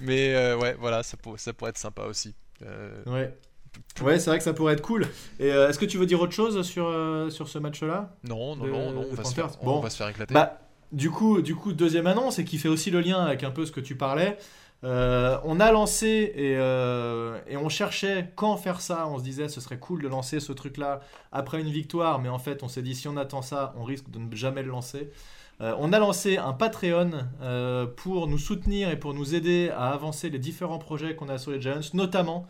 Mais 0.00 0.54
ouais, 0.54 0.74
voilà, 0.78 1.02
ça, 1.02 1.16
pour- 1.16 1.38
ça 1.38 1.52
pourrait 1.52 1.70
être 1.70 1.78
sympa 1.78 2.02
aussi. 2.02 2.34
Euh, 2.62 3.02
Ouais. 3.06 3.34
Ouais, 4.02 4.18
c'est 4.18 4.30
vrai 4.30 4.38
que 4.38 4.44
ça 4.44 4.52
pourrait 4.52 4.74
être 4.74 4.82
cool. 4.82 5.06
Et 5.40 5.50
euh, 5.52 5.68
est-ce 5.68 5.78
que 5.78 5.84
tu 5.86 5.96
veux 5.98 6.06
dire 6.06 6.20
autre 6.20 6.32
chose 6.32 6.62
sur, 6.66 6.86
euh, 6.86 7.30
sur 7.30 7.48
ce 7.48 7.58
match-là? 7.58 8.14
Non, 8.24 8.56
non, 8.56 8.64
De- 8.64 8.70
non, 8.70 8.90
non, 8.92 9.06
on 9.10 9.14
va, 9.14 9.24
se 9.24 9.34
faire, 9.34 9.48
on 9.62 9.80
va 9.80 9.90
se 9.90 9.96
faire 9.96 10.08
éclater. 10.08 10.34
Bah, 10.34 10.58
du 10.92 11.10
coup, 11.10 11.40
du 11.42 11.54
coup, 11.54 11.72
deuxième 11.72 12.06
annonce 12.06 12.38
et 12.38 12.44
qui 12.44 12.58
fait 12.58 12.68
aussi 12.68 12.90
le 12.90 13.00
lien 13.00 13.18
avec 13.24 13.42
un 13.44 13.50
peu 13.50 13.64
ce 13.66 13.72
que 13.72 13.80
tu 13.80 13.96
parlais. 13.96 14.36
Euh, 14.84 15.38
on 15.44 15.58
a 15.58 15.72
lancé 15.72 16.06
et, 16.36 16.52
et 17.52 17.56
on 17.56 17.68
cherchait 17.70 18.30
quand 18.36 18.56
faire 18.58 18.80
ça. 18.80 19.08
On 19.08 19.18
se 19.18 19.24
disait 19.24 19.48
ce 19.48 19.60
serait 19.60 19.78
cool 19.78 20.02
de 20.02 20.08
lancer 20.08 20.38
ce 20.38 20.52
truc-là 20.52 21.00
après 21.32 21.60
une 21.60 21.70
victoire, 21.70 22.20
mais 22.20 22.28
en 22.28 22.38
fait 22.38 22.62
on 22.62 22.68
s'est 22.68 22.82
dit 22.82 22.94
si 22.94 23.08
on 23.08 23.16
attend 23.16 23.40
ça, 23.42 23.74
on 23.78 23.84
risque 23.84 24.10
de 24.10 24.18
ne 24.18 24.34
jamais 24.36 24.62
le 24.62 24.68
lancer. 24.68 25.10
Euh, 25.62 25.74
on 25.78 25.94
a 25.94 25.98
lancé 25.98 26.36
un 26.36 26.52
Patreon 26.52 27.12
euh, 27.40 27.86
pour 27.86 28.26
nous 28.28 28.36
soutenir 28.38 28.90
et 28.90 28.98
pour 28.98 29.14
nous 29.14 29.34
aider 29.34 29.70
à 29.74 29.88
avancer 29.88 30.28
les 30.28 30.38
différents 30.38 30.78
projets 30.78 31.16
qu'on 31.16 31.30
a 31.30 31.38
sur 31.38 31.50
les 31.52 31.60
Giants, 31.62 31.80
notamment 31.94 32.46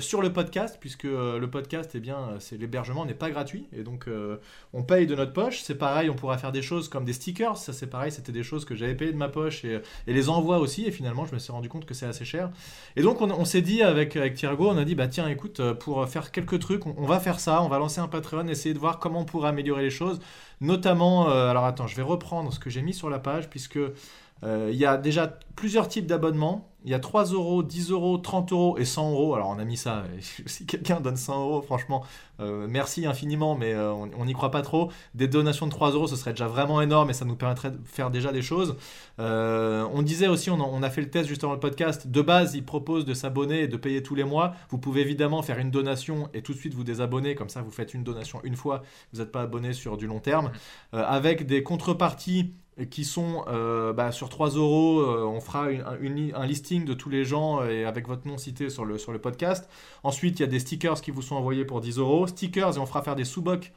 sur 0.00 0.22
le 0.22 0.32
podcast, 0.32 0.78
puisque 0.80 1.04
euh, 1.04 1.38
le 1.38 1.50
podcast, 1.50 1.90
eh 1.94 2.00
bien, 2.00 2.16
euh, 2.16 2.36
c'est 2.38 2.56
l'hébergement 2.56 3.04
n'est 3.04 3.14
pas 3.14 3.30
gratuit, 3.30 3.66
et 3.76 3.82
donc 3.82 4.08
euh, 4.08 4.36
on 4.72 4.82
paye 4.82 5.06
de 5.06 5.14
notre 5.14 5.32
poche. 5.32 5.60
C'est 5.62 5.74
pareil, 5.74 6.10
on 6.10 6.14
pourra 6.14 6.38
faire 6.38 6.52
des 6.52 6.62
choses 6.62 6.88
comme 6.88 7.04
des 7.04 7.12
stickers. 7.12 7.56
Ça, 7.56 7.72
c'est 7.72 7.86
pareil, 7.86 8.12
c'était 8.12 8.32
des 8.32 8.42
choses 8.42 8.64
que 8.64 8.74
j'avais 8.74 8.94
payées 8.94 9.12
de 9.12 9.16
ma 9.16 9.28
poche 9.28 9.64
et, 9.64 9.80
les 10.06 10.28
envois 10.28 10.58
aussi. 10.58 10.86
Et 10.86 10.90
finalement, 10.90 11.24
je 11.26 11.34
me 11.34 11.38
suis 11.38 11.52
rendu 11.52 11.68
compte 11.68 11.84
que 11.84 11.94
c'est 11.94 12.06
assez 12.06 12.24
cher. 12.24 12.50
Et 12.96 13.02
donc, 13.02 13.20
on, 13.20 13.44
s'est 13.44 13.62
dit 13.62 13.82
avec, 13.82 14.16
avec 14.16 14.34
Thiergo, 14.34 14.68
on 14.68 14.76
a 14.76 14.84
dit, 14.84 14.94
bah 14.94 15.08
tiens, 15.08 15.28
écoute, 15.28 15.60
euh, 15.60 15.74
pour 15.74 16.06
faire 16.08 16.30
quelques 16.30 16.58
trucs, 16.58 16.86
on, 16.86 17.06
va 17.06 17.20
faire 17.20 17.40
ça. 17.40 17.62
On 17.62 17.68
va 17.68 17.78
lancer 17.78 18.00
un 18.00 18.08
Patreon, 18.08 18.48
essayer 18.48 18.74
de 18.74 18.78
voir 18.78 18.98
comment 18.98 19.20
on 19.20 19.24
pourrait 19.24 19.48
améliorer 19.48 19.82
les 19.82 19.90
choses. 19.90 20.20
Notamment, 20.60 21.28
euh, 21.28 21.48
alors 21.48 21.64
attends, 21.64 21.86
je 21.86 21.96
vais 21.96 22.02
reprendre 22.02 22.52
ce 22.52 22.60
que 22.60 22.70
j'ai 22.70 22.82
mis 22.82 22.94
sur 22.94 23.10
la 23.10 23.18
page, 23.18 23.50
puisque 23.50 23.78
euh, 23.78 23.94
il 24.42 24.74
y 24.74 24.86
a 24.86 24.96
déjà 24.96 25.38
plusieurs 25.56 25.88
types 25.88 26.06
d'abonnements. 26.06 26.68
Il 26.84 26.90
y 26.90 26.94
a 26.94 26.98
3 26.98 27.26
euros, 27.26 27.62
10 27.62 27.90
euros, 27.92 28.18
30 28.18 28.50
euros 28.50 28.76
et 28.76 28.84
100 28.84 29.12
euros. 29.12 29.34
Alors 29.34 29.48
on 29.50 29.58
a 29.58 29.64
mis 29.64 29.76
ça. 29.76 30.04
Si 30.46 30.66
quelqu'un 30.66 31.00
donne 31.00 31.16
100 31.16 31.40
euros, 31.40 31.62
franchement, 31.62 32.04
euh, 32.40 32.66
merci 32.68 33.06
infiniment, 33.06 33.54
mais 33.54 33.72
euh, 33.72 33.92
on 33.92 34.24
n'y 34.24 34.32
croit 34.32 34.50
pas 34.50 34.62
trop. 34.62 34.90
Des 35.14 35.28
donations 35.28 35.66
de 35.66 35.70
3 35.70 35.92
euros, 35.92 36.08
ce 36.08 36.16
serait 36.16 36.32
déjà 36.32 36.48
vraiment 36.48 36.80
énorme 36.82 37.10
et 37.10 37.12
ça 37.12 37.24
nous 37.24 37.36
permettrait 37.36 37.70
de 37.70 37.78
faire 37.84 38.10
déjà 38.10 38.32
des 38.32 38.42
choses. 38.42 38.76
Euh, 39.20 39.86
on 39.92 40.02
disait 40.02 40.26
aussi, 40.26 40.50
on, 40.50 40.82
a 40.82 40.90
fait 40.90 41.02
le 41.02 41.10
test 41.10 41.28
juste 41.28 41.44
avant 41.44 41.52
le 41.52 41.60
podcast. 41.60 42.08
De 42.08 42.22
base, 42.22 42.54
ils 42.54 42.64
proposent 42.64 43.04
de 43.04 43.14
s'abonner 43.14 43.62
et 43.62 43.68
de 43.68 43.76
payer 43.76 44.02
tous 44.02 44.16
les 44.16 44.24
mois. 44.24 44.54
Vous 44.70 44.78
pouvez 44.78 45.02
évidemment 45.02 45.42
faire 45.42 45.58
une 45.58 45.70
donation 45.70 46.28
et 46.34 46.42
tout 46.42 46.52
de 46.52 46.58
suite 46.58 46.74
vous 46.74 46.84
désabonner. 46.84 47.36
Comme 47.36 47.48
ça, 47.48 47.62
vous 47.62 47.70
faites 47.70 47.94
une 47.94 48.02
donation 48.02 48.40
une 48.42 48.56
fois. 48.56 48.82
Vous 49.12 49.20
n'êtes 49.20 49.30
pas 49.30 49.42
abonné 49.42 49.72
sur 49.72 49.96
du 49.96 50.08
long 50.08 50.18
terme. 50.18 50.50
Euh, 50.94 51.04
avec 51.06 51.46
des 51.46 51.62
contreparties 51.62 52.54
qui 52.90 53.04
sont 53.04 53.44
euh, 53.48 53.92
bah, 53.92 54.12
sur 54.12 54.28
3 54.30 54.50
euros. 54.50 55.00
euh, 55.00 55.24
on 55.26 55.40
fera 55.40 55.70
une- 55.70 55.84
une- 56.00 56.34
un 56.34 56.46
listing 56.46 56.84
de 56.86 56.94
tous 56.94 57.10
les 57.10 57.24
gens 57.24 57.60
euh, 57.60 57.68
et 57.68 57.84
avec 57.84 58.08
votre 58.08 58.26
nom 58.26 58.38
cité 58.38 58.70
sur 58.70 58.84
le, 58.86 58.96
sur 58.96 59.12
le 59.12 59.18
podcast. 59.20 59.68
Ensuite, 60.04 60.38
il 60.40 60.42
y 60.42 60.44
a 60.44 60.48
des 60.48 60.58
stickers 60.58 61.00
qui 61.02 61.10
vous 61.10 61.20
sont 61.22 61.36
envoyés 61.36 61.64
pour 61.66 61.80
10 61.82 61.98
euros. 61.98 62.26
Stickers 62.26 62.76
et 62.76 62.80
on 62.80 62.86
fera 62.86 63.02
faire 63.02 63.14
des 63.14 63.24
sous-bocs 63.26 63.72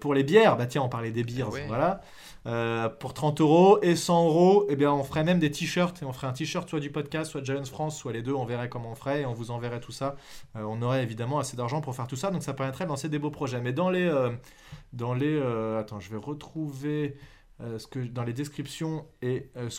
pour 0.00 0.14
les 0.14 0.24
bières. 0.24 0.56
Bah 0.56 0.66
tiens, 0.66 0.82
on 0.82 0.88
parlait 0.88 1.10
des 1.12 1.22
bières, 1.24 1.50
ouais. 1.52 1.64
voilà. 1.68 2.00
Euh, 2.46 2.88
pour 2.88 3.14
30 3.14 3.40
euros 3.40 3.78
et 3.82 3.94
100 3.94 4.26
euros, 4.26 4.66
eh 4.68 4.74
bien, 4.74 4.92
on 4.92 5.04
ferait 5.04 5.22
même 5.22 5.38
des 5.38 5.50
t-shirts 5.52 6.02
et 6.02 6.04
on 6.04 6.12
ferait 6.12 6.26
un 6.26 6.32
t-shirt 6.32 6.68
soit 6.68 6.80
du 6.80 6.90
podcast, 6.90 7.30
soit 7.30 7.40
de 7.42 7.46
Giants 7.46 7.64
France, 7.64 7.96
soit 7.96 8.12
les 8.12 8.22
deux. 8.22 8.32
On 8.34 8.44
verrait 8.44 8.68
comment 8.68 8.90
on 8.90 8.94
ferait 8.96 9.20
et 9.22 9.26
on 9.26 9.32
vous 9.34 9.52
enverrait 9.52 9.78
tout 9.80 9.92
ça. 9.92 10.16
On 10.56 10.82
aurait 10.82 11.04
évidemment 11.04 11.38
assez 11.38 11.56
d'argent 11.56 11.80
pour 11.80 11.94
faire 11.94 12.08
tout 12.08 12.16
ça, 12.16 12.32
donc 12.32 12.42
ça 12.42 12.52
permettrait 12.54 12.84
de 12.84 12.90
lancer 12.90 13.08
des 13.08 13.20
beaux 13.20 13.30
projets. 13.30 13.60
Mais 13.60 13.72
dans 13.72 13.90
les, 13.90 14.10
dans 14.92 15.14
les, 15.14 15.40
attends, 15.78 16.00
je 16.00 16.10
vais 16.10 16.16
retrouver 16.16 17.16
euh, 17.62 17.78
ce 17.78 17.86
que 17.86 18.00
dans 18.00 18.24
les 18.24 18.32
descriptions 18.32 19.06
et 19.22 19.48
euh, 19.56 19.70
ce 19.70 19.78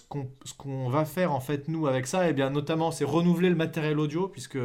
qu'on 0.57 0.89
va 0.89 1.03
faire 1.05 1.33
en 1.33 1.39
fait 1.41 1.67
nous 1.67 1.85
avec 1.87 2.07
ça, 2.07 2.29
et 2.29 2.33
bien 2.33 2.49
notamment 2.49 2.91
c'est 2.91 3.03
renouveler 3.03 3.49
le 3.49 3.55
matériel 3.55 3.99
audio 3.99 4.27
puisque 4.27 4.55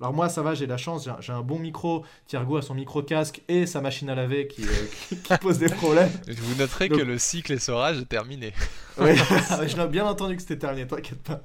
alors 0.00 0.12
moi 0.14 0.28
ça 0.28 0.42
va, 0.42 0.54
j'ai 0.54 0.66
la 0.66 0.76
chance, 0.78 1.04
j'ai 1.04 1.10
un- 1.10 1.20
j'ai 1.20 1.32
un 1.32 1.42
bon 1.42 1.58
micro. 1.58 2.04
Thiergo 2.26 2.56
a 2.56 2.62
son 2.62 2.74
micro 2.74 3.02
casque 3.02 3.42
et 3.48 3.66
sa 3.66 3.80
machine 3.80 4.08
à 4.10 4.14
laver 4.14 4.46
qui, 4.48 4.62
euh, 4.64 4.66
qui- 5.08 5.16
qui 5.18 5.38
pose 5.38 5.58
des 5.58 5.68
problèmes. 5.68 6.10
Vous 6.28 6.54
noterez 6.58 6.88
Donc- 6.88 6.98
que 7.00 7.04
le 7.04 7.18
cycle 7.18 7.52
essorage 7.52 7.98
est 7.98 8.06
terminé. 8.08 8.52
Oui, 8.98 9.12
je 9.16 9.76
l'ai 9.78 9.88
bien 9.88 10.04
entendu 10.04 10.36
que 10.36 10.42
c'était 10.42 10.58
terminé, 10.58 10.86
t'inquiète 10.86 11.22
pas. 11.22 11.40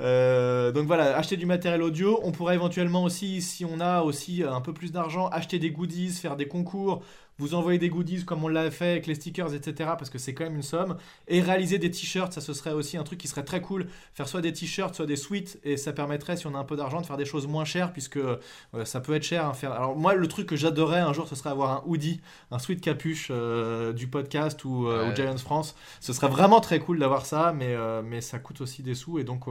Euh, 0.00 0.72
donc 0.72 0.86
voilà, 0.86 1.14
acheter 1.16 1.36
du 1.36 1.44
matériel 1.44 1.82
audio. 1.82 2.18
On 2.22 2.32
pourrait 2.32 2.54
éventuellement 2.54 3.04
aussi, 3.04 3.42
si 3.42 3.66
on 3.66 3.80
a 3.80 4.00
aussi 4.00 4.42
un 4.42 4.62
peu 4.62 4.72
plus 4.72 4.92
d'argent, 4.92 5.28
acheter 5.28 5.58
des 5.58 5.70
goodies, 5.70 6.08
faire 6.10 6.36
des 6.36 6.48
concours, 6.48 7.02
vous 7.38 7.54
envoyer 7.54 7.78
des 7.78 7.88
goodies 7.88 8.24
comme 8.24 8.42
on 8.44 8.48
l'a 8.48 8.70
fait 8.70 8.90
avec 8.92 9.06
les 9.06 9.14
stickers, 9.14 9.52
etc. 9.54 9.90
Parce 9.98 10.10
que 10.10 10.18
c'est 10.18 10.32
quand 10.34 10.44
même 10.44 10.56
une 10.56 10.62
somme. 10.62 10.96
Et 11.28 11.40
réaliser 11.40 11.78
des 11.78 11.90
t-shirts, 11.90 12.32
ça 12.32 12.40
ce 12.40 12.52
serait 12.54 12.72
aussi 12.72 12.96
un 12.96 13.02
truc 13.04 13.18
qui 13.18 13.28
serait 13.28 13.44
très 13.44 13.60
cool. 13.60 13.86
Faire 14.14 14.28
soit 14.28 14.40
des 14.40 14.52
t-shirts, 14.52 14.94
soit 14.94 15.06
des 15.06 15.16
suites. 15.16 15.58
Et 15.64 15.76
ça 15.76 15.92
permettrait, 15.92 16.36
si 16.36 16.46
on 16.46 16.54
a 16.54 16.58
un 16.58 16.64
peu 16.64 16.76
d'argent, 16.76 17.00
de 17.00 17.06
faire 17.06 17.16
des 17.18 17.24
choses 17.24 17.46
moins 17.46 17.64
chères, 17.64 17.92
puisque 17.92 18.16
euh, 18.16 18.36
ça 18.84 19.00
peut 19.00 19.14
être 19.14 19.22
cher. 19.22 19.44
hein, 19.46 19.52
faire... 19.54 19.72
Alors 19.72 19.96
moi, 19.96 20.14
le 20.14 20.26
truc 20.28 20.46
que 20.48 20.56
j'adorerais 20.56 21.00
un 21.00 21.12
jour, 21.12 21.28
ce 21.28 21.34
serait 21.34 21.50
avoir 21.50 21.70
un 21.72 21.82
hoodie, 21.86 22.20
un 22.50 22.58
sweat 22.58 22.80
capuche 22.80 23.28
euh, 23.30 23.92
du 23.92 24.06
podcast 24.06 24.64
ou, 24.64 24.88
euh, 24.88 25.04
Ouais. 25.06 25.12
ou 25.12 25.14
Giants 25.16 25.36
France. 25.36 25.76
Ce 26.00 26.12
serait 26.12 26.28
vraiment 26.28 26.60
très 26.60 26.78
cool 26.78 26.98
d'avoir 26.98 27.26
ça, 27.26 27.52
mais, 27.56 27.76
mais 28.02 28.20
ça 28.20 28.38
coûte 28.38 28.60
aussi 28.62 28.82
des 28.82 28.94
sous. 28.94 29.18
Et 29.18 29.24
donc, 29.24 29.44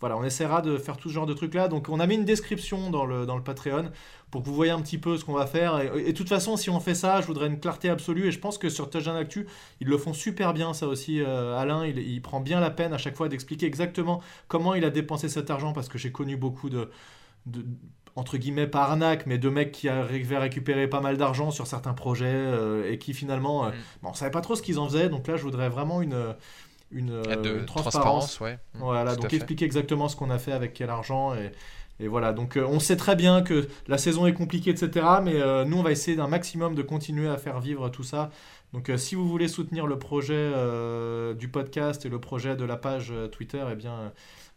voilà, 0.00 0.16
on 0.16 0.24
essaiera 0.24 0.60
de 0.62 0.76
faire 0.76 0.96
tout 0.98 1.08
ce 1.08 1.14
genre 1.14 1.26
de 1.26 1.32
trucs-là. 1.34 1.68
Donc, 1.68 1.88
on 1.88 2.00
a 2.00 2.06
mis 2.06 2.16
une 2.16 2.24
description 2.24 2.90
dans 2.90 3.06
le, 3.06 3.24
dans 3.26 3.36
le 3.36 3.42
Patreon 3.42 3.90
pour 4.30 4.42
que 4.42 4.46
vous 4.46 4.54
voyez 4.54 4.70
un 4.72 4.80
petit 4.80 4.98
peu 4.98 5.16
ce 5.16 5.24
qu'on 5.24 5.32
va 5.32 5.46
faire. 5.46 5.80
Et, 5.80 6.12
de 6.12 6.16
toute 6.16 6.28
façon, 6.28 6.56
si 6.56 6.70
on 6.70 6.78
fait 6.80 6.94
ça, 6.94 7.20
je 7.20 7.26
voudrais 7.26 7.48
une 7.48 7.58
clarté 7.58 7.90
absolue. 7.90 8.28
Et 8.28 8.32
je 8.32 8.38
pense 8.38 8.58
que 8.58 8.68
sur 8.68 8.88
Touchdown 8.88 9.16
Actu, 9.16 9.46
ils 9.80 9.88
le 9.88 9.98
font 9.98 10.12
super 10.12 10.54
bien, 10.54 10.72
ça 10.72 10.86
aussi. 10.86 11.20
Euh, 11.20 11.58
Alain, 11.58 11.84
il, 11.84 11.98
il 11.98 12.22
prend 12.22 12.40
bien 12.40 12.60
la 12.60 12.70
peine 12.70 12.92
à 12.92 12.98
chaque 12.98 13.16
fois 13.16 13.28
d'expliquer 13.28 13.66
exactement 13.66 14.20
comment 14.48 14.74
il 14.74 14.84
a 14.84 14.90
dépensé 14.90 15.28
cet 15.28 15.50
argent, 15.50 15.72
parce 15.72 15.88
que 15.88 15.98
j'ai 15.98 16.12
connu 16.12 16.36
beaucoup 16.36 16.70
de, 16.70 16.90
de- 17.46 17.64
entre 18.16 18.36
guillemets, 18.38 18.66
pas 18.66 18.82
arnaque, 18.82 19.26
mais 19.26 19.38
de 19.38 19.48
mecs 19.48 19.72
qui 19.72 19.88
arrivaient 19.88 20.36
à 20.36 20.40
récupérer 20.40 20.88
pas 20.88 21.00
mal 21.00 21.16
d'argent 21.16 21.50
sur 21.50 21.66
certains 21.66 21.94
projets 21.94 22.26
euh, 22.28 22.90
et 22.90 22.98
qui 22.98 23.14
finalement, 23.14 23.66
euh, 23.66 23.70
Mm. 23.70 23.74
bon, 24.02 24.08
on 24.10 24.14
savait 24.14 24.30
pas 24.30 24.40
trop 24.40 24.54
ce 24.56 24.62
qu'ils 24.62 24.78
en 24.78 24.88
faisaient. 24.88 25.08
Donc 25.08 25.26
là, 25.26 25.36
je 25.36 25.42
voudrais 25.42 25.68
vraiment 25.68 26.02
une, 26.02 26.34
une, 26.90 27.22
de 27.22 27.58
une 27.60 27.66
transparence, 27.66 28.40
ouais. 28.40 28.58
Mm, 28.74 28.78
voilà, 28.80 29.14
donc 29.16 29.32
expliquer 29.32 29.64
exactement 29.64 30.08
ce 30.08 30.16
qu'on 30.16 30.30
a 30.30 30.38
fait 30.38 30.52
avec 30.52 30.72
quel 30.72 30.90
argent 30.90 31.34
et, 31.34 31.52
et 32.00 32.08
voilà. 32.08 32.32
Donc 32.32 32.56
euh, 32.56 32.64
on 32.66 32.80
sait 32.80 32.96
très 32.96 33.14
bien 33.14 33.42
que 33.42 33.68
la 33.86 33.98
saison 33.98 34.26
est 34.26 34.32
compliquée, 34.32 34.70
etc. 34.70 35.06
Mais 35.22 35.40
euh, 35.40 35.64
nous, 35.64 35.76
on 35.76 35.82
va 35.82 35.92
essayer 35.92 36.16
d'un 36.16 36.26
maximum 36.28 36.74
de 36.74 36.82
continuer 36.82 37.28
à 37.28 37.36
faire 37.36 37.60
vivre 37.60 37.88
tout 37.90 38.02
ça. 38.02 38.30
Donc 38.72 38.88
euh, 38.88 38.96
si 38.96 39.14
vous 39.14 39.28
voulez 39.28 39.48
soutenir 39.48 39.86
le 39.86 39.98
projet 39.98 40.50
du 41.38 41.48
podcast 41.48 42.06
et 42.06 42.08
le 42.08 42.18
projet 42.20 42.56
de 42.56 42.64
la 42.64 42.76
page 42.76 43.12
Twitter, 43.32 43.62
eh 43.70 43.74
bien 43.76 44.12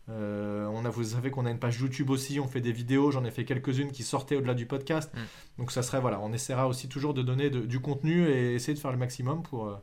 on 0.10 0.86
a, 0.86 0.90
vous 0.90 1.04
savez 1.04 1.32
qu'on 1.32 1.46
a 1.46 1.52
une 1.52 1.60
page 1.60 1.80
YouTube 1.80 2.10
aussi, 2.10 2.40
on 2.40 2.48
fait 2.48 2.62
des 2.62 2.72
vidéos, 2.72 3.12
j'en 3.12 3.24
ai 3.26 3.32
fait 3.32 3.46
quelques-unes 3.46 3.92
qui 3.92 4.04
sortaient 4.04 4.36
au-delà 4.36 4.54
du 4.54 4.66
podcast. 4.66 5.12
Mm. 5.14 5.20
Donc 5.60 5.72
ça 5.72 5.82
serait, 5.82 6.00
voilà, 6.02 6.20
on 6.22 6.32
essaiera 6.34 6.68
aussi 6.68 6.88
toujours 6.90 7.14
de 7.14 7.22
donner 7.22 7.50
de- 7.50 7.62
du 7.62 7.80
contenu 7.80 8.28
et 8.28 8.54
essayer 8.54 8.74
de 8.74 8.80
faire 8.80 8.92
le 8.92 8.98
maximum 8.98 9.44
pour, 9.44 9.80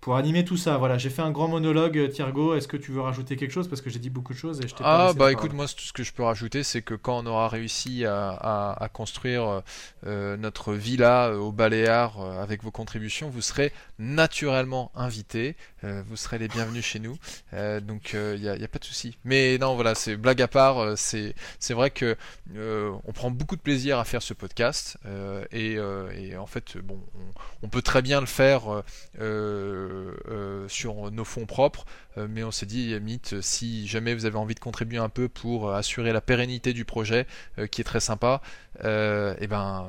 pour 0.00 0.16
animer 0.16 0.44
tout 0.44 0.56
ça. 0.56 0.76
Voilà, 0.78 0.98
j'ai 0.98 1.10
fait 1.10 1.22
un 1.22 1.32
grand 1.32 1.48
monologue, 1.48 1.98
euh, 1.98 2.08
Thiergo, 2.08 2.54
est-ce 2.54 2.68
que 2.68 2.76
tu 2.76 2.92
veux 2.92 3.00
rajouter 3.00 3.36
quelque 3.36 3.50
chose? 3.50 3.66
Parce 3.68 3.80
que 3.80 3.90
j'ai 3.90 3.98
dit 3.98 4.10
beaucoup 4.10 4.32
de 4.34 4.38
choses 4.38 4.60
et 4.60 4.68
je 4.68 4.74
t'ai 4.74 4.84
pas 4.84 5.08
Ah 5.08 5.12
bah 5.12 5.32
écoute 5.32 5.52
moi 5.52 5.66
tout 5.66 5.82
ce 5.82 5.92
que 5.92 6.04
je 6.04 6.12
peux 6.12 6.22
rajouter 6.22 6.62
c'est 6.62 6.82
que 6.82 6.94
quand 6.94 7.18
on 7.18 7.26
aura 7.26 7.48
réussi 7.48 8.04
à, 8.04 8.28
à- 8.30 8.84
à 8.84 8.88
construire 8.88 9.62
euh, 10.06 10.36
notre 10.36 10.74
villa 10.74 11.28
euh, 11.30 11.38
au 11.38 11.50
Baléares 11.50 12.20
euh, 12.20 12.40
avec 12.42 12.62
vos 12.62 12.70
contributions 12.70 13.30
vous 13.30 13.40
serez 13.42 13.72
naturellement 13.98 14.92
invités 14.94 15.56
euh, 15.84 16.02
vous 16.08 16.16
serez 16.16 16.38
les 16.38 16.48
bienvenus 16.48 16.84
chez 16.84 16.98
nous. 17.00 17.16
Euh, 17.54 17.80
donc 17.80 18.12
il 18.12 18.40
n'y 18.40 18.48
a, 18.48 18.56
y 18.56 18.64
a 18.64 18.68
pas 18.68 18.78
de 18.78 18.84
souci. 18.84 19.16
Mais 19.24 19.58
non 19.58 19.74
voilà 19.74 19.94
c'est 19.94 20.16
blague 20.16 20.40
à 20.42 20.48
part 20.48 20.78
euh, 20.78 20.94
c'est 20.96 21.34
c'est 21.58 21.74
vrai 21.74 21.90
que 21.90 22.16
euh, 22.56 22.92
on 23.06 23.12
prend 23.12 23.30
beaucoup 23.30 23.56
de 23.56 23.60
plaisir 23.60 23.98
à 23.98 24.04
faire 24.04 24.22
ce 24.22 24.34
podcast 24.34 24.98
euh, 25.06 25.44
et, 25.50 25.76
euh, 25.78 26.10
et 26.12 26.36
en 26.36 26.46
fait 26.46 26.76
bon 26.78 27.00
on, 27.62 27.66
on 27.66 27.68
peut 27.68 27.82
très 27.82 28.02
bien 28.02 28.20
le 28.20 28.26
faire 28.26 28.68
euh, 28.72 28.82
euh, 29.20 29.26
euh, 29.26 29.85
sur 30.68 31.10
nos 31.10 31.24
fonds 31.24 31.46
propres 31.46 31.84
euh, 32.18 32.26
mais 32.28 32.42
on 32.42 32.50
s'est 32.50 32.66
dit, 32.66 32.98
mythe, 33.00 33.40
si 33.40 33.86
jamais 33.86 34.14
vous 34.14 34.24
avez 34.24 34.36
envie 34.36 34.54
de 34.54 34.60
contribuer 34.60 34.98
un 34.98 35.08
peu 35.08 35.28
pour 35.28 35.68
euh, 35.68 35.74
assurer 35.74 36.12
la 36.12 36.20
pérennité 36.20 36.72
du 36.72 36.84
projet, 36.84 37.26
euh, 37.58 37.66
qui 37.66 37.80
est 37.80 37.84
très 37.84 38.00
sympa, 38.00 38.40
euh, 38.84 39.34
et 39.40 39.46
ben, 39.46 39.88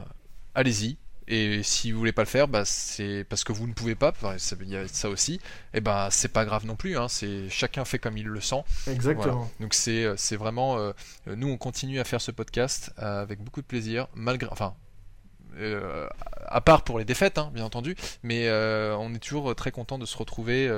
allez-y. 0.55 0.97
Et 1.29 1.61
si 1.61 1.91
vous 1.91 1.99
voulez 1.99 2.13
pas 2.13 2.21
le 2.21 2.27
faire, 2.27 2.47
bah, 2.47 2.63
c'est 2.63 3.25
parce 3.25 3.43
que 3.43 3.51
vous 3.51 3.67
ne 3.67 3.73
pouvez 3.73 3.95
pas. 3.95 4.13
Il 4.61 4.69
y 4.69 4.77
a 4.77 4.87
ça 4.87 5.09
aussi. 5.09 5.41
Et 5.73 5.81
ben, 5.81 6.07
c'est 6.09 6.29
pas 6.29 6.45
grave 6.45 6.65
non 6.65 6.77
plus. 6.77 6.97
Hein, 6.97 7.09
c'est 7.09 7.49
chacun 7.49 7.83
fait 7.83 7.99
comme 7.99 8.17
il 8.17 8.27
le 8.27 8.39
sent. 8.39 8.63
Exactement. 8.89 9.51
Donc 9.59 9.73
c'est 9.73 10.05
euh, 10.05 10.13
c'est 10.15 10.37
vraiment 10.37 10.77
euh, 10.77 10.93
nous 11.25 11.49
on 11.49 11.57
continue 11.57 11.99
à 11.99 12.05
faire 12.05 12.21
ce 12.21 12.31
podcast 12.31 12.93
euh, 12.99 13.21
avec 13.21 13.43
beaucoup 13.43 13.61
de 13.61 13.65
plaisir 13.65 14.07
malgré 14.15 14.47
enfin 14.51 14.73
euh, 15.59 16.07
à 16.45 16.61
part 16.61 16.83
pour 16.83 16.99
les 16.99 17.05
défaites 17.05 17.37
hein, 17.37 17.51
bien 17.53 17.65
entendu 17.65 17.95
mais 18.23 18.47
euh, 18.47 18.95
on 18.97 19.13
est 19.13 19.19
toujours 19.19 19.53
très 19.55 19.71
content 19.71 19.97
de 19.97 20.05
se 20.05 20.17
retrouver 20.17 20.69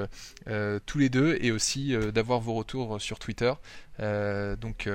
euh, 0.48 0.80
tous 0.86 0.98
les 0.98 1.10
deux 1.10 1.38
et 1.42 1.52
aussi 1.52 1.96
d'avoir 2.14 2.40
vos 2.40 2.54
retours 2.54 3.02
sur 3.02 3.20
Twitter. 3.20 3.54
Donc 4.00 4.90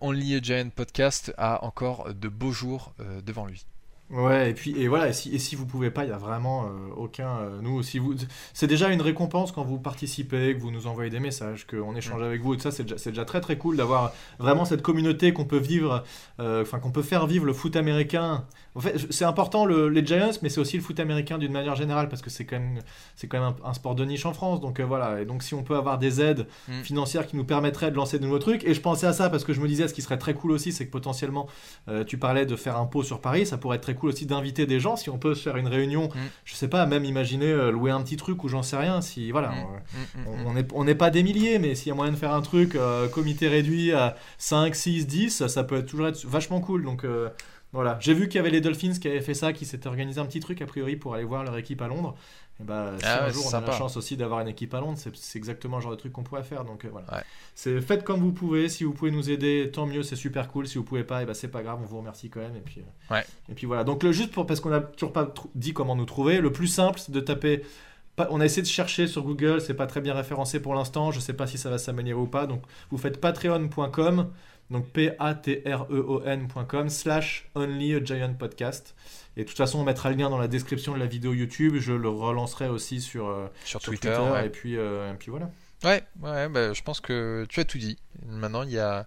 Only 0.00 0.34
a 0.34 0.40
Giant 0.40 0.70
Podcast 0.70 1.32
a 1.38 1.64
encore 1.64 2.12
de 2.14 2.28
beaux 2.28 2.52
jours 2.52 2.94
devant 3.24 3.46
lui 3.46 3.64
Ouais, 4.10 4.50
et 4.50 4.54
puis 4.54 4.74
et 4.80 4.88
voilà, 4.88 5.08
et 5.08 5.12
si, 5.12 5.34
et 5.34 5.38
si 5.38 5.54
vous 5.54 5.66
pouvez 5.66 5.90
pas, 5.90 6.04
il 6.04 6.08
y 6.08 6.12
a 6.14 6.16
vraiment 6.16 6.64
euh, 6.64 6.68
aucun. 6.96 7.28
euh, 7.40 7.58
nous, 7.60 7.82
si 7.82 7.98
vous, 7.98 8.14
c'est 8.54 8.66
déjà 8.66 8.88
une 8.88 9.02
récompense 9.02 9.52
quand 9.52 9.62
vous 9.64 9.78
participez, 9.78 10.54
que 10.56 10.60
vous 10.62 10.70
nous 10.70 10.86
envoyez 10.86 11.10
des 11.10 11.20
messages, 11.20 11.66
qu'on 11.66 11.94
échange 11.94 12.22
avec 12.22 12.40
vous 12.40 12.54
et 12.54 12.56
tout 12.56 12.62
ça, 12.62 12.70
c'est 12.70 12.84
déjà, 12.84 12.96
c'est 12.96 13.10
déjà 13.10 13.26
très 13.26 13.42
très 13.42 13.58
cool 13.58 13.76
d'avoir 13.76 14.12
vraiment 14.38 14.64
cette 14.64 14.80
communauté 14.80 15.34
qu'on 15.34 15.44
peut 15.44 15.58
vivre, 15.58 16.04
euh, 16.40 16.62
enfin 16.62 16.78
qu'on 16.78 16.90
peut 16.90 17.02
faire 17.02 17.26
vivre 17.26 17.44
le 17.44 17.52
foot 17.52 17.76
américain. 17.76 18.46
En 18.74 18.80
fait, 18.80 18.96
c'est 19.10 19.26
important 19.26 19.66
le- 19.66 19.90
les 19.90 20.06
Giants, 20.06 20.30
mais 20.40 20.48
c'est 20.48 20.60
aussi 20.60 20.78
le 20.78 20.82
foot 20.82 20.98
américain 21.00 21.36
d'une 21.36 21.52
manière 21.52 21.74
générale 21.74 22.08
parce 22.08 22.22
que 22.22 22.30
c'est 22.30 22.46
quand 22.46 22.58
même, 22.58 22.78
c'est 23.14 23.26
quand 23.26 23.40
même 23.40 23.54
un, 23.62 23.68
un 23.68 23.74
sport 23.74 23.94
de 23.94 24.06
niche 24.06 24.24
en 24.24 24.32
France. 24.32 24.60
Donc 24.62 24.80
voilà, 24.80 25.20
et 25.20 25.26
donc 25.26 25.42
si 25.42 25.52
on 25.52 25.62
peut 25.62 25.76
avoir 25.76 25.98
des 25.98 26.22
aides 26.22 26.46
Mm. 26.68 26.82
financières 26.82 27.26
qui 27.26 27.36
nous 27.36 27.44
permettraient 27.44 27.90
de 27.90 27.96
lancer 27.96 28.18
de 28.18 28.24
nouveaux 28.24 28.38
trucs, 28.38 28.64
et 28.64 28.72
je 28.72 28.80
pensais 28.80 29.06
à 29.06 29.12
ça 29.12 29.28
parce 29.28 29.44
que 29.44 29.52
je 29.52 29.60
me 29.60 29.68
disais, 29.68 29.86
ce 29.86 29.92
qui 29.92 30.00
serait 30.00 30.16
très 30.18 30.32
cool 30.32 30.52
aussi, 30.52 30.72
c'est 30.72 30.86
que 30.86 30.90
potentiellement 30.92 31.46
tu 32.06 32.16
parlais 32.18 32.46
de 32.46 32.56
faire 32.56 32.76
un 32.78 32.86
pot 32.86 33.02
sur 33.02 33.20
Paris, 33.20 33.44
ça 33.44 33.58
pourrait 33.58 33.76
être 33.76 33.82
très 33.82 33.94
cool 33.98 34.10
aussi 34.10 34.24
d'inviter 34.26 34.64
des 34.66 34.80
gens 34.80 34.96
si 34.96 35.10
on 35.10 35.18
peut 35.18 35.34
se 35.34 35.42
faire 35.42 35.56
une 35.56 35.68
réunion. 35.68 36.08
Mm. 36.08 36.18
Je 36.44 36.54
sais 36.54 36.68
pas, 36.68 36.86
même 36.86 37.04
imaginer 37.04 37.46
euh, 37.46 37.70
louer 37.70 37.90
un 37.90 38.00
petit 38.02 38.16
truc 38.16 38.42
ou 38.44 38.48
j'en 38.48 38.62
sais 38.62 38.76
rien. 38.76 39.00
Si 39.00 39.30
voilà, 39.30 39.48
Mm. 39.50 39.54
on- 39.58 39.68
Mm, 39.68 40.26
on- 40.46 40.50
on 40.50 40.54
n'est 40.54 40.66
on 40.72 40.84
n'est 40.84 40.94
pas 40.94 41.10
des 41.10 41.22
milliers, 41.22 41.58
mais 41.58 41.74
s'il 41.74 41.88
y 41.88 41.92
a 41.92 41.94
moyen 41.94 42.12
de 42.12 42.16
faire 42.16 42.32
un 42.32 42.42
truc 42.42 42.74
euh, 42.74 43.08
comité 43.08 43.48
réduit 43.48 43.92
à 43.92 44.16
5, 44.38 44.74
6, 44.74 45.06
10, 45.06 45.46
ça 45.46 45.64
peut 45.64 45.76
être 45.76 45.86
toujours 45.86 46.06
être 46.08 46.24
vachement 46.26 46.60
cool. 46.60 46.84
Donc 46.84 47.04
euh, 47.04 47.28
voilà, 47.72 47.98
j'ai 48.00 48.14
vu 48.14 48.28
qu'il 48.28 48.36
y 48.36 48.38
avait 48.40 48.50
les 48.50 48.62
Dolphins 48.62 48.92
qui 48.98 49.08
avaient 49.08 49.20
fait 49.20 49.34
ça, 49.34 49.52
qui 49.52 49.66
s'étaient 49.66 49.88
organisé 49.88 50.20
un 50.20 50.24
petit 50.26 50.40
truc 50.40 50.62
a 50.62 50.66
priori 50.66 50.96
pour 50.96 51.14
aller 51.14 51.24
voir 51.24 51.44
leur 51.44 51.56
équipe 51.58 51.82
à 51.82 51.88
Londres. 51.88 52.14
Et 52.60 52.64
bah, 52.64 52.92
si 52.98 53.04
Ah 53.06 53.22
un 53.22 53.26
ouais, 53.26 53.32
jour 53.32 53.44
on 53.46 53.54
a 53.54 53.60
la 53.60 53.72
chance 53.72 53.96
aussi 53.96 54.16
d'avoir 54.16 54.40
une 54.40 54.48
équipe 54.48 54.74
à 54.74 54.80
Londres, 54.80 54.98
c'est 55.14 55.36
exactement 55.38 55.76
le 55.76 55.82
genre 55.82 55.92
de 55.92 55.96
truc 55.96 56.12
qu'on 56.12 56.24
pourrait 56.24 56.42
faire. 56.42 56.64
Donc 56.64 56.84
euh, 56.84 56.88
voilà. 56.90 57.06
Ouais. 57.14 57.22
C'est 57.54 57.80
faites 57.80 58.02
comme 58.04 58.20
vous 58.20 58.32
pouvez. 58.32 58.68
Si 58.68 58.82
vous 58.84 58.92
pouvez 58.92 59.10
nous 59.12 59.30
aider, 59.30 59.70
tant 59.72 59.86
mieux, 59.86 60.02
c'est 60.02 60.16
super 60.16 60.48
cool. 60.48 60.66
Si 60.66 60.76
vous 60.78 60.84
pouvez 60.84 61.04
pas, 61.04 61.22
et 61.22 61.26
bah, 61.26 61.34
c'est 61.34 61.48
pas 61.48 61.62
grave, 61.62 61.78
on 61.82 61.86
vous 61.86 61.98
remercie 61.98 62.30
quand 62.30 62.40
même. 62.40 62.56
Et 62.56 62.60
puis, 62.60 62.80
euh, 62.80 63.14
Ouais. 63.14 63.24
et 63.48 63.54
puis 63.54 63.66
voilà. 63.66 63.84
Donc 63.84 64.02
le 64.02 64.10
juste 64.12 64.32
pour 64.32 64.44
parce 64.46 64.58
qu'on 64.60 64.72
a 64.72 64.80
toujours 64.80 65.12
pas 65.12 65.32
dit 65.54 65.72
comment 65.72 65.94
nous 65.94 66.04
trouver, 66.04 66.40
le 66.40 66.50
plus 66.52 66.66
simple 66.68 66.98
c'est 66.98 67.12
de 67.12 67.20
taper. 67.20 67.62
On 68.30 68.40
a 68.40 68.44
essayé 68.44 68.62
de 68.62 68.66
chercher 68.66 69.06
sur 69.06 69.22
Google, 69.22 69.60
c'est 69.60 69.74
pas 69.74 69.86
très 69.86 70.00
bien 70.00 70.14
référencé 70.14 70.60
pour 70.60 70.74
l'instant. 70.74 71.10
Je 71.10 71.20
sais 71.20 71.32
pas 71.32 71.46
si 71.46 71.58
ça 71.58 71.70
va 71.70 71.78
s'améliorer 71.78 72.22
ou 72.22 72.26
pas. 72.26 72.46
Donc 72.46 72.62
vous 72.90 72.98
faites 72.98 73.20
patreon.com, 73.20 74.30
donc 74.70 74.88
p-a-t-r-e-o-n.com 74.92 76.88
slash 76.88 77.48
only 77.54 77.94
a 77.94 78.04
giant 78.04 78.34
podcast. 78.34 78.94
Et 79.36 79.42
de 79.42 79.48
toute 79.48 79.56
façon, 79.56 79.78
on 79.78 79.84
mettra 79.84 80.10
le 80.10 80.16
lien 80.16 80.30
dans 80.30 80.38
la 80.38 80.48
description 80.48 80.94
de 80.94 80.98
la 80.98 81.06
vidéo 81.06 81.32
YouTube. 81.32 81.76
Je 81.78 81.92
le 81.92 82.08
relancerai 82.08 82.68
aussi 82.68 83.00
sur, 83.00 83.28
euh, 83.28 83.46
sur 83.64 83.80
sur 83.80 83.92
Twitter, 83.92 84.18
ouais. 84.32 84.46
Et 84.46 84.50
puis, 84.50 84.76
euh, 84.76 85.12
et 85.12 85.14
puis 85.14 85.30
voilà. 85.30 85.50
Ouais, 85.84 86.02
ouais, 86.22 86.48
bah, 86.48 86.72
je 86.72 86.82
pense 86.82 87.00
que 87.00 87.46
tu 87.48 87.60
as 87.60 87.64
tout 87.64 87.78
dit. 87.78 87.98
Maintenant, 88.26 88.64
il 88.64 88.72
y 88.72 88.80
a, 88.80 89.06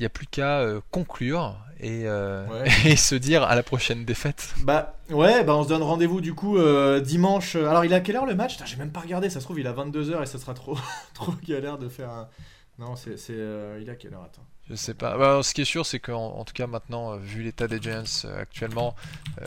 il 0.00 0.04
n'y 0.04 0.06
a 0.06 0.10
plus 0.10 0.26
qu'à 0.26 0.60
euh, 0.60 0.80
conclure 0.90 1.56
et, 1.78 2.04
euh, 2.06 2.46
Ouais. 2.46 2.68
et 2.92 2.96
se 2.96 3.14
dire 3.14 3.42
à 3.42 3.54
la 3.54 3.62
prochaine 3.62 4.06
défaite. 4.06 4.54
Bah 4.62 4.94
ouais, 5.10 5.44
bah 5.44 5.54
on 5.54 5.62
se 5.62 5.68
donne 5.68 5.82
rendez-vous 5.82 6.22
du 6.22 6.32
coup 6.32 6.56
euh, 6.56 7.00
dimanche. 7.00 7.54
Alors 7.54 7.84
il 7.84 7.92
à 7.92 8.00
quelle 8.00 8.16
heure 8.16 8.24
le 8.24 8.34
match? 8.34 8.56
J'ai 8.64 8.76
même 8.76 8.92
pas 8.92 9.00
regardé, 9.00 9.28
ça 9.28 9.40
se 9.40 9.44
trouve 9.44 9.60
il 9.60 9.66
à 9.66 9.74
22h 9.74 10.22
et 10.22 10.26
ça 10.26 10.38
sera 10.38 10.54
trop, 10.54 10.78
trop 11.14 11.34
galère 11.46 11.76
de 11.76 11.88
faire 11.90 12.08
un... 12.08 12.28
Non, 12.78 12.96
c'est... 12.96 13.16
il 13.82 13.90
à 13.90 13.94
quelle 13.94 14.14
heure 14.14 14.22
Attends. 14.24 14.46
Je 14.70 14.74
sais 14.74 14.94
pas. 14.94 15.18
Bah, 15.18 15.40
ce 15.42 15.52
qui 15.52 15.60
est 15.60 15.66
sûr, 15.66 15.84
c'est 15.84 15.98
qu'en 15.98 16.28
en 16.38 16.44
tout 16.44 16.54
cas 16.54 16.66
maintenant, 16.66 17.16
vu 17.16 17.42
l'état 17.42 17.68
des 17.68 17.78
Giants 17.78 18.04
euh, 18.24 18.40
actuellement, 18.40 18.94
euh, 19.42 19.46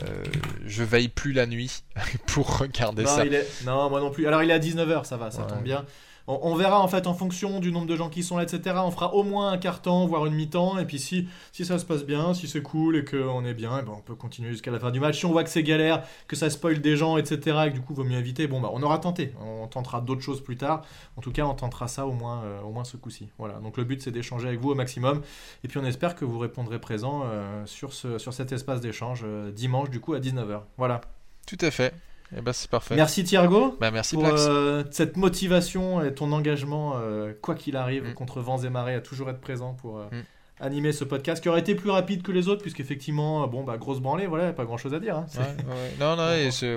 je 0.66 0.84
veille 0.84 1.08
plus 1.08 1.32
la 1.32 1.46
nuit 1.46 1.82
pour 2.28 2.58
regarder 2.58 3.02
non, 3.02 3.08
ça. 3.08 3.26
il 3.26 3.34
est... 3.34 3.48
non, 3.64 3.90
moi 3.90 3.98
non 4.00 4.10
plus. 4.12 4.28
Alors 4.28 4.42
il 4.44 4.50
est 4.50 4.54
à 4.54 4.58
19h, 4.60 5.04
ça 5.04 5.16
va, 5.16 5.32
ça 5.32 5.42
Ouais. 5.42 5.48
tombe 5.48 5.62
bien. 5.64 5.84
On, 6.26 6.54
verra 6.54 6.80
en 6.80 6.88
fait 6.88 7.06
en 7.06 7.12
fonction 7.12 7.60
du 7.60 7.70
nombre 7.70 7.86
de 7.86 7.96
gens 7.96 8.08
qui 8.08 8.22
sont 8.22 8.38
là, 8.38 8.44
etc. 8.44 8.76
On 8.78 8.90
fera 8.90 9.14
au 9.14 9.24
moins 9.24 9.52
un 9.52 9.58
quart 9.58 9.82
temps, 9.82 10.06
voire 10.06 10.24
une 10.24 10.32
mi-temps. 10.34 10.78
Et 10.78 10.86
puis 10.86 10.98
si, 10.98 11.28
si 11.52 11.66
ça 11.66 11.78
se 11.78 11.84
passe 11.84 12.04
bien, 12.04 12.32
si 12.32 12.48
c'est 12.48 12.62
cool 12.62 12.96
et 12.96 13.04
qu'on 13.04 13.44
est 13.44 13.52
bien, 13.52 13.78
eh 13.80 13.84
ben, 13.84 13.92
on 13.94 14.00
peut 14.00 14.14
continuer 14.14 14.50
jusqu'à 14.50 14.70
la 14.70 14.78
fin 14.78 14.90
du 14.90 15.00
match. 15.00 15.18
Si 15.18 15.26
on 15.26 15.32
voit 15.32 15.44
que 15.44 15.50
c'est 15.50 15.62
galère, 15.62 16.02
que 16.26 16.34
ça 16.34 16.48
spoil 16.48 16.80
des 16.80 16.96
gens, 16.96 17.18
etc. 17.18 17.64
Et 17.66 17.70
que 17.70 17.74
du 17.74 17.82
coup 17.82 17.92
vaut 17.92 18.04
mieux 18.04 18.16
éviter, 18.16 18.46
bon 18.46 18.60
bah 18.60 18.70
on 18.72 18.82
aura 18.82 18.98
tenté. 18.98 19.34
On 19.44 19.66
tentera 19.66 20.00
d'autres 20.00 20.22
choses 20.22 20.42
plus 20.42 20.56
tard. 20.56 20.82
En 21.18 21.20
tout 21.20 21.30
cas, 21.30 21.44
on 21.44 21.54
tentera 21.54 21.88
ça 21.88 22.06
au 22.06 22.12
moins, 22.12 22.42
euh, 22.44 22.62
au 22.62 22.70
moins 22.70 22.84
ce 22.84 22.96
coup-ci. 22.96 23.28
Voilà. 23.38 23.54
Donc 23.54 23.76
le 23.76 23.84
but 23.84 24.00
c'est 24.00 24.10
d'échanger 24.10 24.48
avec 24.48 24.60
vous 24.60 24.70
au 24.70 24.74
maximum. 24.74 25.20
Et 25.62 25.68
puis 25.68 25.78
on 25.78 25.84
espère 25.84 26.14
que 26.14 26.24
vous 26.24 26.38
répondrez 26.38 26.78
présent 26.78 27.24
euh, 27.26 27.66
sur, 27.66 27.92
ce, 27.92 28.16
sur 28.16 28.32
cet 28.32 28.52
espace 28.52 28.80
d'échange 28.80 29.22
euh, 29.24 29.50
dimanche 29.50 29.90
du 29.90 30.00
coup 30.00 30.14
à 30.14 30.20
19h. 30.20 30.62
Voilà. 30.78 31.02
Tout 31.46 31.58
à 31.60 31.70
fait. 31.70 31.92
Et 32.36 32.40
bah 32.40 32.52
c'est 32.52 32.70
parfait. 32.70 32.96
Merci 32.96 33.24
Thiergo 33.24 33.76
Bah, 33.80 33.90
merci 33.90 34.14
pour 34.16 34.26
euh, 34.26 34.82
cette 34.90 35.16
motivation 35.16 36.02
et 36.02 36.14
ton 36.14 36.32
engagement, 36.32 36.94
euh, 36.96 37.32
quoi 37.40 37.54
qu'il 37.54 37.76
arrive, 37.76 38.08
Mm. 38.10 38.14
contre 38.14 38.40
vents 38.40 38.58
et 38.58 38.70
marées, 38.70 38.94
à 38.94 39.00
toujours 39.00 39.30
être 39.30 39.40
présent 39.40 39.74
pour 39.74 39.98
euh, 39.98 40.04
Mm. 40.10 40.22
animer 40.60 40.92
ce 40.92 41.04
podcast 41.04 41.42
qui 41.42 41.48
aurait 41.48 41.60
été 41.60 41.74
plus 41.74 41.90
rapide 41.90 42.22
que 42.22 42.32
les 42.32 42.48
autres, 42.48 42.62
puisqu'effectivement, 42.62 43.46
bon, 43.48 43.62
bah, 43.64 43.76
grosse 43.76 44.00
branlée, 44.00 44.26
voilà, 44.26 44.52
pas 44.52 44.64
grand 44.64 44.76
chose 44.78 44.94
à 44.94 45.00
dire. 45.00 45.16
hein. 45.18 45.26
C'est- 45.28 45.40
Ouais, 45.40 45.46
ouais. 45.46 45.94
Non, 46.00 46.16
non, 46.16 46.28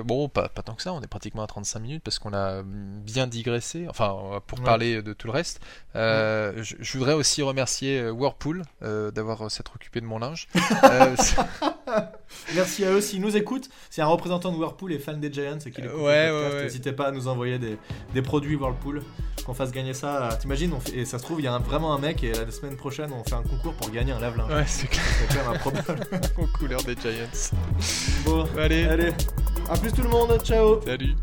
Bon, 0.04 0.26
et 0.26 0.28
pas, 0.28 0.48
pas 0.48 0.62
tant 0.62 0.74
que 0.74 0.82
ça, 0.82 0.92
on 0.92 1.00
est 1.00 1.06
pratiquement 1.06 1.42
à 1.42 1.46
35 1.46 1.78
minutes 1.80 2.02
parce 2.04 2.18
qu'on 2.18 2.34
a 2.34 2.62
bien 2.64 3.26
digressé, 3.26 3.86
enfin, 3.88 4.40
pour 4.46 4.58
Ouais. 4.58 4.64
parler 4.64 5.00
de 5.02 5.12
tout 5.12 5.26
le 5.28 5.32
reste. 5.32 5.60
Je, 5.94 6.98
voudrais 6.98 7.14
aussi 7.14 7.40
remercier 7.42 8.10
Whirlpool 8.10 8.62
d'avoir 8.82 9.50
s'être 9.50 9.72
occupé 9.74 10.00
de 10.00 10.06
mon 10.06 10.18
linge. 10.18 10.46
Merci 12.54 12.84
à 12.84 12.90
eux 12.92 13.00
s'ils 13.00 13.20
nous 13.20 13.36
écoutent. 13.36 13.68
Si 13.90 14.00
un 14.00 14.06
représentant 14.06 14.52
de 14.52 14.56
Whirlpool 14.56 14.92
est 14.92 14.98
fan 14.98 15.18
des 15.20 15.32
Giants 15.32 15.58
et 15.64 15.70
qu'il 15.70 15.84
écoute 15.84 16.00
Ouais, 16.00 16.26
le 16.26 16.32
podcast, 16.32 16.52
ouais, 16.52 16.56
ouais. 16.58 16.62
n'hésitez 16.64 16.92
pas 16.92 17.06
à 17.08 17.10
nous 17.10 17.28
envoyer 17.28 17.58
des, 17.58 17.78
des 18.14 18.22
produits 18.22 18.56
Whirlpool, 18.56 19.02
qu'on 19.46 19.54
fasse 19.54 19.72
gagner 19.72 19.94
ça. 19.94 20.28
T'imagines, 20.40 20.72
on 20.74 20.80
fait- 20.80 20.96
et 20.98 21.04
ça 21.04 21.18
se 21.18 21.24
trouve, 21.24 21.40
il 21.40 21.44
y 21.44 21.48
a 21.48 21.54
un- 21.54 21.58
vraiment 21.60 21.94
un 21.94 21.98
mec 21.98 22.22
et 22.24 22.32
la 22.32 22.50
semaine 22.50 22.76
prochaine, 22.76 23.10
on 23.12 23.24
fait 23.24 23.34
un 23.36 23.42
concours 23.42 23.74
pour 23.74 23.90
gagner 23.90 24.12
un 24.12 24.20
lave-linge. 24.20 24.50
ouais, 24.52 24.64
c'est 24.66 24.86
clair, 24.88 25.02
C'est 25.28 25.36
quand 25.38 25.44
même 25.44 25.54
improbable. 25.54 26.00
aux 26.38 26.46
couleurs 26.58 26.82
des 26.82 26.94
Giants. 26.94 27.52
Bon, 28.24 28.46
Allez, 28.58 28.84
allez, 28.84 29.12
à 29.70 29.76
plus 29.76 29.92
tout 29.92 30.02
le 30.02 30.08
monde, 30.08 30.38
ciao 30.42 30.80
salut. 30.82 31.14